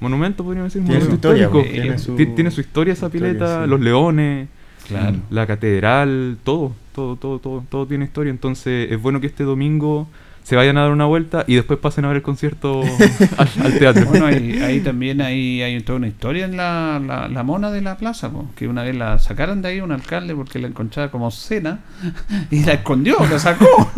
Monumento, 0.00 0.44
podríamos 0.44 0.72
decir. 0.72 0.86
Tiene 0.86 1.00
su 1.00 1.06
monumento 1.06 1.28
historia, 1.34 1.46
histórico. 1.46 1.68
pues, 1.68 1.82
tiene 1.82 1.98
su- 1.98 2.16
Ti- 2.16 2.26
tiene 2.36 2.50
su 2.52 2.60
historia 2.60 2.92
esa 2.92 3.06
historia, 3.06 3.28
pileta, 3.30 3.64
sí. 3.64 3.70
los 3.70 3.80
leones, 3.80 4.48
Claro. 4.88 5.18
la 5.30 5.46
catedral, 5.46 6.38
todo, 6.44 6.72
todo, 6.94 7.16
todo, 7.16 7.38
todo, 7.38 7.64
todo 7.68 7.86
tiene 7.86 8.06
historia. 8.06 8.30
Entonces 8.30 8.90
es 8.90 9.00
bueno 9.00 9.20
que 9.20 9.26
este 9.26 9.44
domingo 9.44 10.08
se 10.48 10.56
vayan 10.56 10.78
a 10.78 10.80
dar 10.82 10.92
una 10.92 11.04
vuelta 11.04 11.44
y 11.46 11.56
después 11.56 11.78
pasen 11.78 12.06
a 12.06 12.08
ver 12.08 12.16
el 12.16 12.22
concierto 12.22 12.80
al, 13.36 13.48
al 13.66 13.78
teatro. 13.78 14.06
Bueno, 14.06 14.24
ahí, 14.24 14.58
ahí 14.62 14.80
también 14.80 15.20
hay, 15.20 15.60
hay 15.60 15.78
toda 15.82 15.98
una 15.98 16.08
historia 16.08 16.46
en 16.46 16.56
la, 16.56 16.98
la, 17.06 17.28
la 17.28 17.42
mona 17.42 17.70
de 17.70 17.82
la 17.82 17.98
plaza, 17.98 18.30
po, 18.30 18.48
que 18.56 18.66
una 18.66 18.82
vez 18.82 18.96
la 18.96 19.18
sacaron 19.18 19.60
de 19.60 19.68
ahí 19.68 19.80
un 19.82 19.92
alcalde 19.92 20.34
porque 20.34 20.58
la 20.58 20.68
encontraba 20.68 21.10
como 21.10 21.30
cena 21.30 21.80
y 22.50 22.64
la 22.64 22.72
escondió, 22.72 23.18
la 23.30 23.38
sacó. 23.38 23.66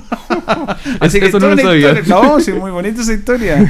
Así 0.99 1.21
que 1.21 1.27
Eso 1.27 1.37
es 1.37 1.43
no 1.43 1.49
lo 1.51 1.53
una 1.55 1.63
sabía. 1.63 1.93
historia- 1.93 2.15
no, 2.23 2.41
sí, 2.41 2.51
muy 2.53 2.73
bonita 2.73 3.03
esa 3.03 3.13
historia. 3.15 3.65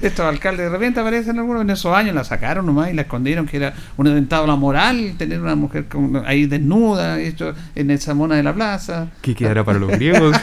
Estos 0.00 0.24
alcaldes 0.24 0.66
de 0.66 0.70
repente 0.70 1.00
aparecen 1.00 1.36
algunos 1.40 1.62
en 1.62 1.70
esos 1.70 1.92
años, 1.96 2.14
la 2.14 2.22
sacaron 2.22 2.64
nomás 2.66 2.90
y 2.90 2.94
la 2.94 3.02
escondieron, 3.02 3.46
que 3.46 3.56
era 3.56 3.74
un 3.96 4.06
atentado 4.06 4.44
a 4.44 4.46
la 4.46 4.54
moral 4.56 5.14
tener 5.18 5.40
una 5.40 5.56
mujer 5.56 5.86
con- 5.86 6.22
ahí 6.24 6.46
desnuda, 6.46 7.18
hecho 7.20 7.54
en 7.74 7.90
esa 7.90 8.14
mona 8.14 8.36
de 8.36 8.44
la 8.44 8.54
plaza. 8.54 9.08
¿Qué 9.20 9.34
quedará 9.34 9.64
para 9.64 9.80
los 9.80 9.90
griegos? 9.90 10.36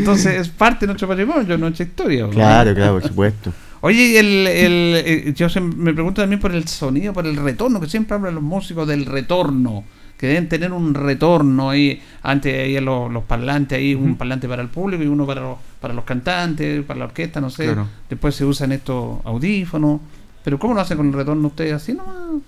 Entonces 0.00 0.40
es 0.40 0.48
parte 0.48 0.80
de 0.80 0.88
nuestro 0.88 1.08
patrimonio, 1.08 1.56
nuestra 1.58 1.84
historia. 1.86 2.28
Claro, 2.28 2.74
claro, 2.74 2.92
por 2.94 3.02
supuesto. 3.08 3.52
Oye, 3.82 4.02
y 4.08 4.16
el, 4.16 4.46
el, 4.46 5.02
eh, 5.06 5.32
yo 5.34 5.48
se- 5.48 5.60
me 5.60 5.94
pregunto 5.94 6.20
también 6.20 6.38
por 6.40 6.52
el 6.54 6.66
sonido, 6.68 7.12
por 7.14 7.26
el 7.26 7.36
retorno, 7.36 7.80
que 7.80 7.86
siempre 7.88 8.14
hablan 8.14 8.34
los 8.34 8.42
músicos 8.44 8.86
del 8.86 9.06
retorno, 9.06 9.84
que 10.18 10.26
deben 10.26 10.50
tener 10.50 10.70
un 10.72 10.92
retorno 10.92 11.70
ahí, 11.70 11.98
antes 12.22 12.60
había 12.62 12.82
los, 12.82 13.10
los 13.10 13.24
parlantes 13.24 13.78
ahí, 13.78 13.94
un 13.94 14.16
parlante 14.16 14.46
para 14.48 14.60
el 14.60 14.68
público 14.68 15.02
y 15.02 15.06
uno 15.06 15.24
para 15.26 15.40
los, 15.40 15.56
para 15.80 15.94
los 15.94 16.04
cantantes, 16.04 16.84
para 16.84 16.98
la 16.98 17.04
orquesta, 17.06 17.40
no 17.40 17.48
sé. 17.48 17.64
Claro. 17.64 17.86
Después 18.10 18.34
se 18.34 18.44
usan 18.44 18.72
estos 18.72 19.18
audífonos. 19.24 20.00
Pero 20.44 20.58
¿cómo 20.58 20.74
lo 20.74 20.80
hacen 20.82 20.96
con 20.98 21.06
el 21.08 21.12
retorno 21.14 21.48
ustedes? 21.48 21.72
¿Así 21.74 21.92
nomás? 21.94 22.42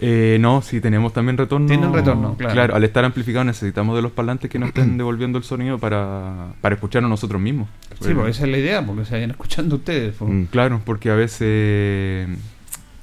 Eh, 0.00 0.38
no, 0.40 0.60
sí, 0.60 0.80
tenemos 0.80 1.12
también 1.12 1.36
retorno. 1.38 1.66
Tienen 1.66 1.92
retorno, 1.92 2.36
claro. 2.36 2.74
al 2.74 2.84
estar 2.84 3.04
amplificado 3.04 3.44
necesitamos 3.44 3.94
de 3.96 4.02
los 4.02 4.12
parlantes 4.12 4.50
que 4.50 4.58
nos 4.58 4.68
estén 4.68 4.98
devolviendo 4.98 5.38
el 5.38 5.44
sonido 5.44 5.78
para, 5.78 6.54
para 6.60 6.74
escucharnos 6.74 7.08
nosotros 7.08 7.40
mismos. 7.40 7.68
Sí, 8.00 8.12
porque 8.14 8.30
esa 8.30 8.44
es 8.44 8.50
la 8.50 8.58
idea, 8.58 8.84
porque 8.84 9.04
se 9.04 9.14
vayan 9.14 9.30
escuchando 9.30 9.76
ustedes. 9.76 10.14
po. 10.14 10.26
Mm. 10.26 10.46
Claro, 10.46 10.80
porque 10.84 11.10
a 11.10 11.14
veces 11.14 12.28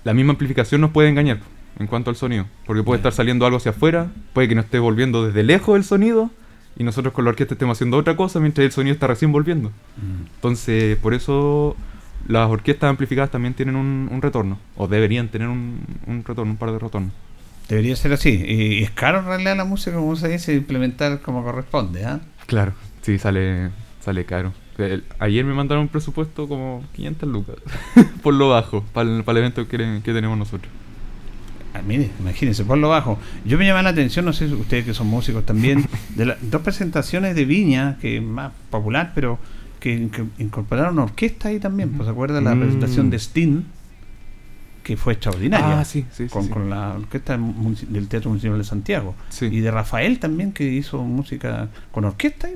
la 0.03 0.13
misma 0.13 0.31
amplificación 0.31 0.81
nos 0.81 0.91
puede 0.91 1.09
engañar 1.09 1.39
en 1.79 1.87
cuanto 1.87 2.09
al 2.09 2.15
sonido. 2.15 2.45
Porque 2.65 2.83
puede 2.83 2.97
estar 2.97 3.13
saliendo 3.13 3.45
algo 3.45 3.57
hacia 3.57 3.71
afuera, 3.71 4.11
puede 4.33 4.47
que 4.47 4.55
nos 4.55 4.65
esté 4.65 4.79
volviendo 4.79 5.25
desde 5.25 5.43
lejos 5.43 5.77
el 5.77 5.83
sonido 5.83 6.29
y 6.77 6.83
nosotros 6.83 7.13
con 7.13 7.25
la 7.25 7.29
orquesta 7.29 7.55
estemos 7.55 7.77
haciendo 7.77 7.97
otra 7.97 8.15
cosa 8.15 8.39
mientras 8.39 8.65
el 8.65 8.71
sonido 8.71 8.93
está 8.93 9.07
recién 9.07 9.31
volviendo. 9.31 9.69
Mm. 9.69 10.25
Entonces, 10.35 10.97
por 10.97 11.13
eso 11.13 11.75
las 12.27 12.49
orquestas 12.49 12.89
amplificadas 12.89 13.31
también 13.31 13.53
tienen 13.53 13.75
un, 13.75 14.09
un 14.11 14.21
retorno, 14.21 14.57
o 14.77 14.87
deberían 14.87 15.29
tener 15.29 15.47
un, 15.47 15.79
un 16.07 16.23
retorno, 16.23 16.51
un 16.51 16.57
par 16.57 16.71
de 16.71 16.79
retornos. 16.79 17.11
Debería 17.69 17.95
ser 17.95 18.13
así. 18.13 18.29
Y 18.45 18.83
es 18.83 18.91
caro 18.91 19.19
en 19.19 19.25
realidad 19.25 19.55
la 19.55 19.63
música, 19.65 19.95
como 19.95 20.15
se 20.15 20.27
dice, 20.27 20.53
implementar 20.53 21.21
como 21.21 21.43
corresponde. 21.43 22.05
¿ah? 22.05 22.19
Claro, 22.45 22.73
sí, 23.01 23.17
sale, 23.17 23.69
sale 24.01 24.25
caro. 24.25 24.53
El- 24.77 25.03
ayer 25.19 25.45
me 25.45 25.53
mandaron 25.53 25.83
un 25.83 25.87
presupuesto 25.89 26.47
como 26.47 26.83
500 26.95 27.29
lucas, 27.29 27.55
por 28.23 28.33
lo 28.33 28.49
bajo, 28.49 28.83
para 28.93 29.09
el, 29.09 29.23
para 29.23 29.39
el 29.39 29.45
evento 29.45 29.67
que, 29.67 29.77
que 30.03 30.13
tenemos 30.13 30.37
nosotros. 30.37 30.71
Ah, 31.73 31.81
mire, 31.87 32.09
imagínense, 32.19 32.65
por 32.65 32.77
lo 32.77 32.89
bajo. 32.89 33.17
Yo 33.45 33.57
me 33.57 33.65
llama 33.65 33.81
la 33.81 33.91
atención, 33.91 34.25
no 34.25 34.33
sé 34.33 34.47
si 34.49 34.53
ustedes 34.53 34.83
que 34.83 34.93
son 34.93 35.07
músicos 35.07 35.45
también, 35.45 35.85
de 36.15 36.25
las 36.25 36.37
dos 36.51 36.61
presentaciones 36.63 37.33
de 37.35 37.45
Viña, 37.45 37.97
que 38.01 38.17
es 38.17 38.23
más 38.23 38.51
popular, 38.69 39.13
pero 39.15 39.39
que, 39.81 40.07
que 40.09 40.23
incorporaron 40.41 40.97
orquesta 40.99 41.49
ahí 41.49 41.59
también. 41.59 41.89
Pues 41.91 42.05
se 42.05 42.11
acuerda 42.11 42.39
la 42.39 42.55
Mm. 42.55 42.59
presentación 42.61 43.09
de 43.09 43.17
Sting, 43.19 43.61
que 44.83 44.95
fue 44.95 45.13
extraordinaria. 45.13 45.81
Ah, 45.81 45.85
sí, 45.85 46.05
sí, 46.11 46.27
con, 46.27 46.43
sí. 46.45 46.49
con 46.49 46.69
la 46.69 46.93
orquesta 46.93 47.37
del 47.89 48.07
Teatro 48.07 48.29
Municipal 48.29 48.57
de 48.57 48.63
Santiago. 48.63 49.15
Y 49.41 49.59
de 49.59 49.69
Rafael 49.71 50.19
también, 50.19 50.53
que 50.53 50.63
hizo 50.71 51.03
música 51.03 51.67
con 51.91 52.05
orquesta. 52.05 52.47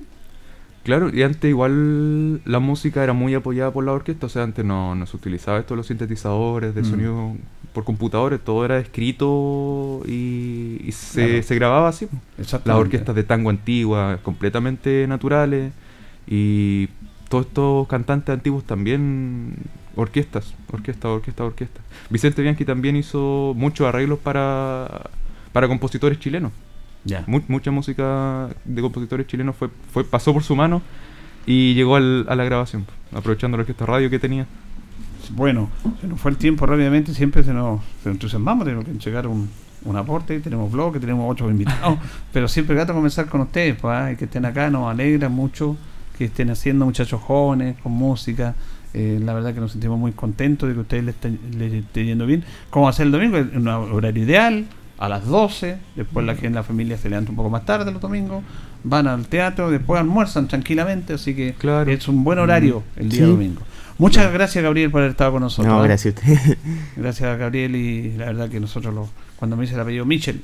Claro, 0.84 1.10
y 1.14 1.24
antes 1.24 1.50
igual 1.50 2.42
la 2.46 2.60
música 2.60 3.04
era 3.04 3.14
muy 3.14 3.34
apoyada 3.34 3.72
por 3.74 3.84
la 3.84 3.92
orquesta, 3.92 4.28
o 4.28 4.30
sea, 4.30 4.44
antes 4.44 4.64
no, 4.64 4.94
no 4.94 5.06
se 5.08 5.18
utilizaba 5.18 5.58
esto 5.60 5.76
los 5.76 5.88
sintetizadores, 5.88 6.76
de 6.76 6.82
Mm. 6.82 6.86
sonido 6.86 7.36
por 7.74 7.84
computadores, 7.86 8.40
todo 8.40 8.64
era 8.66 8.78
escrito 8.78 10.04
y, 10.08 10.80
y 10.86 10.92
se, 10.92 11.26
Claro. 11.28 11.44
se 11.44 11.56
grababa 11.56 11.90
así. 11.90 12.08
Las 12.38 12.54
orquestas 12.78 13.16
de 13.16 13.24
tango 13.24 13.50
antiguas, 13.50 14.20
completamente 14.22 15.08
naturales, 15.08 15.74
y 16.28 16.88
todos 17.30 17.46
estos 17.48 17.88
cantantes 17.88 18.34
antiguos 18.34 18.64
también 18.64 19.56
orquestas, 19.96 20.54
orquesta, 20.72 21.10
orquesta, 21.10 21.44
orquesta. 21.44 21.82
Vicente 22.10 22.42
Bianchi 22.42 22.66
también 22.66 22.96
hizo 22.96 23.54
muchos 23.56 23.88
arreglos 23.88 24.20
para, 24.20 25.10
para 25.54 25.68
compositores 25.68 26.20
chilenos. 26.20 26.52
Ya. 27.04 27.24
Mu- 27.28 27.42
mucha 27.48 27.72
música 27.72 28.50
de 28.66 28.82
compositores 28.82 29.28
chilenos 29.28 29.56
fue, 29.56 29.70
fue 29.94 30.04
pasó 30.04 30.34
por 30.34 30.44
su 30.44 30.56
mano 30.56 30.82
y 31.46 31.74
llegó 31.76 31.96
al- 31.96 32.26
a 32.28 32.36
la 32.36 32.44
grabación, 32.44 32.86
aprovechando 33.14 33.58
la 33.58 33.62
orquesta 33.62 33.86
radio 33.86 34.10
que 34.10 34.20
tenía. 34.20 34.48
Bueno, 35.32 35.70
se 36.02 36.08
nos 36.08 36.20
fue 36.20 36.32
el 36.32 36.38
tiempo 36.38 36.66
rápidamente, 36.66 37.14
siempre 37.14 37.44
se 37.44 37.54
nos, 37.54 37.82
se 38.04 38.10
nos 38.10 38.16
entusiasmamos, 38.16 38.66
tenemos 38.66 38.86
que 38.86 38.92
entregar 38.92 39.26
un, 39.28 39.50
un 39.84 39.96
aporte, 39.98 40.40
tenemos 40.40 40.72
blog, 40.72 40.94
que 40.94 41.00
tenemos 41.00 41.26
ocho 41.32 41.50
invitados, 41.50 41.98
pero 42.34 42.48
siempre 42.48 42.76
grato 42.76 42.94
comenzar 42.94 43.26
con 43.28 43.42
ustedes, 43.42 43.76
pues, 43.80 43.94
ah, 43.96 44.14
que 44.18 44.26
estén 44.26 44.46
acá, 44.46 44.70
nos 44.70 44.88
alegra 44.92 45.30
mucho 45.30 45.78
que 46.18 46.26
estén 46.26 46.50
haciendo 46.50 46.86
muchachos 46.86 47.22
jóvenes, 47.22 47.76
con 47.84 47.92
música, 47.92 48.56
eh, 48.94 49.20
la 49.22 49.34
verdad 49.34 49.54
que 49.54 49.60
nos 49.60 49.72
sentimos 49.74 50.00
muy 50.00 50.14
contentos 50.14 50.70
de 50.70 50.76
que 50.76 50.82
ustedes 50.82 51.04
les 51.04 51.16
esté, 51.16 51.38
les 51.58 51.74
esté 51.74 52.06
yendo 52.06 52.26
bien. 52.26 52.44
¿Cómo 52.70 52.92
ser 52.94 53.08
el 53.08 53.12
domingo? 53.12 53.38
En 53.38 53.58
un 53.58 53.68
horario 53.68 54.24
ideal, 54.24 54.66
a 54.98 55.10
las 55.10 55.26
12, 55.26 55.78
después 55.98 56.26
la 56.26 56.36
gente, 56.36 56.52
la 56.52 56.64
familia 56.64 56.98
se 56.98 57.10
levanta 57.10 57.30
un 57.32 57.36
poco 57.36 57.50
más 57.50 57.66
tarde 57.66 57.92
los 57.92 58.02
domingos, 58.02 58.44
van 58.86 59.08
al 59.08 59.28
teatro, 59.28 59.70
después 59.70 60.00
almuerzan 60.00 60.48
tranquilamente, 60.48 61.14
así 61.16 61.36
que 61.36 61.54
Claro. 61.58 61.92
es 61.92 62.08
un 62.08 62.24
buen 62.24 62.40
horario 62.40 62.84
el 62.96 63.10
día 63.10 63.26
Sí. 63.26 63.30
domingo. 63.32 63.62
Muchas 63.98 64.32
gracias 64.32 64.64
Gabriel 64.64 64.92
por 64.92 65.02
haber 65.02 65.12
estado 65.12 65.34
con 65.34 65.42
nosotros. 65.42 65.74
No, 65.74 65.84
¿eh? 65.84 65.88
gracias 65.88 66.16
a 66.16 66.20
usted. 66.32 66.58
Gracias 66.96 67.30
a 67.30 67.36
Gabriel 67.36 67.76
y 67.76 68.16
la 68.18 68.26
verdad 68.26 68.50
que 68.50 68.60
nosotros 68.60 68.94
lo, 68.94 69.10
cuando 69.38 69.56
me 69.58 69.64
dice 69.64 69.76
el 69.76 69.82
apellido 69.82 70.06
Michel, 70.06 70.42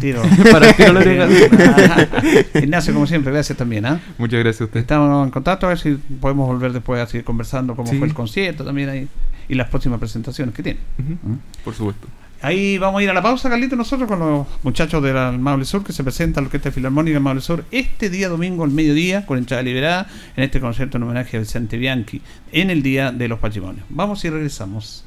tiro. 0.00 0.22
Para 0.52 0.72
que 0.72 0.86
no 0.86 0.92
lo. 0.94 1.00
Ignacio, 2.60 2.92
como 2.94 3.06
siempre, 3.06 3.32
gracias 3.32 3.56
también. 3.58 3.86
¿ah? 3.86 4.00
Muchas 4.18 4.40
gracias 4.40 4.60
a 4.62 4.64
usted. 4.64 4.80
Estamos 4.80 5.24
en 5.24 5.30
contacto 5.30 5.66
a 5.66 5.70
ver 5.70 5.78
si 5.78 5.92
podemos 6.20 6.46
volver 6.46 6.72
después 6.72 7.00
a 7.00 7.06
seguir 7.06 7.24
conversando 7.24 7.74
cómo 7.76 7.90
Sí. 7.90 7.98
fue 7.98 8.06
el 8.08 8.14
concierto 8.14 8.64
también 8.64 8.88
ahí 8.88 9.08
y 9.48 9.54
las 9.54 9.68
próximas 9.68 9.98
presentaciones 9.98 10.54
que 10.54 10.62
tiene. 10.62 10.80
¿Mm? 10.98 11.34
Por 11.64 11.74
supuesto. 11.74 12.06
Ahí 12.40 12.78
vamos 12.78 13.00
a 13.00 13.02
ir 13.02 13.10
a 13.10 13.14
la 13.14 13.20
pausa, 13.22 13.50
Carlito, 13.50 13.74
nosotros 13.74 14.08
con 14.08 14.20
los 14.20 14.46
muchachos 14.62 15.02
del 15.02 15.38
Maule 15.40 15.64
Sur 15.64 15.82
que 15.82 15.92
se 15.92 16.04
presenta 16.04 16.38
a 16.38 16.42
la 16.42 16.46
Orquesta 16.46 16.70
Filarmónica 16.70 17.14
del 17.14 17.22
Maule 17.22 17.40
Sur 17.40 17.64
este 17.72 18.10
día 18.10 18.28
domingo 18.28 18.62
al 18.62 18.70
mediodía 18.70 19.26
con 19.26 19.38
entrada 19.38 19.60
liberada 19.64 20.06
en 20.36 20.44
este 20.44 20.60
concierto 20.60 20.98
en 20.98 21.02
homenaje 21.02 21.36
a 21.36 21.40
Vicente 21.40 21.76
Bianchi 21.78 22.22
en 22.52 22.70
el 22.70 22.80
Día 22.84 23.10
de 23.10 23.26
los 23.26 23.40
Patrimonios. 23.40 23.84
Vamos 23.88 24.24
y 24.24 24.30
regresamos. 24.30 25.04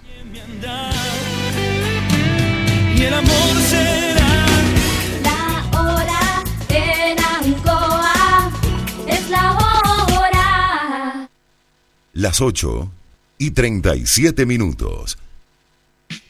y 2.98 3.02
el 3.02 3.14
amor 3.14 3.62
será 3.70 4.11
Las 12.22 12.40
8 12.40 12.92
y 13.40 13.50
37 13.50 14.46
minutos. 14.46 15.18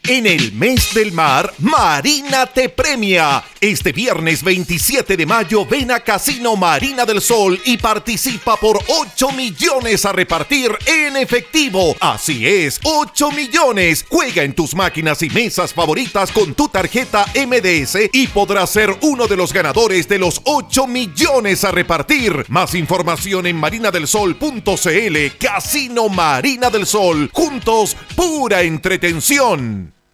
En 0.08 0.26
el 0.26 0.52
mes 0.54 0.96
del 0.96 1.12
mar, 1.12 1.54
Marina 1.60 2.48
te 2.48 2.70
premia. 2.70 3.44
Este 3.62 3.92
viernes 3.92 4.44
27 4.44 5.16
de 5.16 5.26
mayo 5.28 5.64
ven 5.68 5.92
a 5.92 6.00
Casino 6.00 6.56
Marina 6.56 7.06
del 7.06 7.22
Sol 7.22 7.62
y 7.66 7.78
participa 7.78 8.58
por 8.58 8.80
8 8.88 9.32
millones 9.34 10.04
a 10.06 10.12
repartir 10.12 10.72
en 10.88 11.18
efectivo. 11.18 11.96
Así 12.00 12.48
es, 12.48 12.80
8 12.84 13.32
millones. 13.32 14.04
Juega 14.10 14.42
en 14.42 14.54
tus 14.54 14.74
máquinas 14.74 15.22
y 15.22 15.30
mesas 15.30 15.72
favoritas 15.72 16.32
con 16.32 16.56
tu 16.56 16.68
tarjeta 16.68 17.28
MDS 17.36 18.10
y 18.12 18.26
podrás 18.28 18.72
ser 18.72 18.98
uno 19.02 19.28
de 19.28 19.38
los 19.38 19.54
ganadores 19.54 20.10
de 20.10 20.18
los 20.18 20.42
8 20.46 20.88
millones 20.88 21.64
a 21.64 21.70
repartir. 21.72 22.46
Más 22.50 22.74
información 22.74 23.46
en 23.46 23.58
marinadelsol.cl. 23.58 25.38
Casino 25.40 26.10
Marina 26.10 26.72
del 26.72 26.88
Sol. 26.88 27.30
Juntos, 27.32 27.96
pura 28.16 28.64
entretención. 28.64 30.01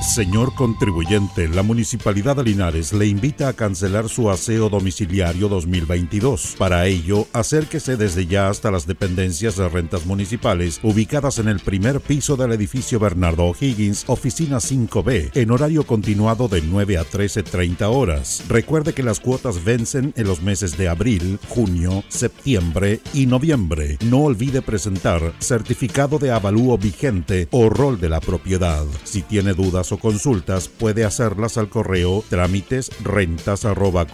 Señor 0.00 0.54
contribuyente, 0.54 1.46
la 1.46 1.62
Municipalidad 1.62 2.34
de 2.36 2.44
Linares 2.44 2.94
le 2.94 3.06
invita 3.06 3.48
a 3.48 3.52
cancelar 3.52 4.08
su 4.08 4.30
aseo 4.30 4.70
domiciliario 4.70 5.46
2022. 5.48 6.56
Para 6.58 6.86
ello, 6.86 7.26
acérquese 7.34 7.98
desde 7.98 8.26
ya 8.26 8.48
hasta 8.48 8.70
las 8.70 8.86
dependencias 8.86 9.56
de 9.56 9.68
rentas 9.68 10.06
municipales 10.06 10.80
ubicadas 10.82 11.38
en 11.38 11.48
el 11.48 11.60
primer 11.60 12.00
piso 12.00 12.36
del 12.36 12.52
edificio 12.52 12.98
Bernardo 12.98 13.44
O'Higgins, 13.44 14.04
oficina 14.06 14.56
5B, 14.56 15.32
en 15.34 15.50
horario 15.50 15.84
continuado 15.84 16.48
de 16.48 16.62
9 16.62 16.96
a 16.96 17.04
13.30 17.04 17.82
horas. 17.82 18.42
Recuerde 18.48 18.94
que 18.94 19.02
las 19.02 19.20
cuotas 19.20 19.62
vencen 19.64 20.14
en 20.16 20.26
los 20.26 20.40
meses 20.40 20.78
de 20.78 20.88
abril, 20.88 21.38
junio, 21.50 22.04
septiembre 22.08 23.00
y 23.12 23.26
noviembre. 23.26 23.98
No 24.06 24.20
olvide 24.20 24.62
presentar 24.62 25.34
certificado 25.40 26.18
de 26.18 26.30
avalúo 26.32 26.78
vigente 26.78 27.48
o 27.50 27.68
rol 27.68 28.00
de 28.00 28.08
la 28.08 28.20
propiedad. 28.20 28.86
Si 29.04 29.20
tiene 29.20 29.52
dudas 29.52 29.89
o 29.92 29.98
consultas, 29.98 30.68
puede 30.68 31.04
hacerlas 31.04 31.58
al 31.58 31.68
correo 31.68 32.24
trámites 32.28 32.90
rentas 33.02 33.64
arroba 33.64 34.06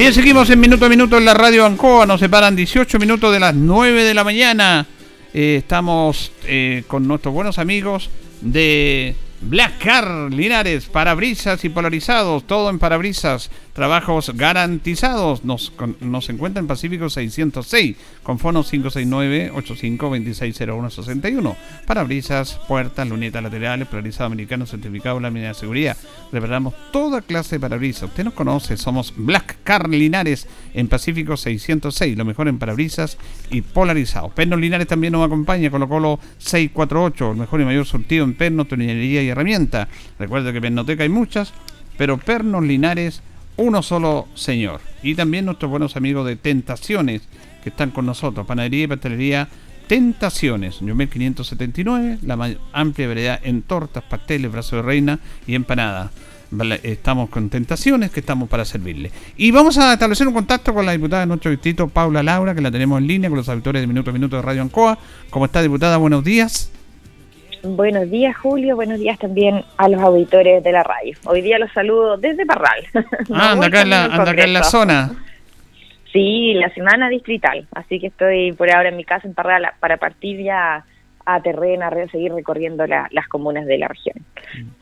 Bien, 0.00 0.14
seguimos 0.14 0.48
en 0.48 0.58
minuto 0.58 0.86
a 0.86 0.88
minuto 0.88 1.18
en 1.18 1.26
la 1.26 1.34
radio 1.34 1.66
Ancoa. 1.66 2.06
Nos 2.06 2.20
separan 2.20 2.56
18 2.56 2.98
minutos 2.98 3.30
de 3.34 3.38
las 3.38 3.54
9 3.54 4.02
de 4.02 4.14
la 4.14 4.24
mañana. 4.24 4.86
Eh, 5.34 5.56
estamos 5.58 6.32
eh, 6.46 6.84
con 6.86 7.06
nuestros 7.06 7.34
buenos 7.34 7.58
amigos 7.58 8.08
de 8.40 9.14
Black 9.42 9.78
Car 9.78 10.30
Linares, 10.30 10.84
parabrisas 10.84 11.64
y 11.64 11.70
polarizados, 11.70 12.46
todo 12.46 12.68
en 12.68 12.78
parabrisas, 12.78 13.50
trabajos 13.72 14.36
garantizados. 14.36 15.46
Nos, 15.46 15.72
nos 16.00 16.28
encuentra 16.28 16.60
en 16.60 16.66
Pacífico 16.66 17.08
606, 17.08 17.96
con 18.22 18.38
fono 18.38 18.62
569-85260161. 18.62 21.56
Parabrisas, 21.86 22.60
puertas, 22.68 23.08
lunetas 23.08 23.42
laterales, 23.42 23.88
polarizado 23.88 24.26
americano, 24.26 24.66
certificado, 24.66 25.18
lámina 25.20 25.48
de 25.48 25.54
seguridad. 25.54 25.96
Reparamos 26.30 26.74
toda 26.92 27.22
clase 27.22 27.56
de 27.56 27.60
parabrisas. 27.60 28.10
Usted 28.10 28.24
nos 28.24 28.34
conoce, 28.34 28.76
somos 28.76 29.14
Black 29.16 29.56
Car 29.64 29.88
Linares 29.88 30.48
en 30.74 30.88
Pacífico 30.88 31.38
606, 31.38 32.14
lo 32.14 32.26
mejor 32.26 32.46
en 32.48 32.58
parabrisas 32.58 33.16
y 33.50 33.62
polarizados. 33.62 34.32
Pernos 34.32 34.60
Linares 34.60 34.86
también 34.86 35.14
nos 35.14 35.24
acompaña, 35.24 35.70
Colo 35.70 35.88
Colo 35.88 36.20
648, 36.36 37.30
el 37.30 37.38
mejor 37.38 37.62
y 37.62 37.64
mayor 37.64 37.86
surtido 37.86 38.24
en 38.24 38.34
pernos, 38.34 38.68
tornillería 38.68 39.22
y 39.22 39.29
herramienta. 39.32 39.88
Recuerde 40.18 40.52
que 40.52 40.60
pernoteca 40.60 41.02
hay 41.02 41.08
muchas, 41.08 41.52
pero 41.96 42.18
Pernos 42.18 42.64
Linares, 42.64 43.22
uno 43.56 43.82
solo 43.82 44.28
señor. 44.34 44.80
Y 45.02 45.14
también 45.14 45.44
nuestros 45.44 45.70
buenos 45.70 45.96
amigos 45.96 46.26
de 46.26 46.36
Tentaciones, 46.36 47.22
que 47.62 47.70
están 47.70 47.90
con 47.90 48.06
nosotros, 48.06 48.46
panadería 48.46 48.84
y 48.84 48.86
pastelería 48.86 49.48
Tentaciones, 49.86 50.82
Number 50.82 51.08
579, 51.08 52.18
la 52.22 52.36
más 52.36 52.52
amplia 52.72 53.08
variedad 53.08 53.40
en 53.42 53.62
tortas, 53.62 54.04
pasteles, 54.04 54.52
brazo 54.52 54.76
de 54.76 54.82
reina 54.82 55.18
y 55.48 55.56
empanada. 55.56 56.12
Vale, 56.52 56.80
Estamos 56.82 57.28
con 57.28 57.50
Tentaciones, 57.50 58.10
que 58.10 58.20
estamos 58.20 58.48
para 58.48 58.64
servirle. 58.64 59.10
Y 59.36 59.50
vamos 59.50 59.78
a 59.78 59.92
establecer 59.92 60.26
un 60.26 60.34
contacto 60.34 60.72
con 60.74 60.86
la 60.86 60.92
diputada 60.92 61.22
de 61.22 61.26
nuestro 61.26 61.50
distrito, 61.50 61.88
Paula 61.88 62.22
Laura, 62.22 62.54
que 62.54 62.60
la 62.60 62.70
tenemos 62.70 63.00
en 63.00 63.06
línea 63.06 63.30
con 63.30 63.36
los 63.36 63.48
auditores 63.48 63.82
de 63.82 63.86
Minuto 63.86 64.10
a 64.10 64.12
Minuto 64.12 64.36
de 64.36 64.42
Radio 64.42 64.62
Ancoa. 64.62 64.98
¿Cómo 65.28 65.44
está, 65.44 65.60
diputada? 65.60 65.96
Buenos 65.96 66.24
días. 66.24 66.70
Buenos 67.62 68.10
días, 68.10 68.36
Julio. 68.36 68.74
Buenos 68.76 68.98
días 68.98 69.18
también 69.18 69.62
a 69.76 69.88
los 69.88 70.00
auditores 70.00 70.62
de 70.64 70.72
la 70.72 70.82
radio. 70.82 71.14
Hoy 71.26 71.42
día 71.42 71.58
los 71.58 71.70
saludo 71.72 72.16
desde 72.16 72.46
Parral. 72.46 72.84
Ah, 73.32 73.52
anda 73.52 73.66
acá, 73.66 73.82
en 73.82 73.90
la, 73.90 74.04
anda 74.06 74.30
acá 74.30 74.44
en 74.44 74.52
la 74.52 74.62
zona. 74.64 75.10
Sí, 76.12 76.54
la 76.54 76.70
semana 76.74 77.08
distrital. 77.08 77.66
Así 77.74 78.00
que 78.00 78.08
estoy 78.08 78.52
por 78.52 78.70
ahora 78.70 78.88
en 78.88 78.96
mi 78.96 79.04
casa 79.04 79.28
en 79.28 79.34
Parral 79.34 79.66
para 79.78 79.98
partir 79.98 80.42
ya 80.42 80.84
a 81.26 81.42
terreno, 81.42 81.84
a 81.84 81.90
seguir 82.10 82.32
recorriendo 82.32 82.86
la- 82.86 83.06
las 83.12 83.28
comunas 83.28 83.66
de 83.66 83.78
la 83.78 83.88
región. 83.88 84.16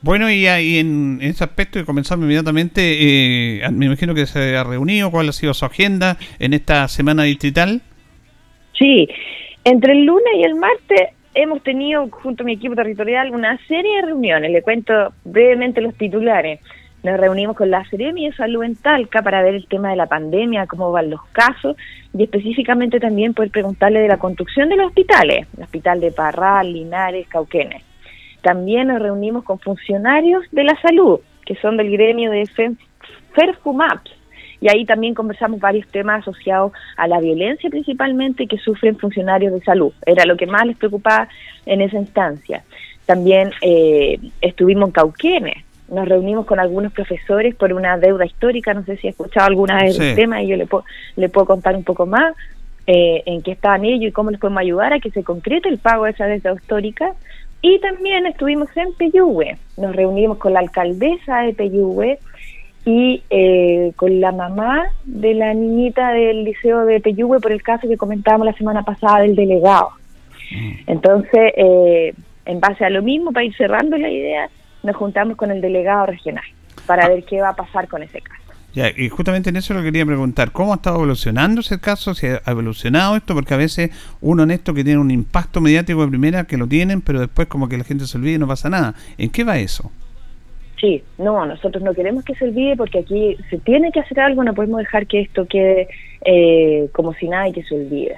Bueno, 0.00 0.30
y 0.30 0.46
ahí 0.46 0.78
en 0.78 1.18
ese 1.20 1.42
aspecto, 1.44 1.78
y 1.80 1.84
comenzamos 1.84 2.24
inmediatamente, 2.24 3.60
eh, 3.60 3.68
me 3.72 3.86
imagino 3.86 4.14
que 4.14 4.24
se 4.26 4.56
ha 4.56 4.62
reunido, 4.64 5.10
cuál 5.10 5.28
ha 5.28 5.32
sido 5.32 5.52
su 5.52 5.64
agenda 5.66 6.16
en 6.38 6.54
esta 6.54 6.86
semana 6.88 7.24
distrital. 7.24 7.82
Sí, 8.78 9.08
entre 9.64 9.92
el 9.92 10.04
lunes 10.04 10.32
y 10.38 10.44
el 10.44 10.54
martes 10.54 11.08
hemos 11.34 11.62
tenido 11.62 12.08
junto 12.10 12.42
a 12.42 12.46
mi 12.46 12.52
equipo 12.54 12.74
territorial 12.74 13.34
una 13.34 13.58
serie 13.66 13.96
de 13.96 14.02
reuniones. 14.02 14.50
Le 14.50 14.62
cuento 14.62 15.12
brevemente 15.24 15.80
los 15.80 15.94
titulares. 15.94 16.60
Nos 17.04 17.18
reunimos 17.18 17.56
con 17.56 17.70
la 17.70 17.84
Seremi 17.84 18.26
de 18.26 18.34
Salud 18.34 18.64
en 18.64 18.74
Talca 18.74 19.22
para 19.22 19.42
ver 19.42 19.54
el 19.54 19.68
tema 19.68 19.90
de 19.90 19.96
la 19.96 20.06
pandemia, 20.06 20.66
cómo 20.66 20.90
van 20.90 21.10
los 21.10 21.24
casos 21.26 21.76
y 22.12 22.24
específicamente 22.24 22.98
también 22.98 23.34
poder 23.34 23.52
preguntarle 23.52 24.00
de 24.00 24.08
la 24.08 24.16
construcción 24.18 24.68
de 24.68 24.76
los 24.76 24.88
hospitales, 24.88 25.46
el 25.56 25.62
hospital 25.62 26.00
de 26.00 26.10
Parral, 26.10 26.72
Linares, 26.72 27.28
Cauquenes. 27.28 27.84
También 28.42 28.88
nos 28.88 29.00
reunimos 29.00 29.44
con 29.44 29.60
funcionarios 29.60 30.44
de 30.50 30.64
la 30.64 30.74
salud, 30.80 31.20
que 31.46 31.54
son 31.56 31.76
del 31.76 31.90
gremio 31.92 32.32
de 32.32 32.46
Fe- 32.46 32.72
FERFUMAPS, 33.34 34.10
y 34.60 34.68
ahí 34.68 34.84
también 34.84 35.14
conversamos 35.14 35.60
varios 35.60 35.86
temas 35.88 36.20
asociados 36.22 36.72
a 36.96 37.06
la 37.06 37.20
violencia 37.20 37.70
principalmente 37.70 38.46
que 38.46 38.58
sufren 38.58 38.96
funcionarios 38.98 39.52
de 39.52 39.60
salud. 39.60 39.92
Era 40.04 40.24
lo 40.24 40.36
que 40.36 40.46
más 40.46 40.66
les 40.66 40.76
preocupaba 40.76 41.28
en 41.66 41.80
esa 41.80 41.98
instancia. 41.98 42.64
También 43.06 43.50
eh, 43.62 44.18
estuvimos 44.40 44.88
en 44.88 44.92
Cauquenes, 44.92 45.64
nos 45.88 46.06
reunimos 46.06 46.44
con 46.44 46.60
algunos 46.60 46.92
profesores 46.92 47.54
por 47.54 47.72
una 47.72 47.96
deuda 47.96 48.26
histórica, 48.26 48.74
no 48.74 48.84
sé 48.84 48.96
si 48.98 49.06
ha 49.06 49.10
escuchado 49.10 49.46
alguna 49.46 49.82
vez 49.82 49.96
Sí. 49.96 50.02
el 50.02 50.14
tema 50.14 50.42
y 50.42 50.48
yo 50.48 50.56
le, 50.56 50.66
puedo 50.66 50.84
le 51.16 51.28
puedo 51.28 51.46
contar 51.46 51.74
un 51.76 51.84
poco 51.84 52.04
más 52.04 52.34
eh, 52.86 53.22
en 53.26 53.42
qué 53.42 53.52
estaban 53.52 53.84
ellos 53.84 54.10
y 54.10 54.12
cómo 54.12 54.30
les 54.30 54.40
podemos 54.40 54.60
ayudar 54.60 54.92
a 54.92 55.00
que 55.00 55.10
se 55.10 55.22
concrete 55.24 55.68
el 55.68 55.78
pago 55.78 56.04
de 56.04 56.10
esa 56.10 56.26
deuda 56.26 56.54
histórica. 56.54 57.12
Y 57.60 57.80
también 57.80 58.24
estuvimos 58.26 58.68
en 58.76 58.92
Peyúgue, 58.94 59.56
nos 59.76 59.96
reunimos 59.96 60.38
con 60.38 60.52
la 60.52 60.60
alcaldesa 60.60 61.40
de 61.40 61.54
Peyúgue 61.54 62.18
y 62.88 63.22
eh, 63.28 63.92
con 63.96 64.18
la 64.18 64.32
mamá 64.32 64.86
de 65.04 65.34
la 65.34 65.52
niñita 65.52 66.10
del 66.12 66.42
liceo 66.44 66.86
de 66.86 67.00
Peyúgue 67.00 67.38
por 67.38 67.52
el 67.52 67.62
caso 67.62 67.86
que 67.86 67.98
comentábamos 67.98 68.46
la 68.46 68.54
semana 68.54 68.82
pasada 68.82 69.20
del 69.20 69.36
delegado. 69.36 69.90
Entonces, 70.86 71.52
eh, 71.54 72.14
en 72.46 72.60
base 72.60 72.86
a 72.86 72.88
lo 72.88 73.02
mismo, 73.02 73.30
para 73.30 73.44
ir 73.44 73.54
cerrando 73.56 73.98
la 73.98 74.08
idea, 74.08 74.48
nos 74.82 74.96
juntamos 74.96 75.36
con 75.36 75.50
el 75.50 75.60
delegado 75.60 76.06
regional 76.06 76.46
para 76.86 77.06
ver 77.10 77.24
qué 77.24 77.42
va 77.42 77.50
a 77.50 77.56
pasar 77.56 77.88
con 77.88 78.02
ese 78.02 78.22
caso. 78.22 78.40
Ya, 78.72 78.88
y 78.96 79.10
justamente 79.10 79.50
en 79.50 79.56
eso 79.56 79.74
lo 79.74 79.82
quería 79.82 80.06
preguntar, 80.06 80.50
¿cómo 80.52 80.72
ha 80.72 80.76
estado 80.76 80.96
evolucionando 80.96 81.60
ese 81.60 81.78
caso? 81.80 82.14
¿Si 82.14 82.26
ha 82.26 82.40
evolucionado 82.46 83.16
esto? 83.16 83.34
Porque 83.34 83.52
a 83.52 83.58
veces 83.58 83.90
uno 84.22 84.44
en 84.44 84.50
esto 84.50 84.72
que 84.72 84.82
tiene 84.82 84.98
un 84.98 85.10
impacto 85.10 85.60
mediático 85.60 86.00
de 86.00 86.08
primera, 86.08 86.44
que 86.44 86.56
lo 86.56 86.66
tienen, 86.66 87.02
pero 87.02 87.20
después 87.20 87.48
como 87.48 87.68
que 87.68 87.76
la 87.76 87.84
gente 87.84 88.06
se 88.06 88.16
olvida 88.16 88.36
y 88.36 88.38
no 88.38 88.48
pasa 88.48 88.70
nada. 88.70 88.94
¿En 89.18 89.28
qué 89.28 89.44
va 89.44 89.58
eso? 89.58 89.92
Sí, 90.80 91.02
no, 91.18 91.44
nosotros 91.44 91.82
no 91.82 91.92
queremos 91.92 92.24
que 92.24 92.34
se 92.36 92.44
olvide 92.44 92.76
porque 92.76 93.00
aquí 93.00 93.36
se 93.50 93.58
tiene 93.58 93.90
que 93.90 94.00
hacer 94.00 94.20
algo, 94.20 94.44
no 94.44 94.54
podemos 94.54 94.78
dejar 94.78 95.06
que 95.06 95.20
esto 95.22 95.46
quede 95.46 95.88
eh, 96.24 96.88
como 96.92 97.14
si 97.14 97.28
nada 97.28 97.48
y 97.48 97.52
que 97.52 97.64
se 97.64 97.74
olvide. 97.74 98.16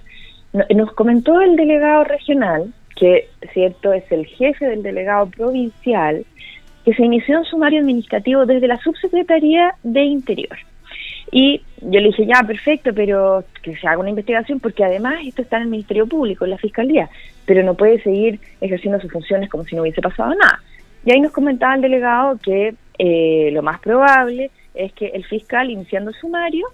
No- 0.52 0.64
Nos 0.74 0.92
comentó 0.92 1.40
el 1.40 1.56
delegado 1.56 2.04
regional 2.04 2.72
que 2.96 3.28
cierto 3.54 3.94
es 3.94 4.04
el 4.12 4.26
jefe 4.26 4.66
del 4.66 4.82
delegado 4.82 5.26
provincial, 5.30 6.26
que 6.84 6.92
se 6.92 7.02
inició 7.02 7.38
un 7.38 7.44
sumario 7.46 7.80
administrativo 7.80 8.44
desde 8.44 8.68
la 8.68 8.78
subsecretaría 8.78 9.74
de 9.82 10.02
Interior. 10.02 10.58
Y 11.32 11.62
yo 11.80 12.00
le 12.00 12.08
dije, 12.08 12.26
ya, 12.26 12.42
perfecto, 12.46 12.90
pero 12.94 13.44
que 13.62 13.74
se 13.76 13.86
haga 13.86 13.98
una 14.00 14.10
investigación, 14.10 14.60
porque 14.60 14.84
además 14.84 15.20
esto 15.24 15.40
está 15.42 15.56
en 15.56 15.62
el 15.62 15.68
Ministerio 15.68 16.06
Público, 16.06 16.44
en 16.44 16.50
la 16.50 16.58
Fiscalía, 16.58 17.08
pero 17.46 17.62
no 17.62 17.74
puede 17.74 18.02
seguir 18.02 18.38
ejerciendo 18.60 19.00
sus 19.00 19.12
funciones 19.12 19.48
como 19.48 19.64
si 19.64 19.76
no 19.76 19.82
hubiese 19.82 20.02
pasado 20.02 20.34
nada. 20.34 20.60
Y 21.04 21.12
ahí 21.12 21.20
nos 21.20 21.32
comentaba 21.32 21.74
el 21.74 21.80
delegado 21.80 22.38
que 22.38 22.74
eh, 22.98 23.50
lo 23.52 23.62
más 23.62 23.80
probable 23.80 24.50
es 24.74 24.92
que 24.92 25.06
el 25.08 25.24
fiscal, 25.24 25.70
iniciando 25.70 26.10
el 26.10 26.16
sumario, 26.16 26.66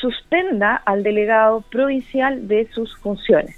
suspenda 0.00 0.76
al 0.84 1.02
delegado 1.02 1.62
provincial 1.70 2.48
de 2.48 2.66
sus 2.72 2.96
funciones. 2.98 3.56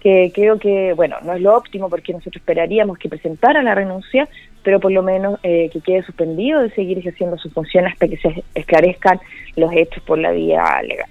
Que 0.00 0.30
creo 0.34 0.58
que, 0.58 0.92
bueno, 0.92 1.16
no 1.24 1.32
es 1.32 1.40
lo 1.40 1.56
óptimo 1.56 1.88
porque 1.88 2.12
nosotros 2.12 2.36
esperaríamos 2.36 2.98
que 2.98 3.08
presentara 3.08 3.62
la 3.62 3.74
renuncia, 3.74 4.28
pero 4.62 4.78
por 4.78 4.92
lo 4.92 5.02
menos 5.02 5.40
eh, 5.42 5.70
que 5.72 5.80
quede 5.80 6.02
suspendido 6.02 6.60
de 6.60 6.70
seguir 6.70 6.98
ejerciendo 6.98 7.38
sus 7.38 7.52
funciones 7.52 7.94
hasta 7.94 8.08
que 8.08 8.18
se 8.18 8.44
esclarezcan 8.54 9.18
los 9.56 9.72
hechos 9.72 10.02
por 10.04 10.18
la 10.18 10.30
vía 10.32 10.62
legal. 10.82 11.08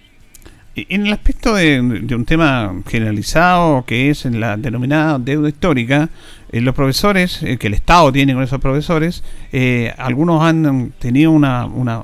En 0.76 1.08
el 1.08 1.14
aspecto 1.14 1.56
de, 1.56 1.82
de, 2.04 2.16
un 2.16 2.26
tema 2.26 2.82
generalizado 2.88 3.86
que 3.86 4.10
es 4.10 4.26
en 4.26 4.42
la 4.42 4.58
denominada 4.58 5.18
deuda 5.20 5.48
histórica, 5.48 6.10
eh, 6.56 6.62
los 6.62 6.74
profesores 6.74 7.44
eh, 7.44 7.58
que 7.58 7.68
el 7.68 7.74
Estado 7.74 8.14
tiene 8.14 8.34
con 8.34 8.42
esos 8.42 8.62
profesores, 8.62 9.26
eh, 9.52 9.92
algunos 9.98 10.42
han 10.42 10.92
tenido 11.00 11.32
una, 11.32 11.66
una, 11.66 12.02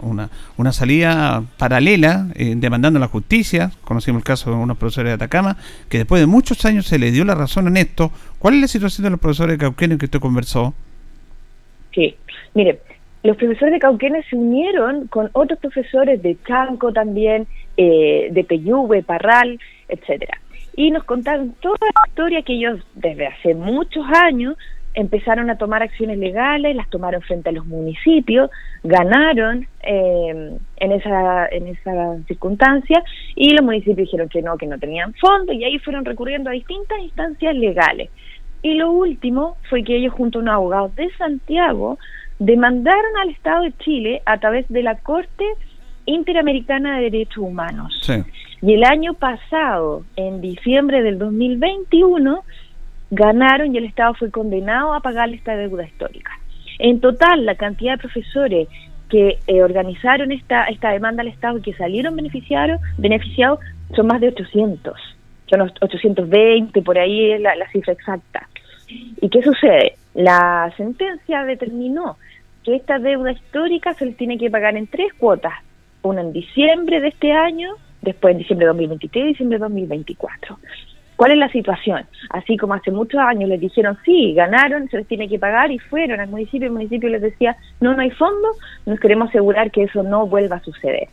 una, 0.57 0.71
salida 0.73 1.41
paralela 1.57 2.27
demandando 2.35 2.99
la 2.99 3.07
justicia. 3.07 3.71
Conocimos 3.85 4.19
el 4.19 4.25
caso 4.25 4.49
de 4.49 4.57
unos 4.57 4.77
profesores 4.77 5.11
de 5.11 5.13
Atacama 5.13 5.55
que 5.87 5.99
después 5.99 6.19
de 6.19 6.27
muchos 6.27 6.65
años 6.65 6.85
se 6.85 6.99
les 6.99 7.13
dio 7.13 7.23
la 7.23 7.33
razón 7.33 7.67
en 7.67 7.77
esto. 7.77 8.11
¿Cuál 8.39 8.55
es 8.55 8.61
la 8.61 8.67
situación 8.67 9.05
de 9.05 9.11
los 9.11 9.21
profesores 9.21 9.57
de 9.57 9.59
Cauquenes 9.59 9.97
que 9.97 10.05
usted 10.05 10.19
conversó? 10.19 10.73
Sí, 11.95 12.17
mire, 12.53 12.81
los 13.23 13.37
profesores 13.37 13.75
de 13.75 13.79
Cauquenes 13.79 14.25
se 14.29 14.35
unieron 14.35 15.07
con 15.07 15.29
otros 15.31 15.59
profesores 15.59 16.21
de 16.21 16.35
Chanco 16.45 16.91
también, 16.91 17.47
de 17.77 18.45
Peyúgue, 18.49 19.01
Parral, 19.01 19.61
etcétera. 19.87 20.41
Y 20.75 20.91
nos 20.91 21.03
contaron 21.03 21.53
toda 21.61 21.77
la 21.81 22.07
historia 22.07 22.41
que 22.43 22.53
ellos 22.53 22.79
desde 22.95 23.27
hace 23.27 23.53
muchos 23.55 24.05
años 24.07 24.55
empezaron 24.93 25.49
a 25.49 25.57
tomar 25.57 25.81
acciones 25.81 26.17
legales, 26.17 26.75
las 26.75 26.89
tomaron 26.89 27.21
frente 27.21 27.49
a 27.49 27.53
los 27.53 27.65
municipios, 27.65 28.49
ganaron 28.83 29.67
eh, 29.83 30.57
en 30.77 30.91
esa 30.91 31.47
en 31.47 31.67
esa 31.67 32.17
circunstancia 32.27 33.01
y 33.35 33.51
los 33.51 33.63
municipios 33.63 33.97
dijeron 33.97 34.27
que 34.27 34.41
no, 34.41 34.57
que 34.57 34.67
no 34.67 34.77
tenían 34.79 35.13
fondo 35.13 35.53
y 35.53 35.63
ahí 35.63 35.79
fueron 35.79 36.03
recurriendo 36.03 36.49
a 36.49 36.53
distintas 36.53 36.99
instancias 36.99 37.55
legales. 37.55 38.09
Y 38.63 38.75
lo 38.75 38.91
último 38.91 39.57
fue 39.69 39.83
que 39.83 39.95
ellos 39.95 40.13
junto 40.13 40.39
a 40.39 40.41
un 40.41 40.49
abogado 40.49 40.91
de 40.95 41.09
Santiago 41.17 41.97
demandaron 42.37 43.17
al 43.21 43.29
Estado 43.29 43.63
de 43.63 43.73
Chile 43.77 44.21
a 44.25 44.39
través 44.39 44.67
de 44.69 44.83
la 44.83 44.95
Corte 44.95 45.45
Interamericana 46.05 46.97
de 46.97 47.03
Derechos 47.03 47.37
Humanos. 47.37 47.93
Sí. 48.01 48.23
Y 48.61 48.73
el 48.73 48.83
año 48.83 49.15
pasado, 49.15 50.03
en 50.15 50.39
diciembre 50.39 51.01
del 51.01 51.17
2021, 51.17 52.43
ganaron 53.09 53.73
y 53.73 53.77
el 53.77 53.85
Estado 53.85 54.13
fue 54.13 54.29
condenado 54.29 54.93
a 54.93 54.99
pagar 54.99 55.29
esta 55.29 55.55
deuda 55.55 55.83
histórica. 55.83 56.31
En 56.79 56.99
total, 56.99 57.45
la 57.45 57.55
cantidad 57.55 57.93
de 57.93 57.97
profesores 57.97 58.67
que 59.09 59.39
eh, 59.47 59.63
organizaron 59.63 60.31
esta, 60.31 60.65
esta 60.65 60.91
demanda 60.91 61.21
al 61.21 61.27
Estado 61.27 61.57
y 61.57 61.61
que 61.61 61.73
salieron 61.73 62.15
beneficiados, 62.15 62.79
beneficiados 62.97 63.59
son 63.95 64.07
más 64.07 64.21
de 64.21 64.29
800. 64.29 64.93
Son 65.47 65.61
820, 65.61 66.81
por 66.81 66.97
ahí 66.97 67.31
es 67.31 67.41
la, 67.41 67.55
la 67.55 67.69
cifra 67.71 67.93
exacta. 67.93 68.47
¿Y 68.87 69.29
qué 69.29 69.41
sucede? 69.41 69.95
La 70.13 70.71
sentencia 70.77 71.43
determinó 71.43 72.17
que 72.63 72.75
esta 72.75 72.99
deuda 72.99 73.31
histórica 73.31 73.93
se 73.93 74.05
les 74.05 74.17
tiene 74.17 74.37
que 74.37 74.49
pagar 74.49 74.77
en 74.77 74.87
tres 74.87 75.13
cuotas, 75.13 75.53
una 76.03 76.21
en 76.21 76.31
diciembre 76.31 77.01
de 77.01 77.09
este 77.09 77.31
año, 77.31 77.75
después 78.01 78.33
en 78.33 78.39
diciembre 78.39 78.65
de 78.65 78.69
2023 78.69 79.25
y 79.25 79.27
diciembre 79.29 79.57
de 79.57 79.63
2024. 79.63 80.57
¿Cuál 81.15 81.33
es 81.33 81.37
la 81.37 81.49
situación? 81.49 82.03
Así 82.31 82.57
como 82.57 82.73
hace 82.73 82.89
muchos 82.89 83.19
años 83.19 83.47
les 83.47 83.61
dijeron, 83.61 83.97
sí, 84.03 84.33
ganaron, 84.33 84.89
se 84.89 84.97
les 84.97 85.07
tiene 85.07 85.29
que 85.29 85.37
pagar 85.37 85.71
y 85.71 85.77
fueron 85.77 86.19
al 86.19 86.29
municipio, 86.29 86.65
el 86.65 86.73
municipio 86.73 87.09
les 87.09 87.21
decía, 87.21 87.55
no, 87.79 87.93
no 87.93 88.01
hay 88.01 88.09
fondo, 88.09 88.47
nos 88.87 88.99
queremos 88.99 89.29
asegurar 89.29 89.69
que 89.69 89.83
eso 89.83 90.01
no 90.01 90.25
vuelva 90.25 90.55
a 90.55 90.63
suceder. 90.63 91.09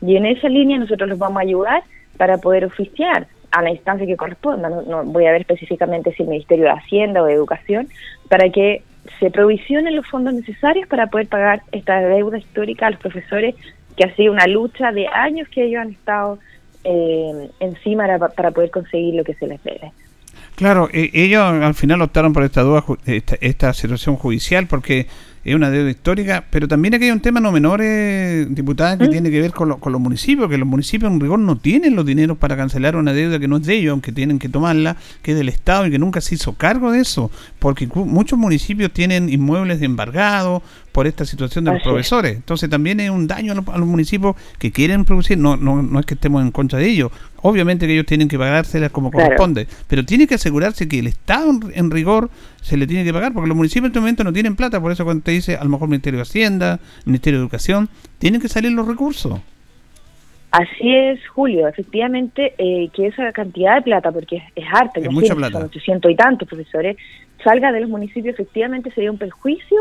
Y 0.00 0.16
en 0.16 0.26
esa 0.26 0.48
línea 0.48 0.78
nosotros 0.78 1.08
los 1.08 1.18
vamos 1.18 1.38
a 1.38 1.42
ayudar 1.42 1.84
para 2.16 2.38
poder 2.38 2.64
oficiar 2.64 3.28
a 3.52 3.62
la 3.62 3.70
instancia 3.70 4.06
que 4.06 4.16
corresponda, 4.16 4.68
no, 4.68 4.82
no 4.82 5.04
voy 5.04 5.26
a 5.26 5.32
ver 5.32 5.42
específicamente 5.42 6.12
si 6.14 6.24
el 6.24 6.30
Ministerio 6.30 6.64
de 6.64 6.70
Hacienda 6.70 7.22
o 7.22 7.26
de 7.26 7.34
Educación, 7.34 7.88
para 8.28 8.48
que 8.50 8.82
se 9.20 9.30
provisionen 9.30 9.96
los 9.96 10.06
fondos 10.06 10.34
necesarios 10.34 10.88
para 10.88 11.08
poder 11.08 11.28
pagar 11.28 11.62
esta 11.72 12.00
deuda 12.00 12.38
histórica 12.38 12.86
a 12.86 12.90
los 12.90 13.00
profesores, 13.00 13.54
que 13.96 14.04
ha 14.04 14.14
sido 14.16 14.32
una 14.32 14.46
lucha 14.46 14.92
de 14.92 15.06
años 15.08 15.48
que 15.48 15.64
ellos 15.64 15.82
han 15.82 15.90
estado 15.90 16.38
eh, 16.84 17.50
encima 17.60 18.06
para, 18.06 18.28
para, 18.28 18.50
poder 18.50 18.70
conseguir 18.70 19.14
lo 19.14 19.24
que 19.24 19.34
se 19.34 19.46
les 19.46 19.62
debe. 19.62 19.92
Claro, 20.56 20.88
eh, 20.92 21.10
ellos 21.12 21.42
al 21.42 21.74
final 21.74 22.02
optaron 22.02 22.32
por 22.32 22.42
esta, 22.42 22.62
duda, 22.62 22.84
esta, 23.06 23.36
esta 23.40 23.72
situación 23.72 24.16
judicial 24.16 24.66
porque 24.66 25.06
es 25.44 25.54
una 25.54 25.70
deuda 25.70 25.90
histórica, 25.90 26.44
pero 26.50 26.68
también 26.68 26.94
aquí 26.94 27.04
hay 27.04 27.10
un 27.10 27.20
tema 27.20 27.40
no 27.40 27.50
menor, 27.50 27.80
eh, 27.82 28.46
diputada, 28.48 28.96
que 28.96 29.08
¿Mm? 29.08 29.10
tiene 29.10 29.30
que 29.30 29.40
ver 29.40 29.50
con, 29.52 29.68
lo, 29.68 29.78
con, 29.78 29.92
los 29.92 30.00
municipios, 30.00 30.48
que 30.48 30.56
los 30.56 30.68
municipios 30.68 31.10
en 31.10 31.18
rigor 31.18 31.38
no 31.38 31.56
tienen 31.56 31.96
los 31.96 32.06
dineros 32.06 32.38
para 32.38 32.56
cancelar 32.56 32.94
una 32.94 33.12
deuda 33.12 33.40
que 33.40 33.48
no 33.48 33.56
es 33.56 33.64
de 33.64 33.74
ellos, 33.74 33.92
aunque 33.92 34.12
tienen 34.12 34.38
que 34.38 34.48
tomarla, 34.48 34.96
que 35.22 35.32
es 35.32 35.36
del 35.36 35.48
Estado 35.48 35.86
y 35.86 35.90
que 35.90 35.98
nunca 35.98 36.20
se 36.20 36.36
hizo 36.36 36.52
cargo 36.52 36.92
de 36.92 37.00
eso, 37.00 37.30
porque 37.58 37.88
muchos 37.92 38.38
municipios 38.38 38.92
tienen 38.92 39.28
inmuebles 39.28 39.82
embargados 39.82 40.62
por 40.92 41.06
esta 41.06 41.24
situación 41.24 41.64
de 41.64 41.72
los 41.72 41.80
Así 41.80 41.88
profesores. 41.88 42.36
Entonces 42.36 42.68
también 42.70 43.00
es 43.00 43.10
un 43.10 43.26
daño 43.26 43.52
a 43.52 43.54
los, 43.56 43.68
a 43.68 43.78
los, 43.78 43.88
municipios 43.88 44.36
que 44.58 44.70
quieren 44.70 45.04
producir, 45.04 45.38
no, 45.38 45.56
no, 45.56 45.82
no 45.82 45.98
es 45.98 46.06
que 46.06 46.14
estemos 46.14 46.42
en 46.42 46.52
contra 46.52 46.78
de 46.78 46.86
ellos, 46.86 47.10
obviamente 47.40 47.86
que 47.86 47.94
ellos 47.94 48.06
tienen 48.06 48.28
que 48.28 48.38
pagárselas 48.38 48.90
como 48.92 49.10
claro. 49.10 49.26
corresponde, 49.26 49.66
pero 49.88 50.04
tiene 50.04 50.26
que 50.26 50.36
asegurarse 50.36 50.86
que 50.86 51.00
el 51.00 51.08
Estado 51.08 51.50
en, 51.50 51.60
en 51.74 51.90
rigor 51.90 52.30
se 52.62 52.76
le 52.76 52.86
tiene 52.86 53.04
que 53.04 53.12
pagar, 53.12 53.32
porque 53.32 53.48
los 53.48 53.56
municipios 53.56 53.84
en 53.84 53.90
este 53.90 54.00
momento 54.00 54.24
no 54.24 54.32
tienen 54.32 54.56
plata, 54.56 54.80
por 54.80 54.92
eso 54.92 55.04
cuando 55.04 55.22
te 55.22 55.32
dice 55.32 55.56
a 55.56 55.64
lo 55.64 55.70
mejor 55.70 55.88
Ministerio 55.88 56.18
de 56.18 56.22
Hacienda, 56.22 56.80
Ministerio 57.04 57.40
de 57.40 57.44
Educación, 57.44 57.88
tienen 58.18 58.40
que 58.40 58.48
salir 58.48 58.72
los 58.72 58.86
recursos. 58.86 59.40
Así 60.52 60.94
es, 60.94 61.26
Julio, 61.28 61.66
efectivamente, 61.66 62.54
eh, 62.58 62.88
que 62.94 63.06
esa 63.06 63.32
cantidad 63.32 63.76
de 63.76 63.82
plata, 63.82 64.12
porque 64.12 64.36
es, 64.36 64.42
es 64.54 64.64
harta, 64.70 65.00
es 65.00 65.10
mucha 65.10 65.34
plata. 65.34 65.58
son 65.58 65.64
800 65.64 66.10
y 66.10 66.14
tantos 66.14 66.48
profesores, 66.48 66.96
salga 67.42 67.72
de 67.72 67.80
los 67.80 67.90
municipios, 67.90 68.34
efectivamente 68.34 68.90
sería 68.92 69.10
un 69.10 69.18
perjuicio 69.18 69.78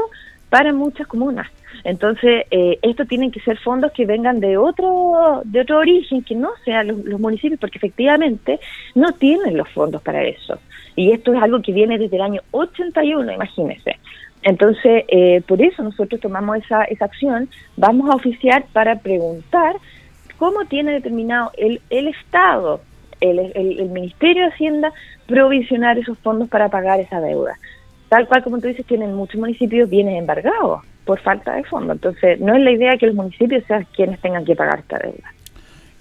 para 0.49 0.73
muchas 0.73 1.07
comunas. 1.07 1.49
Entonces, 1.83 2.45
eh, 2.51 2.79
esto 2.81 3.05
tienen 3.05 3.31
que 3.31 3.39
ser 3.41 3.57
fondos 3.57 3.91
que 3.91 4.05
vengan 4.05 4.39
de 4.39 4.57
otro 4.57 5.41
de 5.45 5.61
otro 5.61 5.79
origen, 5.79 6.23
que 6.23 6.35
no 6.35 6.49
sean 6.63 6.87
los, 6.87 7.05
los, 7.05 7.19
municipios, 7.19 7.59
porque 7.59 7.77
efectivamente 7.77 8.59
no 8.95 9.13
tienen 9.13 9.57
los 9.57 9.69
fondos 9.69 10.01
para 10.01 10.23
eso. 10.23 10.59
Y 11.01 11.11
esto 11.11 11.33
es 11.33 11.41
algo 11.41 11.61
que 11.61 11.71
viene 11.71 11.97
desde 11.97 12.15
el 12.15 12.21
año 12.21 12.41
81, 12.51 13.31
imagínense. 13.31 13.97
Entonces, 14.43 15.03
eh, 15.07 15.41
por 15.47 15.61
eso 15.61 15.83
nosotros 15.83 16.19
tomamos 16.21 16.57
esa, 16.57 16.83
esa 16.85 17.05
acción, 17.05 17.49
vamos 17.77 18.09
a 18.09 18.15
oficiar 18.15 18.65
para 18.73 18.99
preguntar 18.99 19.75
cómo 20.37 20.65
tiene 20.65 20.93
determinado 20.93 21.51
el, 21.57 21.81
el 21.89 22.07
Estado, 22.07 22.81
el, 23.19 23.39
el, 23.39 23.79
el 23.79 23.89
Ministerio 23.89 24.43
de 24.43 24.49
Hacienda, 24.49 24.93
provisionar 25.27 25.97
esos 25.97 26.17
fondos 26.19 26.49
para 26.49 26.69
pagar 26.69 26.99
esa 26.99 27.19
deuda 27.19 27.57
tal 28.11 28.27
cual 28.27 28.43
como 28.43 28.59
tú 28.59 28.67
dices, 28.67 28.85
tienen 28.85 29.15
muchos 29.15 29.39
municipios 29.39 29.89
bienes 29.89 30.19
embargados 30.19 30.81
por 31.05 31.17
falta 31.21 31.55
de 31.55 31.63
fondos. 31.63 31.95
Entonces, 31.95 32.41
no 32.41 32.53
es 32.53 32.61
la 32.61 32.71
idea 32.71 32.97
que 32.97 33.05
los 33.05 33.15
municipios 33.15 33.63
sean 33.67 33.87
quienes 33.95 34.19
tengan 34.19 34.43
que 34.43 34.53
pagar 34.53 34.79
esta 34.79 34.99
deuda. 34.99 35.33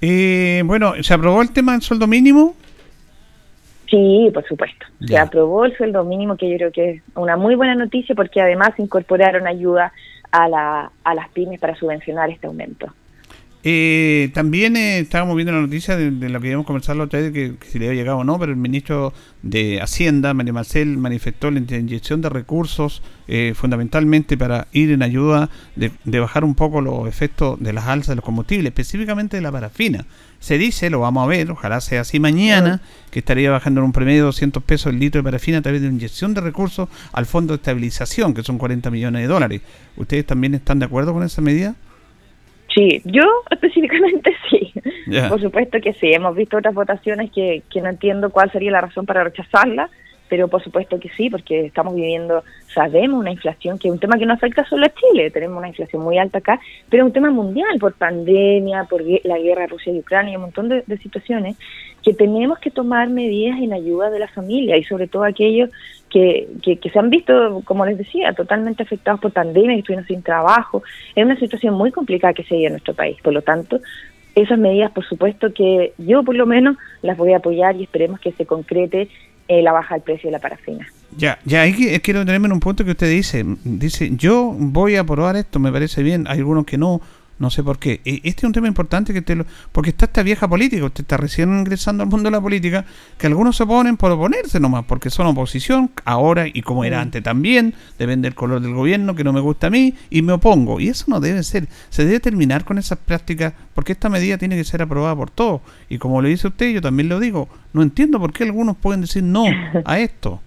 Eh, 0.01 0.61
bueno, 0.65 0.95
¿se 1.03 1.15
aprobó 1.15 1.41
el 1.41 1.53
tema 1.53 1.71
del 1.71 1.83
sueldo 1.83 2.09
mínimo? 2.09 2.57
Sí, 3.91 4.31
por 4.33 4.47
supuesto. 4.47 4.87
Ya. 5.01 5.07
Se 5.09 5.19
aprobó 5.19 5.65
el 5.65 5.77
sueldo 5.77 6.05
mínimo, 6.05 6.37
que 6.37 6.49
yo 6.49 6.57
creo 6.57 6.73
que 6.73 6.91
es 6.91 7.03
una 7.17 7.37
muy 7.37 7.57
buena 7.57 7.75
noticia 7.75 8.15
porque 8.15 8.41
además 8.41 8.71
incorporaron 8.79 9.47
ayuda 9.49 9.93
a, 10.31 10.49
la, 10.49 10.93
a 11.03 11.15
las 11.15 11.29
pymes 11.31 11.59
para 11.59 11.75
subvencionar 11.75 12.31
este 12.31 12.47
aumento. 12.47 12.93
Eh, 13.63 14.31
también 14.33 14.75
eh, 14.77 15.01
estábamos 15.01 15.37
viendo 15.37 15.53
la 15.53 15.61
noticia 15.61 15.95
de, 15.95 16.11
de, 16.11 16.31
lo 16.31 16.41
que 16.41 16.49
íbamos 16.49 16.65
a 16.65 16.69
conversar 16.69 16.97
la 16.97 17.05
otra 17.05 17.21
vez, 17.21 17.31
que, 17.31 17.57
que, 17.57 17.67
si 17.67 17.79
le 17.79 17.89
había 17.89 18.01
llegado 18.01 18.19
o 18.19 18.25
no, 18.25 18.39
pero 18.39 18.53
el 18.53 18.57
ministro 18.57 19.13
de 19.43 19.83
Hacienda, 19.83 20.33
María 20.33 20.55
Marcel, 20.55 20.97
manifestó 20.97 21.51
la 21.51 21.59
inyección 21.59 22.23
de 22.23 22.31
recursos 22.31 23.03
eh, 23.29 23.53
fundamentalmente 23.55 24.39
para 24.39 24.69
ir 24.73 24.91
en 24.93 25.03
ayuda 25.03 25.51
de, 25.77 25.91
de, 26.05 26.21
bajar 26.21 26.43
un 26.43 26.55
poco 26.55 26.81
los 26.81 27.07
efectos 27.07 27.61
de 27.61 27.75
las 27.75 27.87
alzas 27.87 28.09
de 28.11 28.17
los 28.17 28.25
combustibles, 28.25 28.71
específicamente 28.71 29.37
de 29.37 29.43
la 29.43 29.53
parafina. 29.53 30.07
Se 30.41 30.57
dice, 30.57 30.91
lo 30.91 31.01
vamos 31.01 31.23
a 31.23 31.27
ver, 31.27 31.51
ojalá 31.51 31.81
sea 31.81 32.01
así 32.01 32.19
mañana, 32.19 32.81
que 33.11 33.19
estaría 33.19 33.51
bajando 33.51 33.81
en 33.81 33.85
un 33.85 33.93
promedio 33.93 34.23
de 34.23 34.27
200 34.27 34.63
pesos 34.63 34.93
el 34.93 34.99
litro 34.99 35.21
de 35.21 35.25
parafina 35.25 35.59
a 35.59 35.63
través 35.63 35.83
de 35.83 35.89
una 35.89 35.97
inyección 35.97 36.33
de 36.33 36.41
recursos 36.41 36.89
al 37.13 37.27
Fondo 37.27 37.53
de 37.53 37.57
Estabilización, 37.57 38.33
que 38.33 38.43
son 38.43 38.57
40 38.57 38.91
millones 38.91 39.23
de 39.23 39.29
dólares. 39.29 39.61
¿Ustedes 39.97 40.25
también 40.25 40.55
están 40.55 40.79
de 40.79 40.87
acuerdo 40.87 41.13
con 41.13 41.23
esa 41.23 41.43
medida? 41.43 41.75
Sí, 42.75 43.03
yo 43.05 43.23
específicamente 43.51 44.35
sí. 44.51 44.73
Yeah. 45.07 45.29
Por 45.29 45.41
supuesto 45.41 45.79
que 45.81 45.93
sí. 45.95 46.11
Hemos 46.13 46.35
visto 46.35 46.57
otras 46.57 46.75
votaciones 46.75 47.31
que, 47.33 47.63
que 47.71 47.83
no 47.83 47.89
entiendo 47.89 48.31
cuál 48.31 48.51
sería 48.51 48.71
la 48.71 48.81
razón 48.81 49.07
para 49.07 49.25
rechazarlas, 49.25 49.91
pero 50.31 50.49
por 50.49 50.63
supuesto 50.63 50.99
que 50.99 51.11
sí, 51.11 51.29
porque 51.29 51.67
estamos 51.67 51.95
viviendo, 51.95 52.45
sabemos, 52.73 53.21
una 53.21 53.33
inflación 53.33 53.79
que 53.79 53.89
es 53.89 53.93
un 53.93 53.99
tema 53.99 54.17
que 54.17 54.25
no 54.25 54.33
afecta 54.33 54.65
solo 54.65 54.87
a 54.87 54.95
Chile, 54.95 55.31
tenemos 55.31 55.59
una 55.59 55.69
inflación 55.69 56.03
muy 56.03 56.17
alta 56.17 56.39
acá, 56.39 56.59
pero 56.89 57.03
es 57.03 57.09
un 57.09 57.13
tema 57.13 57.31
mundial 57.31 57.79
por 57.79 57.95
pandemia, 57.95 58.85
por 58.85 59.03
la 59.03 59.39
guerra 59.39 59.63
de 59.63 59.67
Rusia 59.67 59.93
y 59.93 59.99
Ucrania 59.99 60.39
un 60.39 60.45
montón 60.45 60.69
de, 60.69 60.85
de 60.87 60.97
situaciones 60.99 61.57
que 62.03 62.15
tenemos 62.15 62.59
que 62.61 62.71
tomar 62.71 63.11
medidas 63.11 63.59
en 63.61 63.73
ayuda 63.73 64.09
de 64.09 64.21
la 64.21 64.29
familia 64.29 64.77
y 64.77 64.85
sobre 64.85 65.09
todo 65.09 65.25
aquellos 65.25 65.69
que, 66.09 66.49
que, 66.63 66.79
que 66.79 66.91
se 66.91 66.99
han 66.99 67.11
visto, 67.11 67.63
como 67.65 67.85
les 67.85 67.99
decía, 67.99 68.33
totalmente 68.33 68.83
afectados 68.83 69.21
por 69.21 69.33
pandemia, 69.33 69.75
que 69.75 69.81
estuvieron 69.81 70.07
sin 70.07 70.23
trabajo. 70.23 70.83
Es 71.15 71.25
una 71.25 71.37
situación 71.37 71.75
muy 71.75 71.93
complicada 71.93 72.35
que 72.35 72.45
se 72.45 72.55
vive 72.55 72.67
en 72.67 72.73
nuestro 72.73 72.95
país. 72.95 73.19
Por 73.23 73.33
lo 73.33 73.43
tanto, 73.43 73.81
esas 74.35 74.59
medidas, 74.59 74.91
por 74.93 75.05
supuesto 75.05 75.53
que 75.53 75.93
yo 75.99 76.23
por 76.23 76.37
lo 76.37 76.47
menos 76.47 76.77
las 77.03 77.17
voy 77.17 77.33
a 77.33 77.39
apoyar 77.39 77.77
y 77.77 77.85
esperemos 77.85 78.21
que 78.21 78.33
se 78.33 78.47
concrete 78.47 79.09
eh, 79.51 79.63
la 79.63 79.73
baja 79.73 79.95
del 79.97 80.03
precio 80.05 80.29
de 80.29 80.33
la 80.33 80.39
parafina. 80.39 80.87
Ya, 81.17 81.39
ya, 81.45 81.65
que- 81.73 82.01
quiero 82.01 82.21
detenerme 82.21 82.47
en 82.47 82.53
un 82.53 82.61
punto 82.61 82.85
que 82.85 82.93
usted 82.93 83.11
dice. 83.11 83.45
Dice, 83.65 84.11
yo 84.17 84.55
voy 84.57 84.95
a 84.95 85.01
aprobar 85.01 85.35
esto, 85.35 85.59
me 85.59 85.73
parece 85.73 86.05
bien. 86.05 86.27
Hay 86.29 86.39
algunos 86.39 86.65
que 86.65 86.79
no, 86.79 87.01
no 87.41 87.51
sé 87.51 87.65
por 87.65 87.79
qué. 87.81 88.01
E- 88.05 88.21
Este 88.23 88.43
es 88.43 88.45
un 88.45 88.53
tema 88.53 88.69
importante 88.69 89.13
que 89.13 89.23
te 89.23 89.35
lo, 89.35 89.45
porque 89.73 89.91
está 89.91 90.05
esta 90.05 90.23
vieja 90.23 90.47
política, 90.47 90.85
usted 90.85 91.03
está 91.03 91.17
recién 91.17 91.49
ingresando 91.59 92.05
al 92.05 92.09
mundo 92.09 92.29
de 92.29 92.31
la 92.31 92.41
política, 92.41 92.85
que 93.19 93.27
algunos 93.27 93.57
se 93.57 93.65
oponen 93.65 93.97
por 93.97 94.13
oponerse 94.13 94.61
nomás, 94.61 94.85
porque 94.85 95.11
son 95.11 95.27
oposición, 95.27 95.91
ahora 96.05 96.47
y 96.47 96.63
como 96.63 96.85
era 96.85 96.99
Mm. 96.99 97.03
antes 97.03 97.23
también, 97.25 97.75
depende 97.99 98.29
del 98.29 98.37
color 98.37 98.61
del 98.61 98.75
gobierno, 98.75 99.17
que 99.17 99.25
no 99.25 99.33
me 99.33 99.41
gusta 99.41 99.67
a 99.67 99.71
mí, 99.71 99.95
y 100.11 100.23
me 100.23 100.35
opongo. 100.35 100.79
Y 100.79 100.89
eso 100.89 101.07
no 101.09 101.19
debe 101.19 101.43
ser. 101.43 101.67
Se 101.89 102.05
debe 102.05 102.21
terminar 102.21 102.65
con 102.65 102.79
esas 102.79 102.99
prácticas, 102.99 103.53
porque 103.75 103.93
esta 103.93 104.09
medida 104.09 104.39
tiene 104.39 104.57
que 104.57 104.63
ser 104.65 104.83
aprobada 104.83 105.17
por 105.17 105.31
todos. 105.31 105.63
Y 105.89 105.99
como 105.99 106.23
lo 106.23 106.29
dice 106.29 106.47
usted, 106.49 106.71
yo 106.73 106.81
también 106.81 107.09
lo 107.09 107.19
digo, 107.19 107.49
no 107.73 107.83
entiendo 107.83 108.21
por 108.21 108.33
qué 108.33 108.45
algunos 108.45 108.77
pueden 108.77 109.01
decir 109.01 109.23
no 109.23 109.45
a 109.85 109.99
esto. 109.99 110.41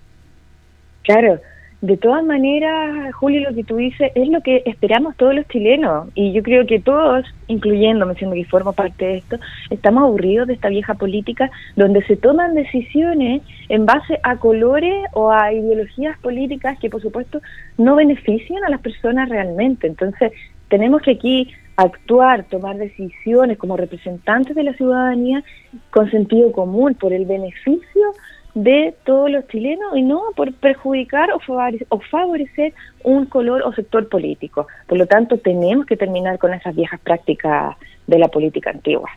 Claro, 1.04 1.40
de 1.84 1.98
todas 1.98 2.24
maneras, 2.24 3.14
Julio, 3.14 3.42
lo 3.42 3.54
que 3.54 3.66
tú 3.66 3.76
dices 3.76 4.10
es 4.16 4.30
lo 4.30 4.40
que 4.40 4.64
esperamos 4.66 5.18
todos 5.18 5.36
los 5.36 5.46
chilenos. 5.50 6.08
Y 6.16 6.32
yo 6.32 6.42
creo 6.42 6.66
que 6.66 6.80
todos, 6.80 7.26
incluyéndome, 7.50 8.16
siendo 8.16 8.38
que 8.38 8.46
formo 8.46 8.72
parte 8.72 9.04
de 9.04 9.18
esto, 9.18 9.38
estamos 9.70 10.04
aburridos 10.04 10.48
de 10.48 10.54
esta 10.54 10.70
vieja 10.70 10.94
política 10.94 11.52
donde 11.76 12.02
se 12.06 12.16
toman 12.16 12.56
decisiones 12.56 13.42
en 13.68 13.86
base 13.86 14.18
a 14.24 14.38
colores 14.38 14.96
o 15.12 15.30
a 15.30 15.52
ideologías 15.52 16.18
políticas 16.20 16.80
que, 16.80 16.90
por 16.90 17.02
supuesto, 17.02 17.42
no 17.78 17.98
benefician 17.98 18.64
a 18.64 18.70
las 18.70 18.80
personas 18.80 19.28
realmente. 19.28 19.86
Entonces, 19.86 20.32
tenemos 20.70 21.02
que 21.02 21.12
aquí 21.12 21.50
actuar, 21.76 22.46
tomar 22.46 22.78
decisiones 22.78 23.58
como 23.58 23.76
representantes 23.76 24.56
de 24.56 24.64
la 24.64 24.74
ciudadanía 24.74 25.44
con 25.90 26.10
sentido 26.10 26.54
común, 26.54 26.94
por 26.94 27.12
el 27.12 27.26
beneficio 27.26 28.14
de 28.54 28.94
todos 29.06 29.32
los 29.32 29.48
chilenos 29.48 29.96
y 29.96 30.02
no 30.04 30.22
por 30.36 30.54
perjudicar 30.54 31.32
o 31.32 31.40
favore- 31.40 31.86
o 31.90 32.00
favorecer 32.00 32.74
un 33.04 33.26
color 33.26 33.64
o 33.64 33.74
sector 33.74 34.08
político. 34.08 34.68
Por 34.88 34.98
lo 34.98 35.08
tanto, 35.08 35.38
tenemos 35.38 35.86
que 35.86 35.98
terminar 35.98 36.38
con 36.38 36.54
esas 36.54 36.76
viejas 36.76 37.00
prácticas 37.00 37.76
de 38.06 38.20
la 38.20 38.28
política 38.28 38.70
antigua. 38.70 39.10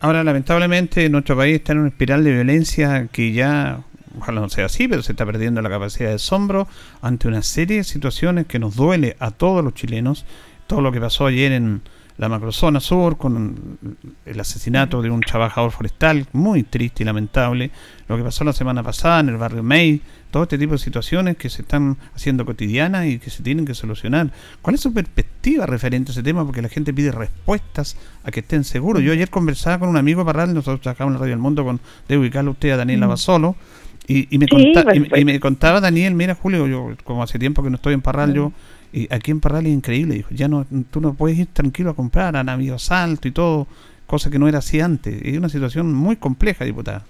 Ahora, 0.00 0.24
lamentablemente, 0.24 1.08
nuestro 1.08 1.36
país 1.36 1.56
está 1.56 1.72
en 1.72 1.78
una 1.78 1.88
espiral 1.88 2.24
de 2.24 2.32
violencia 2.32 3.08
que 3.12 3.32
ya, 3.32 3.78
ojalá 4.18 4.40
no 4.40 4.48
sea 4.48 4.66
así, 4.66 4.88
pero 4.88 5.02
se 5.02 5.12
está 5.12 5.24
perdiendo 5.24 5.62
la 5.62 5.70
capacidad 5.70 6.08
de 6.08 6.16
asombro 6.16 6.66
ante 7.00 7.28
una 7.28 7.42
serie 7.42 7.78
de 7.78 7.84
situaciones 7.84 8.46
que 8.46 8.58
nos 8.58 8.76
duele 8.76 9.16
a 9.20 9.30
todos 9.30 9.64
los 9.64 9.74
chilenos. 9.74 10.26
Todo 10.66 10.80
lo 10.80 10.92
que 10.92 11.00
pasó 11.00 11.26
ayer 11.26 11.52
en 11.52 11.82
la 12.18 12.28
macrozona 12.28 12.78
sur 12.80 13.16
con 13.16 13.78
el 14.26 14.38
asesinato 14.40 15.02
de 15.02 15.10
un 15.10 15.20
trabajador 15.20 15.70
forestal, 15.70 16.26
muy 16.32 16.62
triste 16.62 17.02
y 17.02 17.06
lamentable. 17.06 17.70
Lo 18.08 18.16
que 18.16 18.22
pasó 18.22 18.44
la 18.44 18.52
semana 18.52 18.82
pasada 18.82 19.20
en 19.20 19.30
el 19.30 19.36
barrio 19.38 19.62
May, 19.62 20.00
todo 20.30 20.44
este 20.44 20.58
tipo 20.58 20.72
de 20.72 20.78
situaciones 20.78 21.36
que 21.36 21.48
se 21.50 21.62
están 21.62 21.96
haciendo 22.14 22.44
cotidianas 22.44 23.06
y 23.06 23.18
que 23.18 23.30
se 23.30 23.42
tienen 23.42 23.64
que 23.64 23.74
solucionar. 23.74 24.30
¿Cuál 24.62 24.74
es 24.74 24.80
su 24.80 24.92
perspectiva 24.92 25.66
referente 25.66 26.10
a 26.10 26.12
ese 26.12 26.22
tema? 26.22 26.44
Porque 26.44 26.62
la 26.62 26.68
gente 26.68 26.92
pide 26.94 27.12
respuestas 27.12 27.96
a 28.24 28.30
que 28.30 28.40
estén 28.40 28.64
seguros. 28.64 29.02
Yo 29.02 29.12
ayer 29.12 29.28
conversaba 29.30 29.78
con 29.78 29.88
un 29.88 29.96
amigo 29.96 30.24
Parral, 30.24 30.54
nosotros 30.54 30.80
trabajamos 30.80 31.10
en 31.10 31.14
la 31.14 31.20
Radio 31.20 31.32
del 31.32 31.40
Mundo 31.42 31.64
con, 31.64 31.80
de 32.08 32.18
ubicarlo 32.18 32.52
usted 32.52 32.70
a 32.70 32.76
Daniel 32.76 32.98
Mm. 32.98 33.02
Lavasolo, 33.02 33.56
y, 34.06 34.34
y, 34.34 34.38
me 34.38 34.46
Sí, 34.46 34.50
conta- 34.72 34.82
por 34.84 35.18
y 35.18 35.24
me 35.24 35.38
contaba 35.40 35.80
Daniel, 35.80 36.14
mira 36.14 36.34
Julio, 36.34 36.66
yo 36.66 36.90
como 37.04 37.22
hace 37.22 37.38
tiempo 37.38 37.62
que 37.62 37.70
no 37.70 37.76
estoy 37.76 37.94
en 37.94 38.00
Parral, 38.02 38.30
Mm. 38.30 38.34
yo 38.34 38.52
y 38.92 39.12
aquí 39.12 39.30
en 39.30 39.40
Parral 39.40 39.66
es 39.66 39.72
increíble, 39.72 40.14
dijo, 40.14 40.34
ya 40.34 40.48
no, 40.48 40.66
tú 40.90 41.00
no 41.00 41.14
puedes 41.14 41.38
ir 41.38 41.46
tranquilo 41.46 41.90
a 41.90 41.94
comprar, 41.94 42.36
han 42.36 42.48
habido 42.48 42.74
asalto 42.74 43.26
y 43.26 43.30
todo, 43.30 43.66
cosa 44.06 44.30
que 44.30 44.38
no 44.38 44.48
era 44.48 44.58
así 44.58 44.80
antes. 44.80 45.20
Es 45.22 45.38
una 45.38 45.48
situación 45.48 45.94
muy 45.94 46.16
compleja, 46.16 46.64
diputada. 46.64 47.02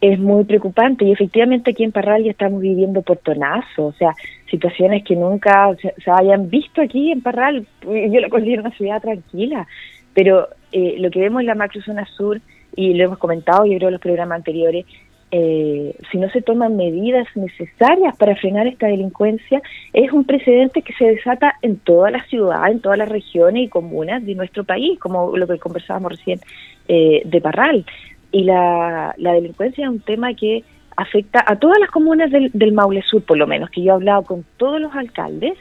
es 0.00 0.18
muy 0.18 0.44
preocupante 0.44 1.04
y 1.04 1.12
efectivamente 1.12 1.70
aquí 1.70 1.84
en 1.84 1.92
Parral 1.92 2.24
ya 2.24 2.32
estamos 2.32 2.60
viviendo 2.60 3.02
portonazos, 3.02 3.94
o 3.94 3.96
sea, 3.96 4.12
situaciones 4.50 5.04
que 5.04 5.14
nunca 5.14 5.70
se, 5.80 6.10
hayan 6.10 6.50
visto 6.50 6.82
aquí 6.82 7.12
en 7.12 7.20
Parral. 7.20 7.64
Yo 7.82 8.20
lo 8.20 8.28
considero 8.28 8.62
una 8.62 8.76
ciudad 8.76 9.00
tranquila, 9.00 9.68
pero 10.14 10.48
eh, 10.72 10.96
lo 10.98 11.10
que 11.12 11.20
vemos 11.20 11.40
en 11.40 11.46
la 11.46 11.54
macrozona 11.54 12.04
sur, 12.16 12.40
y 12.74 12.94
lo 12.94 13.04
hemos 13.04 13.18
comentado 13.18 13.66
yo 13.66 13.76
creo 13.76 13.88
en 13.88 13.92
los 13.92 14.00
programas 14.00 14.36
anteriores, 14.36 14.86
eh, 15.34 15.96
si 16.10 16.18
no 16.18 16.28
se 16.28 16.42
toman 16.42 16.76
medidas 16.76 17.26
necesarias 17.34 18.14
para 18.18 18.36
frenar 18.36 18.66
esta 18.66 18.86
delincuencia, 18.86 19.62
es 19.94 20.12
un 20.12 20.24
precedente 20.24 20.82
que 20.82 20.92
se 20.92 21.06
desata 21.06 21.54
en 21.62 21.78
toda 21.78 22.10
la 22.10 22.22
ciudad, 22.24 22.70
en 22.70 22.80
todas 22.80 22.98
las 22.98 23.08
regiones 23.08 23.64
y 23.64 23.68
comunas 23.68 24.24
de 24.26 24.34
nuestro 24.34 24.64
país, 24.64 24.98
como 24.98 25.34
lo 25.34 25.46
que 25.46 25.58
conversábamos 25.58 26.12
recién 26.12 26.38
eh, 26.86 27.22
de 27.24 27.40
Parral. 27.40 27.86
Y 28.30 28.44
la, 28.44 29.14
la 29.16 29.32
delincuencia 29.32 29.84
es 29.84 29.90
un 29.90 30.00
tema 30.00 30.34
que 30.34 30.64
afecta 30.96 31.42
a 31.46 31.56
todas 31.56 31.78
las 31.80 31.90
comunas 31.90 32.30
del, 32.30 32.50
del 32.52 32.72
Maule 32.72 33.00
Sur, 33.00 33.22
por 33.22 33.38
lo 33.38 33.46
menos, 33.46 33.70
que 33.70 33.82
yo 33.82 33.92
he 33.92 33.94
hablado 33.94 34.24
con 34.24 34.44
todos 34.58 34.82
los 34.82 34.94
alcaldes 34.94 35.54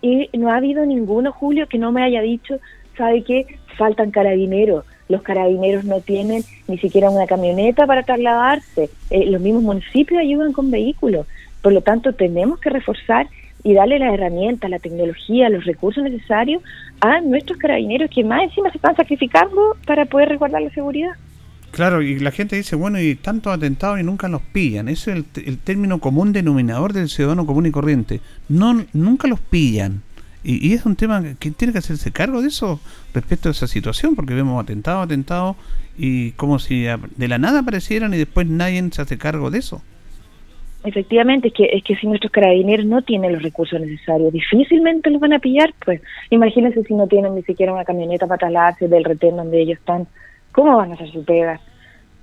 y 0.00 0.28
no 0.32 0.48
ha 0.48 0.56
habido 0.56 0.84
ninguno, 0.84 1.30
Julio, 1.30 1.68
que 1.68 1.78
no 1.78 1.92
me 1.92 2.02
haya 2.02 2.20
dicho, 2.22 2.58
¿sabe 2.96 3.22
qué? 3.22 3.46
Faltan 3.78 4.10
carabineros. 4.10 4.84
Los 5.12 5.20
carabineros 5.20 5.84
no 5.84 6.00
tienen 6.00 6.42
ni 6.68 6.78
siquiera 6.78 7.10
una 7.10 7.26
camioneta 7.26 7.86
para 7.86 8.02
trasladarse. 8.02 8.88
Eh, 9.10 9.26
los 9.26 9.42
mismos 9.42 9.62
municipios 9.62 10.18
ayudan 10.18 10.54
con 10.54 10.70
vehículos. 10.70 11.26
Por 11.60 11.74
lo 11.74 11.82
tanto, 11.82 12.14
tenemos 12.14 12.58
que 12.60 12.70
reforzar 12.70 13.26
y 13.62 13.74
darle 13.74 13.98
las 13.98 14.14
herramientas, 14.14 14.70
la 14.70 14.78
tecnología, 14.78 15.50
los 15.50 15.66
recursos 15.66 16.02
necesarios 16.02 16.62
a 17.02 17.20
nuestros 17.20 17.58
carabineros 17.58 18.08
que 18.08 18.24
más 18.24 18.42
encima 18.44 18.70
se 18.70 18.78
están 18.78 18.96
sacrificando 18.96 19.76
para 19.86 20.06
poder 20.06 20.30
resguardar 20.30 20.62
la 20.62 20.70
seguridad. 20.70 21.10
Claro, 21.72 22.00
y 22.00 22.18
la 22.18 22.30
gente 22.30 22.56
dice, 22.56 22.74
bueno, 22.74 22.98
y 22.98 23.14
tantos 23.14 23.52
atentados 23.52 24.00
y 24.00 24.04
nunca 24.04 24.30
los 24.30 24.40
pillan. 24.40 24.88
Ese 24.88 25.10
es 25.10 25.16
el, 25.18 25.44
el 25.44 25.58
término 25.58 25.98
común 26.00 26.32
denominador 26.32 26.94
del 26.94 27.10
ciudadano 27.10 27.44
común 27.44 27.66
y 27.66 27.70
corriente. 27.70 28.20
No, 28.48 28.82
nunca 28.94 29.28
los 29.28 29.40
pillan. 29.40 30.00
Y, 30.44 30.74
es 30.74 30.84
un 30.84 30.96
tema 30.96 31.22
que 31.38 31.50
tiene 31.52 31.72
que 31.72 31.78
hacerse 31.78 32.10
cargo 32.10 32.42
de 32.42 32.48
eso 32.48 32.80
respecto 33.14 33.48
a 33.48 33.52
esa 33.52 33.66
situación, 33.66 34.16
porque 34.16 34.34
vemos 34.34 34.62
atentados, 34.62 35.04
atentados, 35.04 35.56
y 35.96 36.32
como 36.32 36.58
si 36.58 36.84
de 36.84 37.28
la 37.28 37.38
nada 37.38 37.60
aparecieran 37.60 38.12
y 38.14 38.18
después 38.18 38.46
nadie 38.46 38.82
se 38.90 39.02
hace 39.02 39.18
cargo 39.18 39.50
de 39.50 39.58
eso. 39.58 39.82
Efectivamente, 40.84 41.48
es 41.48 41.54
que, 41.54 41.64
es 41.72 41.84
que 41.84 41.94
si 41.94 42.08
nuestros 42.08 42.32
carabineros 42.32 42.86
no 42.86 43.02
tienen 43.02 43.34
los 43.34 43.42
recursos 43.42 43.80
necesarios, 43.80 44.32
difícilmente 44.32 45.10
los 45.10 45.20
van 45.20 45.32
a 45.32 45.38
pillar, 45.38 45.72
pues 45.84 46.00
imagínense 46.30 46.82
si 46.82 46.94
no 46.94 47.06
tienen 47.06 47.36
ni 47.36 47.42
siquiera 47.42 47.72
una 47.72 47.84
camioneta 47.84 48.26
para 48.26 48.38
trasladarse 48.38 48.88
del 48.88 49.04
retén 49.04 49.36
donde 49.36 49.62
ellos 49.62 49.78
están, 49.78 50.08
¿cómo 50.50 50.76
van 50.76 50.90
a 50.90 50.94
hacer 50.94 51.12
su 51.12 51.24
pega? 51.24 51.60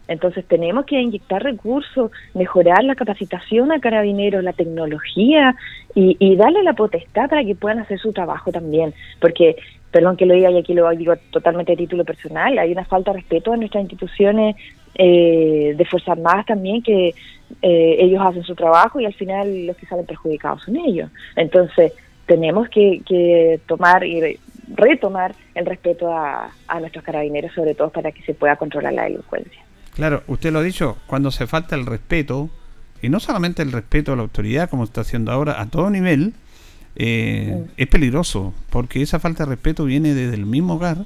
Entonces 0.09 0.43
tenemos 0.45 0.85
que 0.85 0.99
inyectar 0.99 1.41
recursos, 1.41 2.11
mejorar 2.33 2.83
la 2.83 2.95
capacitación 2.95 3.71
a 3.71 3.79
carabineros, 3.79 4.43
la 4.43 4.53
tecnología 4.53 5.55
y, 5.95 6.17
y 6.19 6.35
darle 6.35 6.63
la 6.63 6.73
potestad 6.73 7.29
para 7.29 7.45
que 7.45 7.55
puedan 7.55 7.79
hacer 7.79 7.99
su 7.99 8.11
trabajo 8.11 8.51
también, 8.51 8.93
porque, 9.21 9.55
perdón 9.91 10.17
que 10.17 10.25
lo 10.25 10.33
diga 10.33 10.49
y 10.51 10.57
aquí 10.57 10.73
lo 10.73 10.89
digo 10.89 11.13
totalmente 11.31 11.73
a 11.73 11.75
título 11.75 12.03
personal, 12.03 12.57
hay 12.57 12.71
una 12.71 12.85
falta 12.85 13.11
de 13.11 13.19
respeto 13.19 13.53
a 13.53 13.57
nuestras 13.57 13.83
instituciones 13.83 14.55
eh, 14.95 15.75
de 15.77 15.85
Fuerzas 15.85 16.17
Armadas 16.17 16.45
también 16.47 16.81
que 16.81 17.13
eh, 17.61 17.95
ellos 17.99 18.21
hacen 18.21 18.43
su 18.43 18.55
trabajo 18.55 18.99
y 18.99 19.05
al 19.05 19.13
final 19.13 19.67
los 19.67 19.77
que 19.77 19.85
salen 19.85 20.05
perjudicados 20.07 20.63
son 20.63 20.75
ellos. 20.77 21.09
Entonces, 21.35 21.93
tenemos 22.25 22.67
que, 22.69 23.59
tomar 23.67 24.03
y 24.03 24.21
re- 24.21 24.39
retomar 24.75 25.33
el 25.55 25.65
respeto 25.65 26.11
a 26.11 26.79
nuestros 26.79 27.03
carabineros, 27.03 27.53
sobre 27.53 27.75
todo 27.75 27.89
para 27.89 28.11
que 28.11 28.21
se 28.23 28.33
pueda 28.33 28.55
controlar 28.55 28.93
la 28.93 29.03
delincuencia. 29.03 29.68
Claro, 29.99 30.23
usted 30.27 30.51
lo 30.51 30.59
ha 30.59 30.63
dicho, 30.63 30.97
cuando 31.07 31.29
se 31.31 31.45
falta 31.47 31.75
el 31.75 31.85
respeto, 31.85 32.49
y 33.01 33.09
no 33.09 33.19
solamente 33.19 33.61
el 33.61 33.71
respeto 33.71 34.13
a 34.13 34.15
la 34.15 34.21
autoridad, 34.23 34.69
como 34.69 34.83
está 34.83 35.01
haciendo 35.01 35.31
ahora, 35.31 35.61
a 35.61 35.65
todo 35.67 35.89
nivel, 35.89 36.33
eh, 36.95 37.65
es 37.77 37.87
peligroso, 37.87 38.53
porque 38.69 39.01
esa 39.01 39.19
falta 39.19 39.43
de 39.43 39.49
respeto 39.51 39.85
viene 39.85 40.13
desde 40.13 40.35
el 40.35 40.45
mismo 40.45 40.75
hogar, 40.75 41.05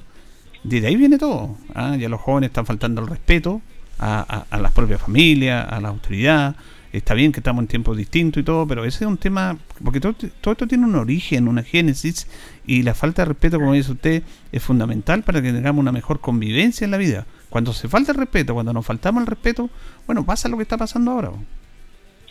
desde 0.62 0.86
ahí 0.88 0.96
viene 0.96 1.18
todo. 1.18 1.56
¿ah? 1.74 1.96
Ya 1.96 2.08
los 2.08 2.20
jóvenes 2.20 2.48
están 2.48 2.66
faltando 2.66 3.00
el 3.02 3.08
respeto 3.08 3.60
a, 3.98 4.20
a- 4.50 4.56
a 4.56 4.58
las 4.60 4.72
propias 4.72 5.00
familias, 5.00 5.66
a 5.70 5.80
la 5.80 5.88
autoridad. 5.88 6.56
Está 6.92 7.14
bien 7.14 7.32
que 7.32 7.40
estamos 7.40 7.62
en 7.62 7.66
tiempos 7.68 7.96
distintos 7.96 8.40
y 8.40 8.44
todo, 8.44 8.66
pero 8.66 8.84
ese 8.84 9.04
es 9.04 9.08
un 9.08 9.18
tema, 9.18 9.58
porque 9.82 10.00
todo, 10.00 10.14
todo 10.40 10.52
esto 10.52 10.66
tiene 10.68 10.84
un 10.86 10.94
origen, 10.94 11.48
una 11.48 11.62
génesis, 11.64 12.28
y 12.66 12.82
la 12.82 12.94
falta 12.94 13.22
de 13.22 13.26
respeto, 13.26 13.58
como 13.58 13.72
dice 13.74 13.92
usted, 13.92 14.22
es 14.52 14.62
fundamental 14.62 15.22
para 15.24 15.42
que 15.42 15.52
tengamos 15.52 15.80
una 15.82 15.90
mejor 15.92 16.20
convivencia 16.20 16.84
en 16.84 16.92
la 16.92 16.96
vida. 16.96 17.26
Cuando 17.54 17.72
se 17.72 17.86
falta 17.86 18.10
el 18.10 18.18
respeto, 18.18 18.52
cuando 18.52 18.72
nos 18.72 18.84
faltamos 18.84 19.20
el 19.20 19.28
respeto, 19.28 19.70
bueno, 20.08 20.26
pasa 20.26 20.48
lo 20.48 20.56
que 20.56 20.64
está 20.64 20.76
pasando 20.76 21.12
ahora. 21.12 21.30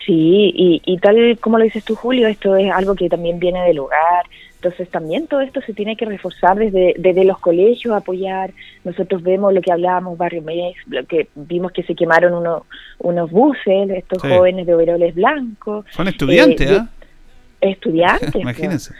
Sí, 0.06 0.52
y, 0.54 0.82
y 0.86 0.98
tal 0.98 1.38
como 1.40 1.58
lo 1.58 1.64
dices 1.64 1.86
tú, 1.86 1.96
Julio, 1.96 2.28
esto 2.28 2.58
es 2.58 2.70
algo 2.70 2.94
que 2.94 3.08
también 3.08 3.40
viene 3.40 3.64
del 3.64 3.80
hogar. 3.80 4.26
Entonces 4.56 4.90
también 4.90 5.28
todo 5.28 5.40
esto 5.40 5.62
se 5.62 5.72
tiene 5.74 5.96
que 5.96 6.04
reforzar 6.04 6.58
desde, 6.58 6.96
desde 6.98 7.24
los 7.24 7.40
colegios, 7.40 7.96
apoyar. 7.96 8.52
Nosotros 8.84 9.24
vemos 9.24 9.54
lo 9.54 9.62
que 9.62 9.72
hablábamos, 9.72 10.18
Barrio 10.18 10.42
Mex, 10.42 10.78
lo 10.88 11.06
que 11.06 11.30
vimos 11.36 11.72
que 11.72 11.84
se 11.84 11.96
quemaron 11.96 12.34
uno, 12.34 12.66
unos 13.00 13.32
buses, 13.32 13.90
estos 13.92 14.22
Sí. 14.22 14.28
jóvenes 14.28 14.66
de 14.68 14.74
overoles 14.76 15.16
blancos. 15.16 15.86
Son 15.92 16.10
estudiantes, 16.10 16.70
Eh, 16.70 16.78
¿ah? 16.82 16.90
Estudiantes. 17.62 18.36
Imagínense. 18.36 18.94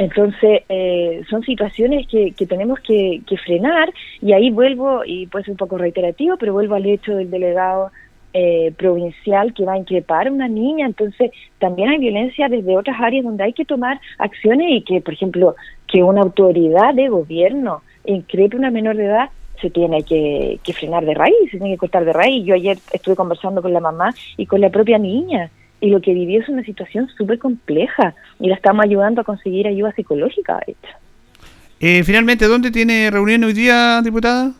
Entonces, 0.00 0.62
eh, 0.70 1.22
son 1.28 1.42
situaciones 1.42 2.06
que, 2.06 2.32
que 2.32 2.46
tenemos 2.46 2.80
que, 2.80 3.20
frenar 3.44 3.92
y 4.22 4.32
ahí 4.32 4.50
vuelvo, 4.50 5.02
y 5.04 5.26
puede 5.26 5.44
ser 5.44 5.52
un 5.52 5.58
poco 5.58 5.76
reiterativo, 5.76 6.38
pero 6.38 6.54
vuelvo 6.54 6.74
al 6.74 6.86
hecho 6.86 7.14
del 7.14 7.30
delegado 7.30 7.90
eh, 8.32 8.72
provincial 8.78 9.52
que 9.52 9.66
va 9.66 9.74
a 9.74 9.78
increpar 9.78 10.26
a 10.26 10.32
una 10.32 10.48
niña. 10.48 10.86
Entonces, 10.86 11.32
también 11.58 11.90
hay 11.90 11.98
violencia 11.98 12.48
desde 12.48 12.78
otras 12.78 12.98
áreas 12.98 13.24
donde 13.24 13.44
hay 13.44 13.52
que 13.52 13.66
tomar 13.66 14.00
acciones 14.16 14.68
y 14.70 14.80
que, 14.84 15.02
por 15.02 15.12
ejemplo, 15.12 15.54
que 15.86 16.02
una 16.02 16.22
autoridad 16.22 16.94
de 16.94 17.10
gobierno 17.10 17.82
increpe 18.06 18.56
a 18.56 18.58
una 18.58 18.70
menor 18.70 18.96
de 18.96 19.04
edad 19.04 19.28
se 19.60 19.68
tiene 19.68 20.02
que, 20.02 20.60
que 20.64 20.72
frenar 20.72 21.04
de 21.04 21.12
raíz, 21.12 21.50
se 21.50 21.58
tiene 21.58 21.74
que 21.74 21.78
cortar 21.78 22.06
de 22.06 22.14
raíz. 22.14 22.46
Yo 22.46 22.54
ayer 22.54 22.78
estuve 22.94 23.16
conversando 23.16 23.60
con 23.60 23.74
la 23.74 23.80
mamá 23.80 24.14
y 24.38 24.46
con 24.46 24.62
la 24.62 24.70
propia 24.70 24.96
niña 24.96 25.50
y 25.80 25.90
lo 25.90 26.00
que 26.00 26.12
vivió 26.12 26.40
es 26.40 26.48
una 26.48 26.62
situación 26.62 27.08
súper 27.16 27.38
compleja 27.38 28.14
y 28.38 28.48
la 28.48 28.54
estamos 28.54 28.84
ayudando 28.84 29.20
a 29.20 29.24
conseguir 29.24 29.66
ayuda 29.66 29.92
psicológica. 29.92 30.60
de 30.66 30.72
hecho. 30.72 30.96
Eh, 31.80 32.04
finalmente, 32.04 32.46
¿dónde 32.46 32.70
tiene 32.70 33.10
reunión 33.10 33.44
hoy 33.44 33.54
día, 33.54 34.00
diputada? 34.02 34.52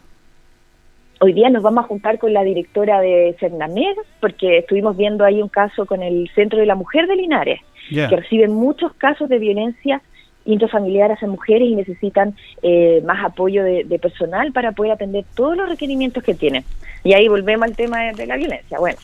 Hoy 1.20 1.34
día 1.34 1.50
nos 1.50 1.62
vamos 1.62 1.84
a 1.84 1.88
juntar 1.88 2.18
con 2.18 2.32
la 2.32 2.42
directora 2.42 2.98
de 3.00 3.36
Cernamed 3.38 3.94
porque 4.20 4.58
estuvimos 4.58 4.96
viendo 4.96 5.22
ahí 5.22 5.42
un 5.42 5.50
caso 5.50 5.84
con 5.84 6.02
el 6.02 6.30
Centro 6.34 6.58
de 6.58 6.64
la 6.64 6.74
Mujer 6.74 7.06
de 7.06 7.16
Linares, 7.16 7.60
que 7.90 8.16
reciben 8.16 8.52
muchos 8.52 8.94
casos 8.94 9.28
de 9.28 9.38
violencia 9.38 10.00
intrafamiliar 10.46 11.12
hacia 11.12 11.28
mujeres 11.28 11.68
y 11.68 11.74
necesitan 11.74 12.34
eh, 12.62 13.02
más 13.04 13.22
apoyo 13.22 13.62
de, 13.62 13.84
de 13.84 13.98
personal 13.98 14.52
para 14.52 14.72
poder 14.72 14.92
atender 14.92 15.26
todos 15.34 15.54
los 15.56 15.68
requerimientos 15.68 16.22
que 16.24 16.34
tienen. 16.34 16.64
Y 17.04 17.12
ahí 17.12 17.28
volvemos 17.28 17.68
al 17.68 17.76
tema 17.76 18.04
de, 18.04 18.12
de 18.12 18.26
la 18.26 18.36
violencia. 18.36 18.78
Bueno, 18.78 18.98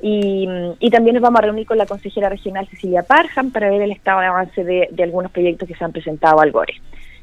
y, 0.00 0.48
y 0.78 0.90
también 0.90 1.14
nos 1.14 1.22
vamos 1.22 1.40
a 1.40 1.44
reunir 1.44 1.66
con 1.66 1.78
la 1.78 1.86
consejera 1.86 2.28
regional 2.28 2.66
Cecilia 2.68 3.02
Parham 3.02 3.50
para 3.50 3.70
ver 3.70 3.82
el 3.82 3.92
estado 3.92 4.20
de 4.20 4.26
avance 4.26 4.64
de, 4.64 4.88
de 4.90 5.02
algunos 5.02 5.30
proyectos 5.30 5.68
que 5.68 5.74
se 5.74 5.84
han 5.84 5.92
presentado 5.92 6.40
al 6.40 6.52
GORE. 6.52 6.74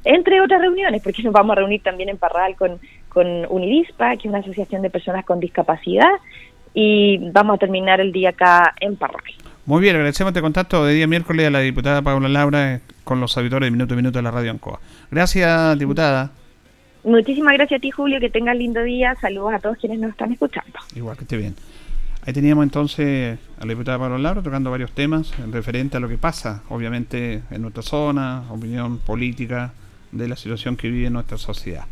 Entre 0.03 0.39
otras 0.39 0.61
reuniones, 0.61 1.01
porque 1.01 1.23
nos 1.23 1.34
vamos 1.34 1.53
a 1.53 1.59
reunir 1.59 1.84
también 1.84 2.09
en 2.09 2.17
Parral 2.17 2.55
con, 2.55 2.80
con 3.09 3.28
Unidispa, 3.49 4.11
que 4.11 4.21
es 4.21 4.25
una 4.25 4.39
asociación 4.39 4.82
de 4.82 4.89
personas 4.89 5.25
con 5.25 5.39
discapacidad, 5.39 6.11
y 6.73 7.17
vamos 7.32 7.55
a 7.55 7.57
terminar 7.57 7.99
el 7.99 8.11
día 8.11 8.30
acá 8.30 8.73
en 8.80 8.95
Parral. 8.95 9.23
Muy 9.65 9.82
bien, 9.82 9.95
agradecemos 9.95 10.32
este 10.32 10.41
contacto 10.41 10.86
de 10.86 10.93
día 10.93 11.07
miércoles 11.07 11.47
a 11.47 11.49
la 11.49 11.59
diputada 11.59 12.01
Paula 12.01 12.30
Laura 12.30 12.75
eh, 12.75 12.80
con 13.03 13.19
los 13.19 13.38
auditores 13.38 13.67
de 13.67 13.71
Minuto 13.71 13.95
a 13.95 13.97
Minuto 13.97 14.19
de 14.19 14.23
la 14.23 14.32
Radio 14.32 14.51
Ancoa. 14.51 14.80
Gracias, 15.11 15.78
diputada. 15.78 16.32
Muchísimas 17.03 17.53
gracias 17.55 17.80
a 17.80 17.82
ti, 17.82 17.91
Julio, 17.91 18.19
que 18.21 18.30
tengas 18.30 18.55
lindo 18.55 18.82
día. 18.84 19.15
Saludos 19.19 19.55
a 19.55 19.59
todos 19.59 19.78
quienes 19.78 19.99
nos 19.99 20.11
están 20.11 20.32
escuchando. 20.32 20.80
Igual 20.95 21.17
que 21.17 21.23
esté 21.23 21.36
bien. 21.36 21.55
Ahí 22.28 22.34
teníamos 22.34 22.63
entonces 22.63 23.39
a 23.57 23.65
la 23.65 23.69
diputada 23.69 23.97
Pablo 23.99 24.17
Laura 24.17 24.41
tocando 24.41 24.69
varios 24.69 24.91
temas 24.91 25.32
en 25.41 25.53
referente 25.53 25.95
a 25.95 26.01
lo 26.01 26.09
que 26.09 26.17
pasa, 26.17 26.61
obviamente, 26.67 27.41
en 27.49 27.61
nuestra 27.61 27.82
zona, 27.82 28.43
opinión 28.49 28.97
política 28.97 29.71
de 30.11 30.28
la 30.28 30.36
situación 30.36 30.75
que 30.75 30.89
vive 30.89 31.09
nuestra 31.09 31.38
sociedad. 31.38 31.86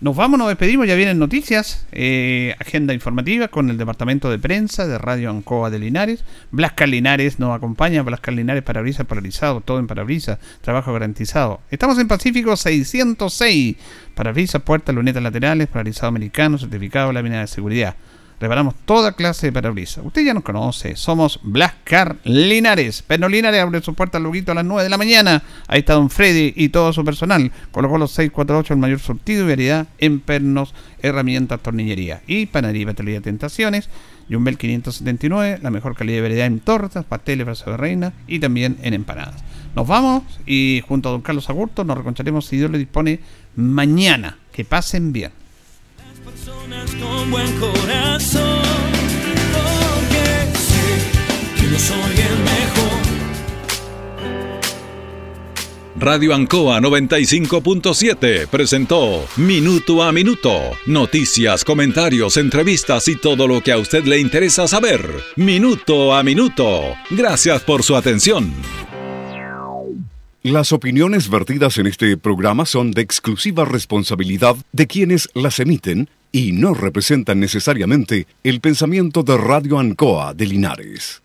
Nos 0.00 0.16
vamos, 0.16 0.38
nos 0.38 0.48
despedimos, 0.48 0.86
ya 0.86 0.94
vienen 0.94 1.18
noticias, 1.18 1.86
eh, 1.92 2.54
agenda 2.60 2.94
informativa 2.94 3.48
con 3.48 3.68
el 3.68 3.76
departamento 3.76 4.30
de 4.30 4.38
prensa 4.38 4.86
de 4.86 4.96
Radio 4.96 5.28
Ancoa 5.28 5.68
de 5.68 5.78
Linares. 5.78 6.24
Blascar 6.50 6.88
Linares 6.88 7.38
nos 7.38 7.54
acompaña, 7.54 8.00
Blascar 8.00 8.32
Linares 8.32 8.62
parabrisas 8.62 9.04
paralizado, 9.04 9.60
todo 9.60 9.80
en 9.80 9.86
parabrisas, 9.86 10.38
trabajo 10.62 10.94
garantizado. 10.94 11.60
Estamos 11.70 11.98
en 11.98 12.08
Pacífico 12.08 12.56
606, 12.56 13.76
parabrisas, 14.14 14.62
puertas, 14.62 14.94
lunetas 14.94 15.22
laterales, 15.22 15.68
paralizado 15.68 16.08
americano, 16.08 16.56
certificado, 16.56 17.12
lámina 17.12 17.40
de 17.40 17.48
seguridad. 17.48 17.96
Reparamos 18.44 18.74
toda 18.84 19.12
clase 19.12 19.46
de 19.46 19.52
parabrisas. 19.52 20.04
Usted 20.04 20.22
ya 20.22 20.34
nos 20.34 20.42
conoce. 20.42 20.96
Somos 20.96 21.40
Blascar 21.42 22.16
Linares. 22.24 23.00
Perno 23.00 23.26
Linares 23.26 23.58
abre 23.58 23.80
su 23.80 23.94
puerta 23.94 24.18
al 24.18 24.24
luguito 24.24 24.52
a 24.52 24.54
las 24.54 24.66
9 24.66 24.82
de 24.82 24.90
la 24.90 24.98
mañana. 24.98 25.42
Ahí 25.66 25.78
está 25.78 25.94
Don 25.94 26.10
Freddy 26.10 26.52
y 26.54 26.68
todo 26.68 26.92
su 26.92 27.06
personal. 27.06 27.50
Colocó 27.72 27.96
los 27.96 28.10
648 28.10 28.74
el 28.74 28.80
mayor 28.80 28.98
surtido 28.98 29.46
y 29.46 29.48
variedad 29.48 29.86
en 29.96 30.20
pernos, 30.20 30.74
herramientas, 31.00 31.58
tornillería. 31.60 32.20
Y 32.26 32.44
panadería 32.44 32.90
y 32.90 33.20
Tentaciones. 33.20 33.88
Jumbel 34.28 34.58
579, 34.58 35.60
la 35.62 35.70
mejor 35.70 35.96
calidad 35.96 36.18
de 36.18 36.22
variedad 36.22 36.46
en 36.46 36.60
tortas, 36.60 37.06
pasteles, 37.06 37.46
brazos 37.46 37.68
de 37.68 37.76
reina 37.78 38.12
y 38.26 38.40
también 38.40 38.76
en 38.82 38.92
empanadas. 38.92 39.42
Nos 39.74 39.88
vamos 39.88 40.22
y 40.44 40.82
junto 40.86 41.08
a 41.08 41.12
Don 41.12 41.22
Carlos 41.22 41.48
Agurto 41.48 41.82
nos 41.84 41.96
reconcharemos 41.96 42.44
si 42.44 42.58
Dios 42.58 42.70
le 42.70 42.76
dispone 42.76 43.20
mañana. 43.56 44.36
Que 44.52 44.66
pasen 44.66 45.14
bien. 45.14 45.32
Con 47.00 47.30
buen 47.30 47.52
corazón, 47.58 48.62
porque 49.52 50.58
sé 50.58 51.60
que 51.60 51.66
no 51.68 51.78
soy 51.78 52.12
el 52.12 52.38
mejor. 52.44 53.04
Radio 55.96 56.34
Ancoa 56.34 56.80
95.7 56.80 58.48
presentó 58.48 59.24
Minuto 59.36 60.02
a 60.02 60.12
Minuto. 60.12 60.52
Noticias, 60.86 61.64
comentarios, 61.64 62.36
entrevistas 62.36 63.06
y 63.08 63.16
todo 63.16 63.46
lo 63.46 63.62
que 63.62 63.72
a 63.72 63.78
usted 63.78 64.04
le 64.04 64.18
interesa 64.18 64.66
saber. 64.66 65.08
Minuto 65.36 66.12
a 66.14 66.22
Minuto. 66.22 66.82
Gracias 67.10 67.62
por 67.62 67.84
su 67.84 67.96
atención. 67.96 68.52
Las 70.42 70.72
opiniones 70.72 71.30
vertidas 71.30 71.78
en 71.78 71.86
este 71.86 72.18
programa 72.18 72.66
son 72.66 72.90
de 72.90 73.00
exclusiva 73.00 73.64
responsabilidad 73.64 74.56
de 74.72 74.86
quienes 74.86 75.30
las 75.32 75.58
emiten 75.58 76.10
y 76.34 76.50
no 76.50 76.74
representan 76.74 77.38
necesariamente 77.38 78.26
el 78.42 78.60
pensamiento 78.60 79.22
de 79.22 79.36
Radio 79.36 79.78
Ancoa 79.78 80.34
de 80.34 80.46
Linares. 80.46 81.22